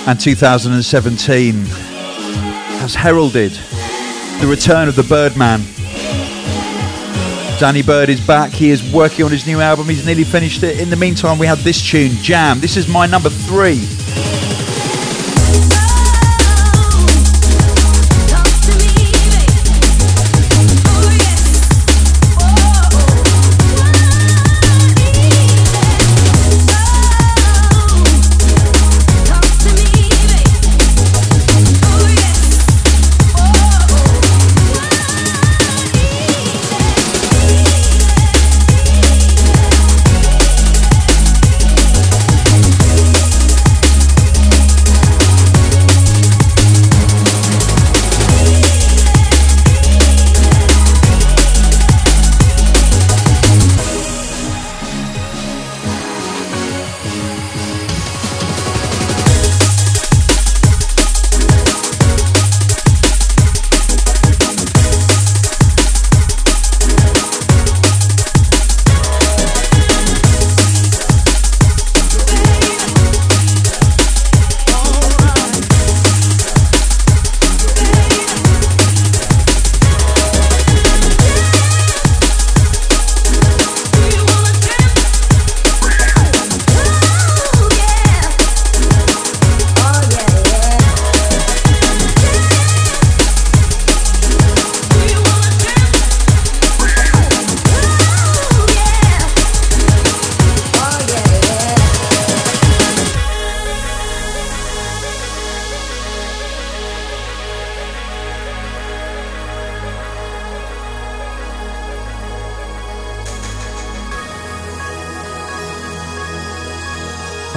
And 0.08 0.20
2017 0.20 1.56
has 2.78 2.94
heralded 2.94 3.52
the 4.40 4.48
return 4.48 4.88
of 4.88 4.96
the 4.96 5.02
Birdman. 5.02 5.62
Danny 7.60 7.82
Byrd 7.82 8.10
is 8.10 8.26
back. 8.28 8.52
He 8.52 8.70
is 8.70 8.94
working 8.94 9.26
on 9.26 9.32
his 9.32 9.48
new 9.48 9.62
album. 9.62 9.88
He's 9.88 10.06
nearly 10.06 10.24
finished 10.24 10.62
it. 10.62 10.80
In 10.80 10.92
the 10.92 10.96
meantime, 10.96 11.40
we 11.40 11.48
had 11.48 11.58
this 11.60 11.82
tune, 11.82 12.12
Jam. 12.22 12.60
This 12.60 12.78
is 12.78 12.88
my 12.88 13.08
number 13.08 13.30
three. 13.30 13.82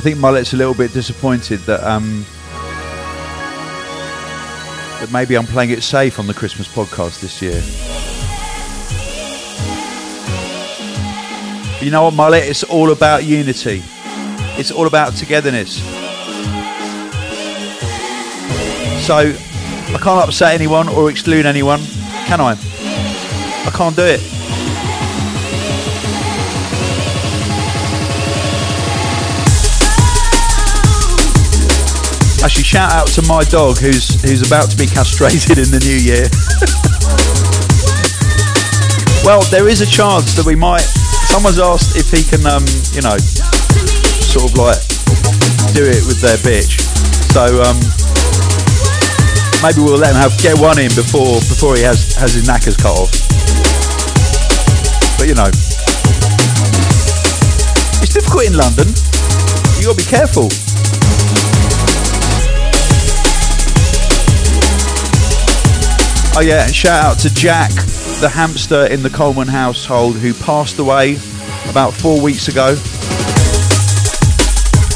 Think 0.09 0.20
Mullet's 0.20 0.55
a 0.55 0.56
little 0.56 0.72
bit 0.72 0.94
disappointed 0.94 1.59
that 1.66 1.85
um, 1.85 2.24
that 5.01 5.10
maybe 5.12 5.36
I'm 5.36 5.44
playing 5.44 5.68
it 5.68 5.82
safe 5.82 6.18
on 6.18 6.26
the 6.26 6.32
Christmas 6.32 6.66
podcast 6.66 7.20
this 7.20 7.43
year. 7.43 7.60
You 11.85 11.90
know 11.90 12.05
what, 12.05 12.14
Mullet? 12.14 12.44
It's 12.44 12.64
all 12.64 12.90
about 12.90 13.26
unity. 13.26 13.82
It's 14.56 14.70
all 14.70 14.86
about 14.86 15.12
togetherness. 15.12 15.76
So 19.05 19.14
I 19.14 19.98
can't 20.01 20.26
upset 20.26 20.55
anyone 20.55 20.89
or 20.89 21.10
exclude 21.10 21.44
anyone, 21.44 21.80
can 22.24 22.40
I? 22.40 22.56
I 23.66 23.70
can't 23.74 23.94
do 23.94 24.05
it. 24.05 24.38
Actually, 32.39 32.65
shout 32.65 32.93
out 32.93 33.09
to 33.09 33.23
my 33.27 33.43
dog 33.51 33.78
who's 33.78 34.23
who's 34.23 34.47
about 34.47 34.70
to 34.70 34.77
be 34.78 34.86
castrated 34.86 35.59
in 35.59 35.74
the 35.74 35.82
new 35.82 35.98
year. 35.98 36.23
well, 39.27 39.43
there 39.51 39.66
is 39.66 39.82
a 39.82 39.90
chance 39.90 40.39
that 40.39 40.47
we 40.47 40.55
might. 40.55 40.86
Someone's 41.27 41.59
asked 41.59 41.98
if 41.98 42.15
he 42.15 42.23
can, 42.23 42.47
um, 42.47 42.62
you 42.94 43.02
know, 43.02 43.19
sort 44.23 44.47
of 44.47 44.55
like 44.55 44.78
do 45.74 45.82
it 45.82 46.06
with 46.06 46.23
their 46.23 46.39
bitch. 46.47 46.78
So 47.35 47.59
um, 47.59 47.74
maybe 49.59 49.82
we'll 49.82 49.98
let 49.98 50.15
him 50.15 50.23
have 50.23 50.39
get 50.39 50.55
one 50.62 50.78
in 50.78 50.94
before 50.94 51.43
before 51.43 51.74
he 51.74 51.82
has 51.82 52.15
has 52.23 52.39
his 52.39 52.47
knackers 52.47 52.78
cut 52.78 52.94
off. 52.94 53.10
But 55.19 55.27
you 55.27 55.35
know, 55.35 55.51
it's 57.98 58.15
difficult 58.15 58.47
in 58.47 58.55
London. 58.55 58.86
You 59.82 59.90
got 59.90 59.98
to 59.98 59.98
be 59.98 60.06
careful. 60.06 60.47
Oh 66.39 66.40
yeah, 66.40 66.62
and 66.62 66.73
shout 66.73 67.02
out 67.02 67.19
to 67.27 67.35
Jack, 67.35 67.74
the 68.23 68.31
hamster 68.32 68.86
in 68.86 69.02
the 69.02 69.10
Coleman 69.10 69.48
household, 69.48 70.15
who 70.15 70.32
passed 70.32 70.78
away 70.78 71.19
about 71.66 71.90
four 71.90 72.23
weeks 72.23 72.47
ago. 72.47 72.78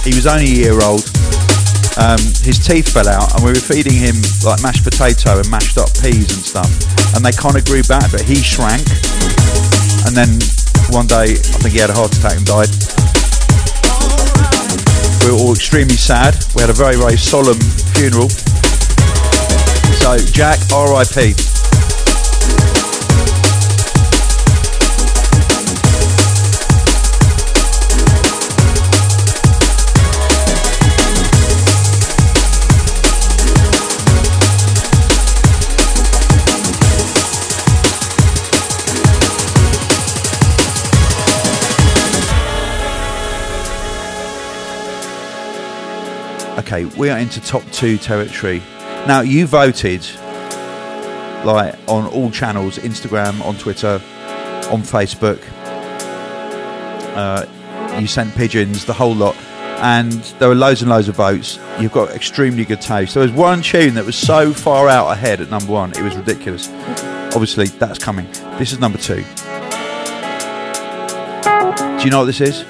He 0.07 0.15
was 0.15 0.31
only 0.31 0.47
a 0.47 0.71
year 0.71 0.79
old. 0.79 1.03
Um, 1.99 2.23
his 2.47 2.63
teeth 2.63 2.95
fell 2.95 3.11
out, 3.11 3.35
and 3.35 3.43
we 3.43 3.51
were 3.51 3.59
feeding 3.59 3.99
him 3.99 4.15
like 4.47 4.63
mashed 4.63 4.87
potato 4.87 5.43
and 5.43 5.51
mashed 5.51 5.83
up 5.83 5.91
peas 5.99 6.31
and 6.31 6.47
stuff, 6.47 6.71
and 7.19 7.27
they 7.27 7.35
kind 7.35 7.59
of 7.59 7.67
grew 7.67 7.83
back, 7.91 8.15
but 8.15 8.23
he 8.23 8.39
shrank. 8.39 8.87
And 10.07 10.15
then 10.15 10.39
one 10.95 11.11
day, 11.11 11.35
I 11.35 11.59
think 11.59 11.75
he 11.75 11.83
had 11.83 11.91
a 11.91 11.99
heart 11.99 12.15
attack 12.15 12.39
and 12.39 12.47
died. 12.47 12.71
We 15.27 15.35
were 15.35 15.43
all 15.43 15.59
extremely 15.59 15.99
sad. 15.99 16.39
We 16.55 16.63
had 16.63 16.71
a 16.71 16.79
very, 16.79 16.95
very 16.95 17.19
solemn 17.19 17.59
funeral. 17.99 18.31
So, 20.03 20.19
Jack, 20.19 20.59
RIP. 20.73 21.37
Okay, 46.59 46.87
we 46.99 47.09
are 47.09 47.19
into 47.21 47.41
top 47.41 47.63
two 47.71 47.97
territory 47.99 48.61
now 49.07 49.21
you 49.21 49.47
voted 49.47 50.07
like 51.45 51.75
on 51.89 52.07
all 52.07 52.31
channels, 52.31 52.79
Instagram, 52.79 53.45
on 53.45 53.57
Twitter, 53.57 54.01
on 54.71 54.83
Facebook. 54.83 55.43
Uh, 57.15 57.47
you 58.01 58.07
sent 58.07 58.35
pigeons, 58.35 58.85
the 58.85 58.93
whole 58.93 59.15
lot, 59.15 59.37
and 59.83 60.13
there 60.39 60.49
were 60.49 60.55
loads 60.55 60.83
and 60.83 60.91
loads 60.91 61.09
of 61.09 61.17
votes. 61.17 61.59
You've 61.81 61.93
got 61.93 62.11
extremely 62.11 62.65
good 62.65 62.81
taste. 62.81 63.15
There 63.15 63.23
was 63.23 63.33
one 63.33 63.61
tune 63.61 63.95
that 63.95 64.05
was 64.05 64.17
so 64.17 64.53
far 64.53 64.89
out 64.89 65.11
ahead 65.11 65.41
at 65.41 65.51
number 65.51 65.73
one, 65.73 65.93
it 65.93 66.03
was 66.03 66.17
ridiculous. 66.17 66.69
Obviously, 67.35 67.67
that's 67.67 67.99
coming. 67.99 68.31
This 68.59 68.73
is 68.73 68.79
number 68.79 68.99
two. 68.99 69.25
Do 71.99 72.05
you 72.05 72.11
know 72.11 72.21
what 72.21 72.27
this 72.27 72.41
is? 72.41 72.65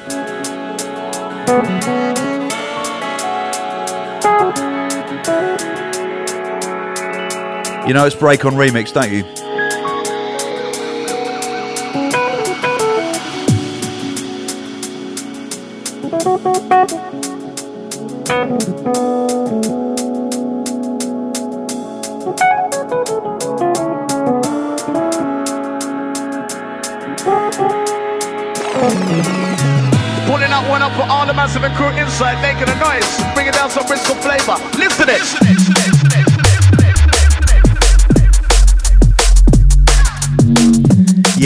You 7.86 7.94
know 7.94 8.06
it's 8.06 8.14
Break 8.14 8.44
on 8.44 8.54
Remix, 8.54 8.92
don't 8.92 9.10
you? 9.10 9.41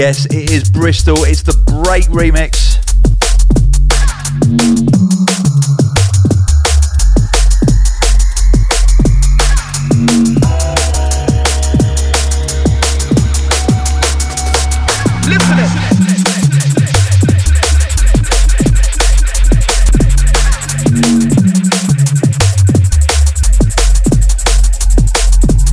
Yes, 0.07 0.25
it 0.27 0.53
is 0.53 0.71
Bristol. 0.71 1.25
It's 1.25 1.43
the 1.43 1.53
Break 1.67 2.05
remix. 2.05 2.79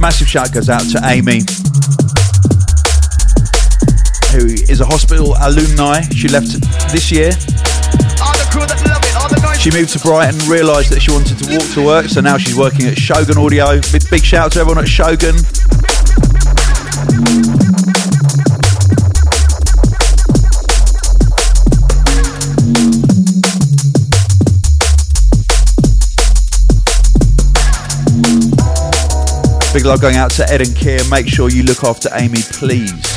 Massive 0.01 0.27
shout 0.27 0.51
goes 0.51 0.69
out 0.69 0.89
to 0.89 0.99
Amy, 1.03 1.41
a 4.83 4.85
hospital 4.85 5.35
alumni. 5.41 6.01
She 6.11 6.27
left 6.27 6.51
this 6.91 7.09
year. 7.11 7.31
All 8.19 8.35
the 8.35 8.47
crew 8.51 8.67
that 8.67 8.83
love 8.83 9.03
it, 9.03 9.15
all 9.15 9.29
the 9.29 9.39
noise. 9.39 9.59
She 9.59 9.71
moved 9.71 9.91
to 9.93 9.99
Brighton, 9.99 10.39
realised 10.49 10.91
that 10.91 11.01
she 11.01 11.11
wanted 11.11 11.39
to 11.39 11.57
walk 11.57 11.67
to 11.73 11.85
work, 11.85 12.05
so 12.07 12.19
now 12.21 12.37
she's 12.37 12.55
working 12.55 12.87
at 12.87 12.97
Shogun 12.97 13.37
Audio. 13.37 13.79
Big, 13.91 14.03
big 14.09 14.23
shout 14.23 14.45
out 14.45 14.51
to 14.53 14.59
everyone 14.59 14.83
at 14.83 14.89
Shogun. 14.89 15.35
Big 29.73 29.85
love 29.85 30.01
going 30.01 30.17
out 30.17 30.31
to 30.31 30.47
Ed 30.51 30.61
and 30.61 30.75
Keir. 30.75 30.99
Make 31.09 31.27
sure 31.27 31.49
you 31.49 31.63
look 31.63 31.83
after 31.83 32.09
Amy, 32.13 32.41
please. 32.51 33.12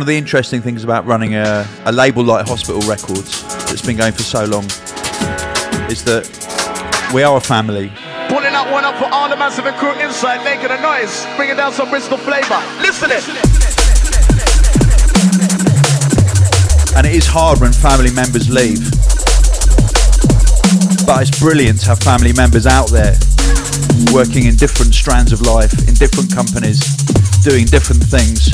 One 0.00 0.08
of 0.08 0.14
the 0.14 0.16
interesting 0.16 0.62
things 0.62 0.82
about 0.82 1.04
running 1.04 1.34
a, 1.34 1.68
a 1.84 1.92
label 1.92 2.24
like 2.24 2.48
Hospital 2.48 2.80
Records 2.88 3.42
that's 3.66 3.82
been 3.82 3.98
going 3.98 4.12
for 4.14 4.22
so 4.22 4.46
long 4.46 4.64
is 5.92 6.02
that 6.04 6.24
we 7.12 7.22
are 7.22 7.36
a 7.36 7.40
family. 7.42 7.92
Pulling 8.28 8.54
out 8.56 8.72
one 8.72 8.86
up 8.86 8.96
for 8.96 9.04
all 9.12 9.28
the 9.28 9.36
massive 9.36 9.66
and 9.66 9.76
crew 9.76 9.92
inside, 10.00 10.42
making 10.42 10.70
a 10.70 10.80
noise, 10.80 11.26
bringing 11.36 11.56
down 11.56 11.74
some 11.74 11.90
Bristol 11.90 12.16
flavor. 12.16 12.56
Listen 12.80 13.10
it. 13.12 13.28
And 16.96 17.06
it 17.06 17.12
is 17.12 17.26
hard 17.26 17.60
when 17.60 17.70
family 17.74 18.10
members 18.10 18.48
leave. 18.48 18.80
But 21.04 21.28
it's 21.28 21.38
brilliant 21.38 21.80
to 21.80 21.88
have 21.88 21.98
family 21.98 22.32
members 22.32 22.66
out 22.66 22.88
there 22.88 23.18
working 24.16 24.46
in 24.46 24.56
different 24.56 24.94
strands 24.94 25.30
of 25.30 25.42
life, 25.42 25.76
in 25.86 25.92
different 25.92 26.32
companies, 26.32 26.80
doing 27.44 27.66
different 27.66 28.02
things, 28.04 28.48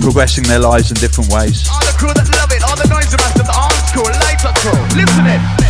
progressing 0.00 0.44
their 0.44 0.60
lives 0.60 0.90
in 0.90 0.96
different 0.96 1.32
ways. 1.32 1.68
All 1.70 1.80
the 1.84 1.96
crew 1.96 2.12
that 2.14 2.28
love 2.36 2.50
it, 2.52 2.62
all 2.64 2.76
the 2.76 2.88
noise 2.88 3.12
masters, 3.12 3.46
the 3.46 3.54
arms 3.54 3.90
crew, 3.92 4.04
lighter 4.04 4.52
crew. 4.60 4.80
Listen 4.96 5.26
it. 5.26 5.69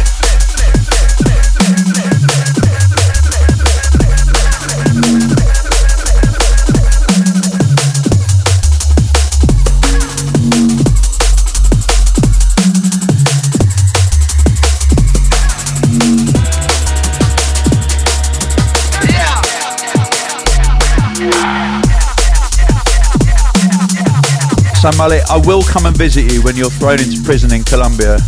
Mullet, 24.96 25.22
I 25.30 25.36
will 25.46 25.62
come 25.62 25.86
and 25.86 25.96
visit 25.96 26.32
you 26.32 26.42
when 26.42 26.56
you're 26.56 26.70
thrown 26.70 27.00
into 27.00 27.22
prison 27.22 27.52
in 27.52 27.64
Colombia 27.64 28.18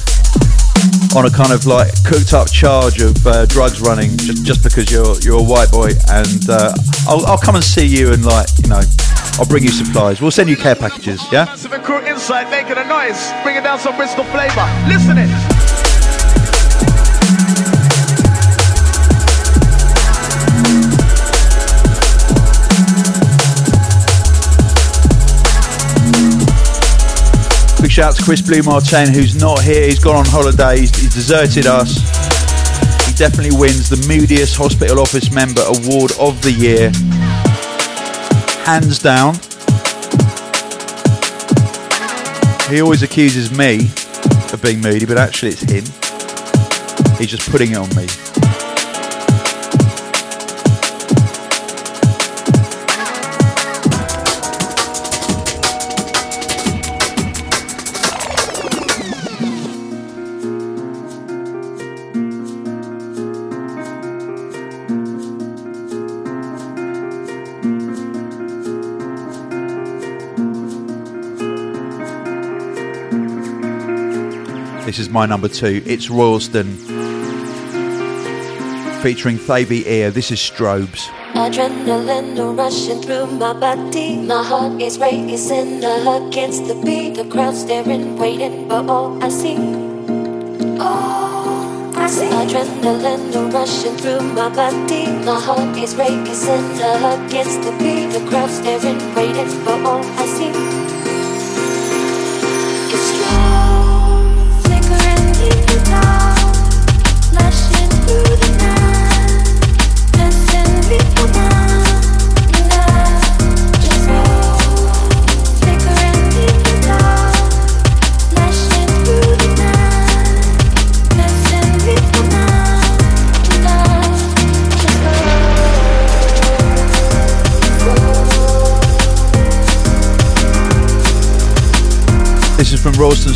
on 1.16 1.26
a 1.26 1.30
kind 1.30 1.52
of 1.52 1.66
like 1.66 1.92
cooked 2.04 2.32
up 2.32 2.50
charge 2.50 3.00
of 3.00 3.14
uh, 3.26 3.46
drugs 3.46 3.80
running 3.80 4.16
just, 4.16 4.44
just 4.44 4.62
because 4.62 4.90
you're 4.90 5.18
you're 5.20 5.38
a 5.38 5.42
white 5.42 5.70
boy 5.70 5.90
and 6.08 6.48
uh, 6.48 6.72
I'll, 7.06 7.24
I'll 7.26 7.38
come 7.38 7.54
and 7.54 7.64
see 7.64 7.86
you 7.86 8.12
and 8.12 8.24
like 8.24 8.48
you 8.62 8.68
know 8.68 8.80
I'll 9.38 9.46
bring 9.46 9.62
you 9.62 9.70
supplies 9.70 10.20
we'll 10.20 10.30
send 10.30 10.48
you 10.48 10.56
care 10.56 10.74
packages 10.74 11.20
yeah 11.30 11.44
Massive 11.44 11.70
crew 11.82 12.02
making 12.50 12.76
a 12.76 12.84
noise, 12.84 13.32
bringing 13.42 13.62
down 13.62 13.78
some 13.78 13.96
Bristol 13.96 14.24
flavor. 14.24 14.68
Listen 14.86 15.18
it. 15.18 15.31
Shout 27.92 28.14
out 28.14 28.16
to 28.16 28.24
Chris 28.24 28.40
Blu 28.40 28.62
Mar 28.62 28.80
Ten 28.80 29.12
who's 29.12 29.34
not 29.34 29.62
here. 29.62 29.84
He's 29.84 29.98
gone 29.98 30.16
on 30.16 30.24
holiday. 30.24 30.80
He's, 30.80 30.96
he's 30.96 31.12
deserted 31.12 31.66
us. 31.66 31.98
He 33.06 33.12
definitely 33.12 33.54
wins 33.54 33.90
the 33.90 34.02
moodiest 34.08 34.56
hospital 34.56 34.98
office 34.98 35.30
member 35.30 35.60
award 35.60 36.12
of 36.18 36.40
the 36.40 36.52
year. 36.52 36.90
Hands 38.64 38.98
down. 38.98 39.34
He 42.70 42.80
always 42.80 43.02
accuses 43.02 43.52
me 43.52 43.90
of 44.54 44.62
being 44.62 44.80
moody 44.80 45.04
but 45.04 45.18
actually 45.18 45.50
it's 45.50 45.60
him. 45.60 45.84
He's 47.18 47.28
just 47.28 47.50
putting 47.50 47.72
it 47.72 47.76
on 47.76 47.94
me 47.94 48.06
my 75.12 75.26
number 75.26 75.48
two. 75.48 75.82
It's 75.84 76.08
Royalston. 76.08 77.02
featuring 79.02 79.36
Thavy 79.36 79.84
Ear. 79.84 80.10
This 80.12 80.30
is 80.30 80.38
Strobes. 80.38 81.00
Adrenaline 81.34 82.56
rushing 82.56 83.02
through 83.02 83.26
my 83.26 83.52
body. 83.52 84.16
My 84.16 84.44
heart 84.44 84.80
is 84.80 84.98
racing 84.98 85.82
against 85.82 86.68
the 86.68 86.80
beat. 86.84 87.16
The 87.16 87.24
crowd 87.24 87.56
staring, 87.56 88.16
waiting, 88.16 88.68
but 88.68 88.88
all 88.88 89.22
I 89.22 89.28
see. 89.28 89.56
Oh, 90.78 91.92
I 91.96 92.06
see. 92.06 92.30
Adrenaline 92.30 93.52
rushing 93.52 93.96
through 93.96 94.20
my 94.20 94.48
body. 94.50 95.06
My 95.26 95.40
heart 95.40 95.76
is 95.76 95.96
racing 95.96 96.66
against 97.12 97.62
the 97.66 97.72
beat. 97.80 98.06
The 98.16 98.24
crowd 98.30 98.50
staring, 98.50 99.00
waiting, 99.16 99.50
but 99.64 99.84
all 99.84 100.04
I 100.22 100.26
see. 100.26 100.41
In 105.92 106.31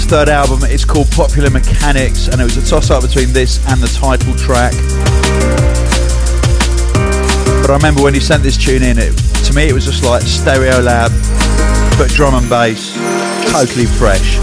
third 0.06 0.28
album. 0.28 0.60
It's 0.62 0.84
called 0.84 1.10
Popular 1.10 1.50
Mechanics, 1.50 2.28
and 2.28 2.40
it 2.40 2.44
was 2.44 2.56
a 2.56 2.64
toss 2.64 2.90
up 2.90 3.02
between 3.02 3.32
this 3.32 3.58
and 3.66 3.80
the 3.80 3.88
title 3.88 4.34
track. 4.34 4.72
But 7.60 7.70
I 7.70 7.76
remember 7.76 8.02
when 8.04 8.14
he 8.14 8.20
sent 8.20 8.44
this 8.44 8.56
tune 8.56 8.84
in, 8.84 8.98
it, 8.98 9.16
to 9.46 9.52
me 9.52 9.68
it 9.68 9.72
was 9.72 9.84
just 9.84 10.04
like 10.04 10.22
Stereolab, 10.22 11.10
but 11.98 12.08
drum 12.10 12.34
and 12.34 12.48
bass, 12.48 12.94
totally 13.50 13.86
fresh. 13.86 14.38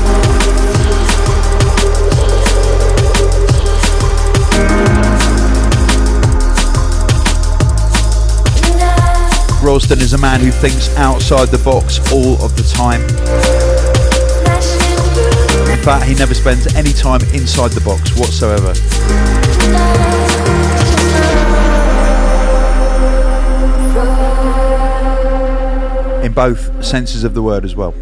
Royalston 9.64 10.02
is 10.02 10.12
a 10.12 10.18
man 10.18 10.42
who 10.42 10.52
thinks 10.52 10.94
outside 10.98 11.48
the 11.48 11.62
box 11.64 12.00
all 12.12 12.34
of 12.44 12.58
the 12.58 12.64
time. 12.64 13.53
Fact, 15.84 16.06
he 16.06 16.16
never 16.16 16.34
spends 16.34 16.74
any 16.76 16.94
time 16.94 17.20
inside 17.34 17.72
the 17.72 17.82
box 17.82 18.18
whatsoever. 18.18 18.72
In 26.26 26.32
both 26.32 26.86
senses 26.86 27.26
of 27.26 27.34
the 27.34 27.42
word 27.42 27.66
as 27.66 27.76
well. 27.76 27.94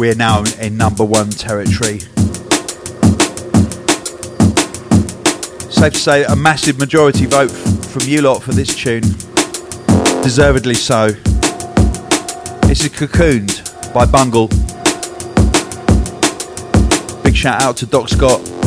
We're 0.00 0.14
now 0.14 0.44
in 0.58 0.78
number 0.78 1.04
one 1.04 1.28
territory. 1.28 1.98
Safe 5.68 5.92
to 5.92 5.98
say, 5.98 6.24
a 6.24 6.34
massive 6.34 6.78
majority 6.78 7.26
vote 7.26 7.50
from 7.50 8.08
you 8.08 8.22
lot 8.22 8.42
for 8.42 8.52
this 8.52 8.74
tune. 8.74 9.02
Deservedly 10.22 10.72
so. 10.72 11.08
This 12.66 12.82
is 12.82 12.88
Cocooned 12.88 13.92
by 13.92 14.06
Bungle. 14.06 14.48
Big 17.22 17.36
shout 17.36 17.60
out 17.62 17.76
to 17.76 17.84
Doc 17.84 18.08
Scott. 18.08 18.59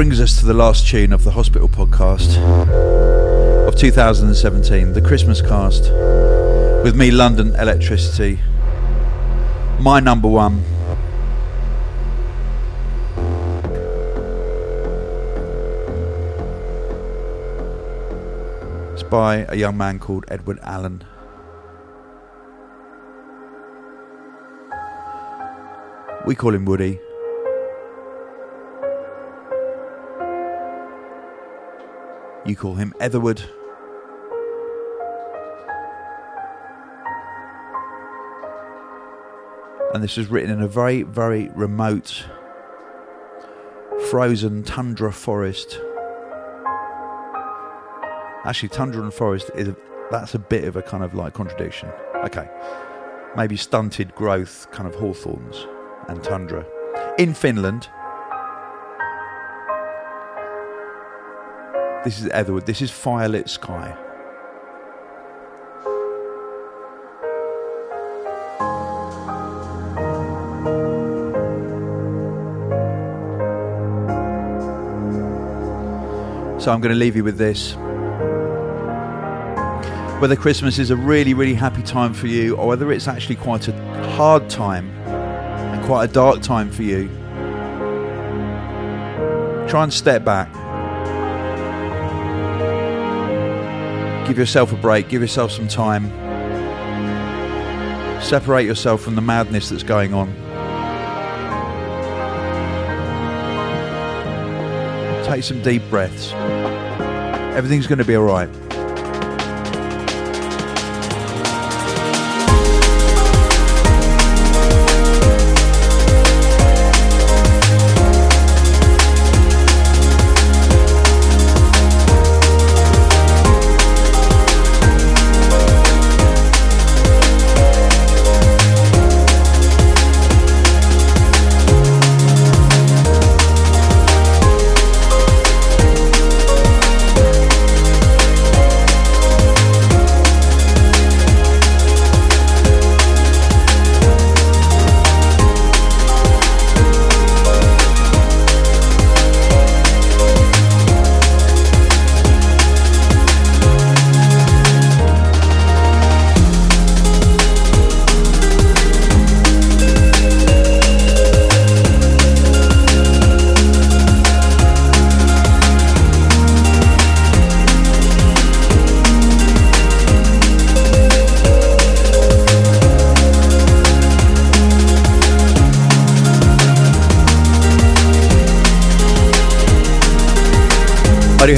Brings 0.00 0.18
us 0.18 0.40
to 0.40 0.46
the 0.46 0.54
last 0.54 0.88
tune 0.88 1.12
of 1.12 1.24
the 1.24 1.32
Hospital 1.32 1.68
podcast 1.68 2.38
of 3.68 3.76
2017, 3.76 4.94
the 4.94 5.02
Christmas 5.02 5.42
cast, 5.42 5.92
with 6.82 6.96
me, 6.96 7.10
London 7.10 7.50
Elektricity. 7.50 8.38
My 9.78 10.00
number 10.00 10.26
one. 10.26 10.64
It's 18.94 19.02
by 19.02 19.44
a 19.50 19.54
young 19.54 19.76
man 19.76 19.98
called 19.98 20.24
Edward 20.28 20.60
Allen. 20.62 21.04
We 26.24 26.34
call 26.34 26.54
him 26.54 26.64
Woody. 26.64 27.00
You 32.46 32.56
call 32.56 32.74
him 32.74 32.94
Etherwood. 33.00 33.42
And 39.92 40.02
this 40.02 40.16
was 40.16 40.28
written 40.28 40.50
in 40.50 40.62
a 40.62 40.68
very, 40.68 41.02
very 41.02 41.50
remote, 41.54 42.24
frozen 44.10 44.62
tundra 44.62 45.12
forest. 45.12 45.78
Actually, 48.44 48.70
tundra 48.70 49.02
and 49.02 49.12
forest 49.12 49.50
is 49.54 49.68
a, 49.68 49.76
that's 50.10 50.34
a 50.34 50.38
bit 50.38 50.64
of 50.64 50.76
a 50.76 50.82
kind 50.82 51.04
of 51.04 51.14
like 51.14 51.34
contradiction. 51.34 51.90
Okay, 52.24 52.48
maybe 53.36 53.56
stunted 53.56 54.14
growth, 54.14 54.70
kind 54.70 54.88
of 54.88 54.94
hawthorns 54.94 55.66
and 56.08 56.22
tundra 56.24 56.64
in 57.18 57.34
Finland. 57.34 57.88
This 62.02 62.18
is 62.18 62.30
Etherwood. 62.30 62.64
This 62.64 62.80
is 62.80 62.90
Firelit 62.90 63.46
Sky. 63.46 63.94
So 76.58 76.72
I'm 76.72 76.80
going 76.80 76.92
to 76.92 76.94
leave 76.94 77.16
you 77.16 77.24
with 77.24 77.36
this. 77.36 77.74
Whether 80.22 80.36
Christmas 80.36 80.78
is 80.78 80.90
a 80.90 80.96
really, 80.96 81.34
really 81.34 81.54
happy 81.54 81.82
time 81.82 82.14
for 82.14 82.28
you, 82.28 82.56
or 82.56 82.66
whether 82.66 82.90
it's 82.92 83.08
actually 83.08 83.36
quite 83.36 83.68
a 83.68 83.72
hard 84.12 84.48
time 84.48 84.88
and 85.04 85.84
quite 85.84 86.08
a 86.08 86.12
dark 86.12 86.40
time 86.40 86.70
for 86.70 86.82
you, 86.82 87.08
try 89.68 89.82
and 89.82 89.92
step 89.92 90.24
back. 90.24 90.59
Give 94.30 94.38
yourself 94.38 94.72
a 94.72 94.76
break, 94.76 95.08
give 95.08 95.22
yourself 95.22 95.50
some 95.50 95.66
time. 95.66 96.08
Separate 98.22 98.64
yourself 98.64 99.02
from 99.02 99.16
the 99.16 99.20
madness 99.20 99.70
that's 99.70 99.82
going 99.82 100.14
on. 100.14 100.32
Take 105.24 105.42
some 105.42 105.60
deep 105.62 105.82
breaths. 105.90 106.30
Everything's 107.56 107.88
going 107.88 107.98
to 107.98 108.04
be 108.04 108.16
alright. 108.16 108.48
I 108.48 108.69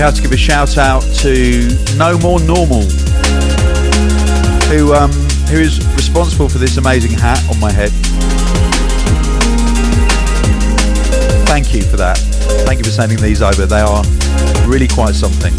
have 0.02 0.14
to 0.16 0.22
give 0.22 0.32
a 0.32 0.36
shout 0.36 0.78
out 0.78 1.02
to 1.14 1.68
No 1.96 2.18
More 2.18 2.40
Normal, 2.40 2.82
who 4.66 4.92
um, 4.94 5.12
who 5.46 5.58
is 5.58 5.78
responsible 5.94 6.48
for 6.48 6.58
this 6.58 6.76
amazing 6.76 7.12
hat 7.12 7.40
on 7.48 7.60
my 7.60 7.70
head. 7.70 7.90
Thank 11.46 11.72
you 11.72 11.82
for 11.82 11.96
that. 11.98 12.18
Thank 12.66 12.78
you 12.78 12.84
for 12.84 12.90
sending 12.90 13.18
these 13.18 13.42
over. 13.42 13.64
They 13.64 13.80
are 13.80 14.02
really 14.66 14.88
quite 14.88 15.14
something. 15.14 15.52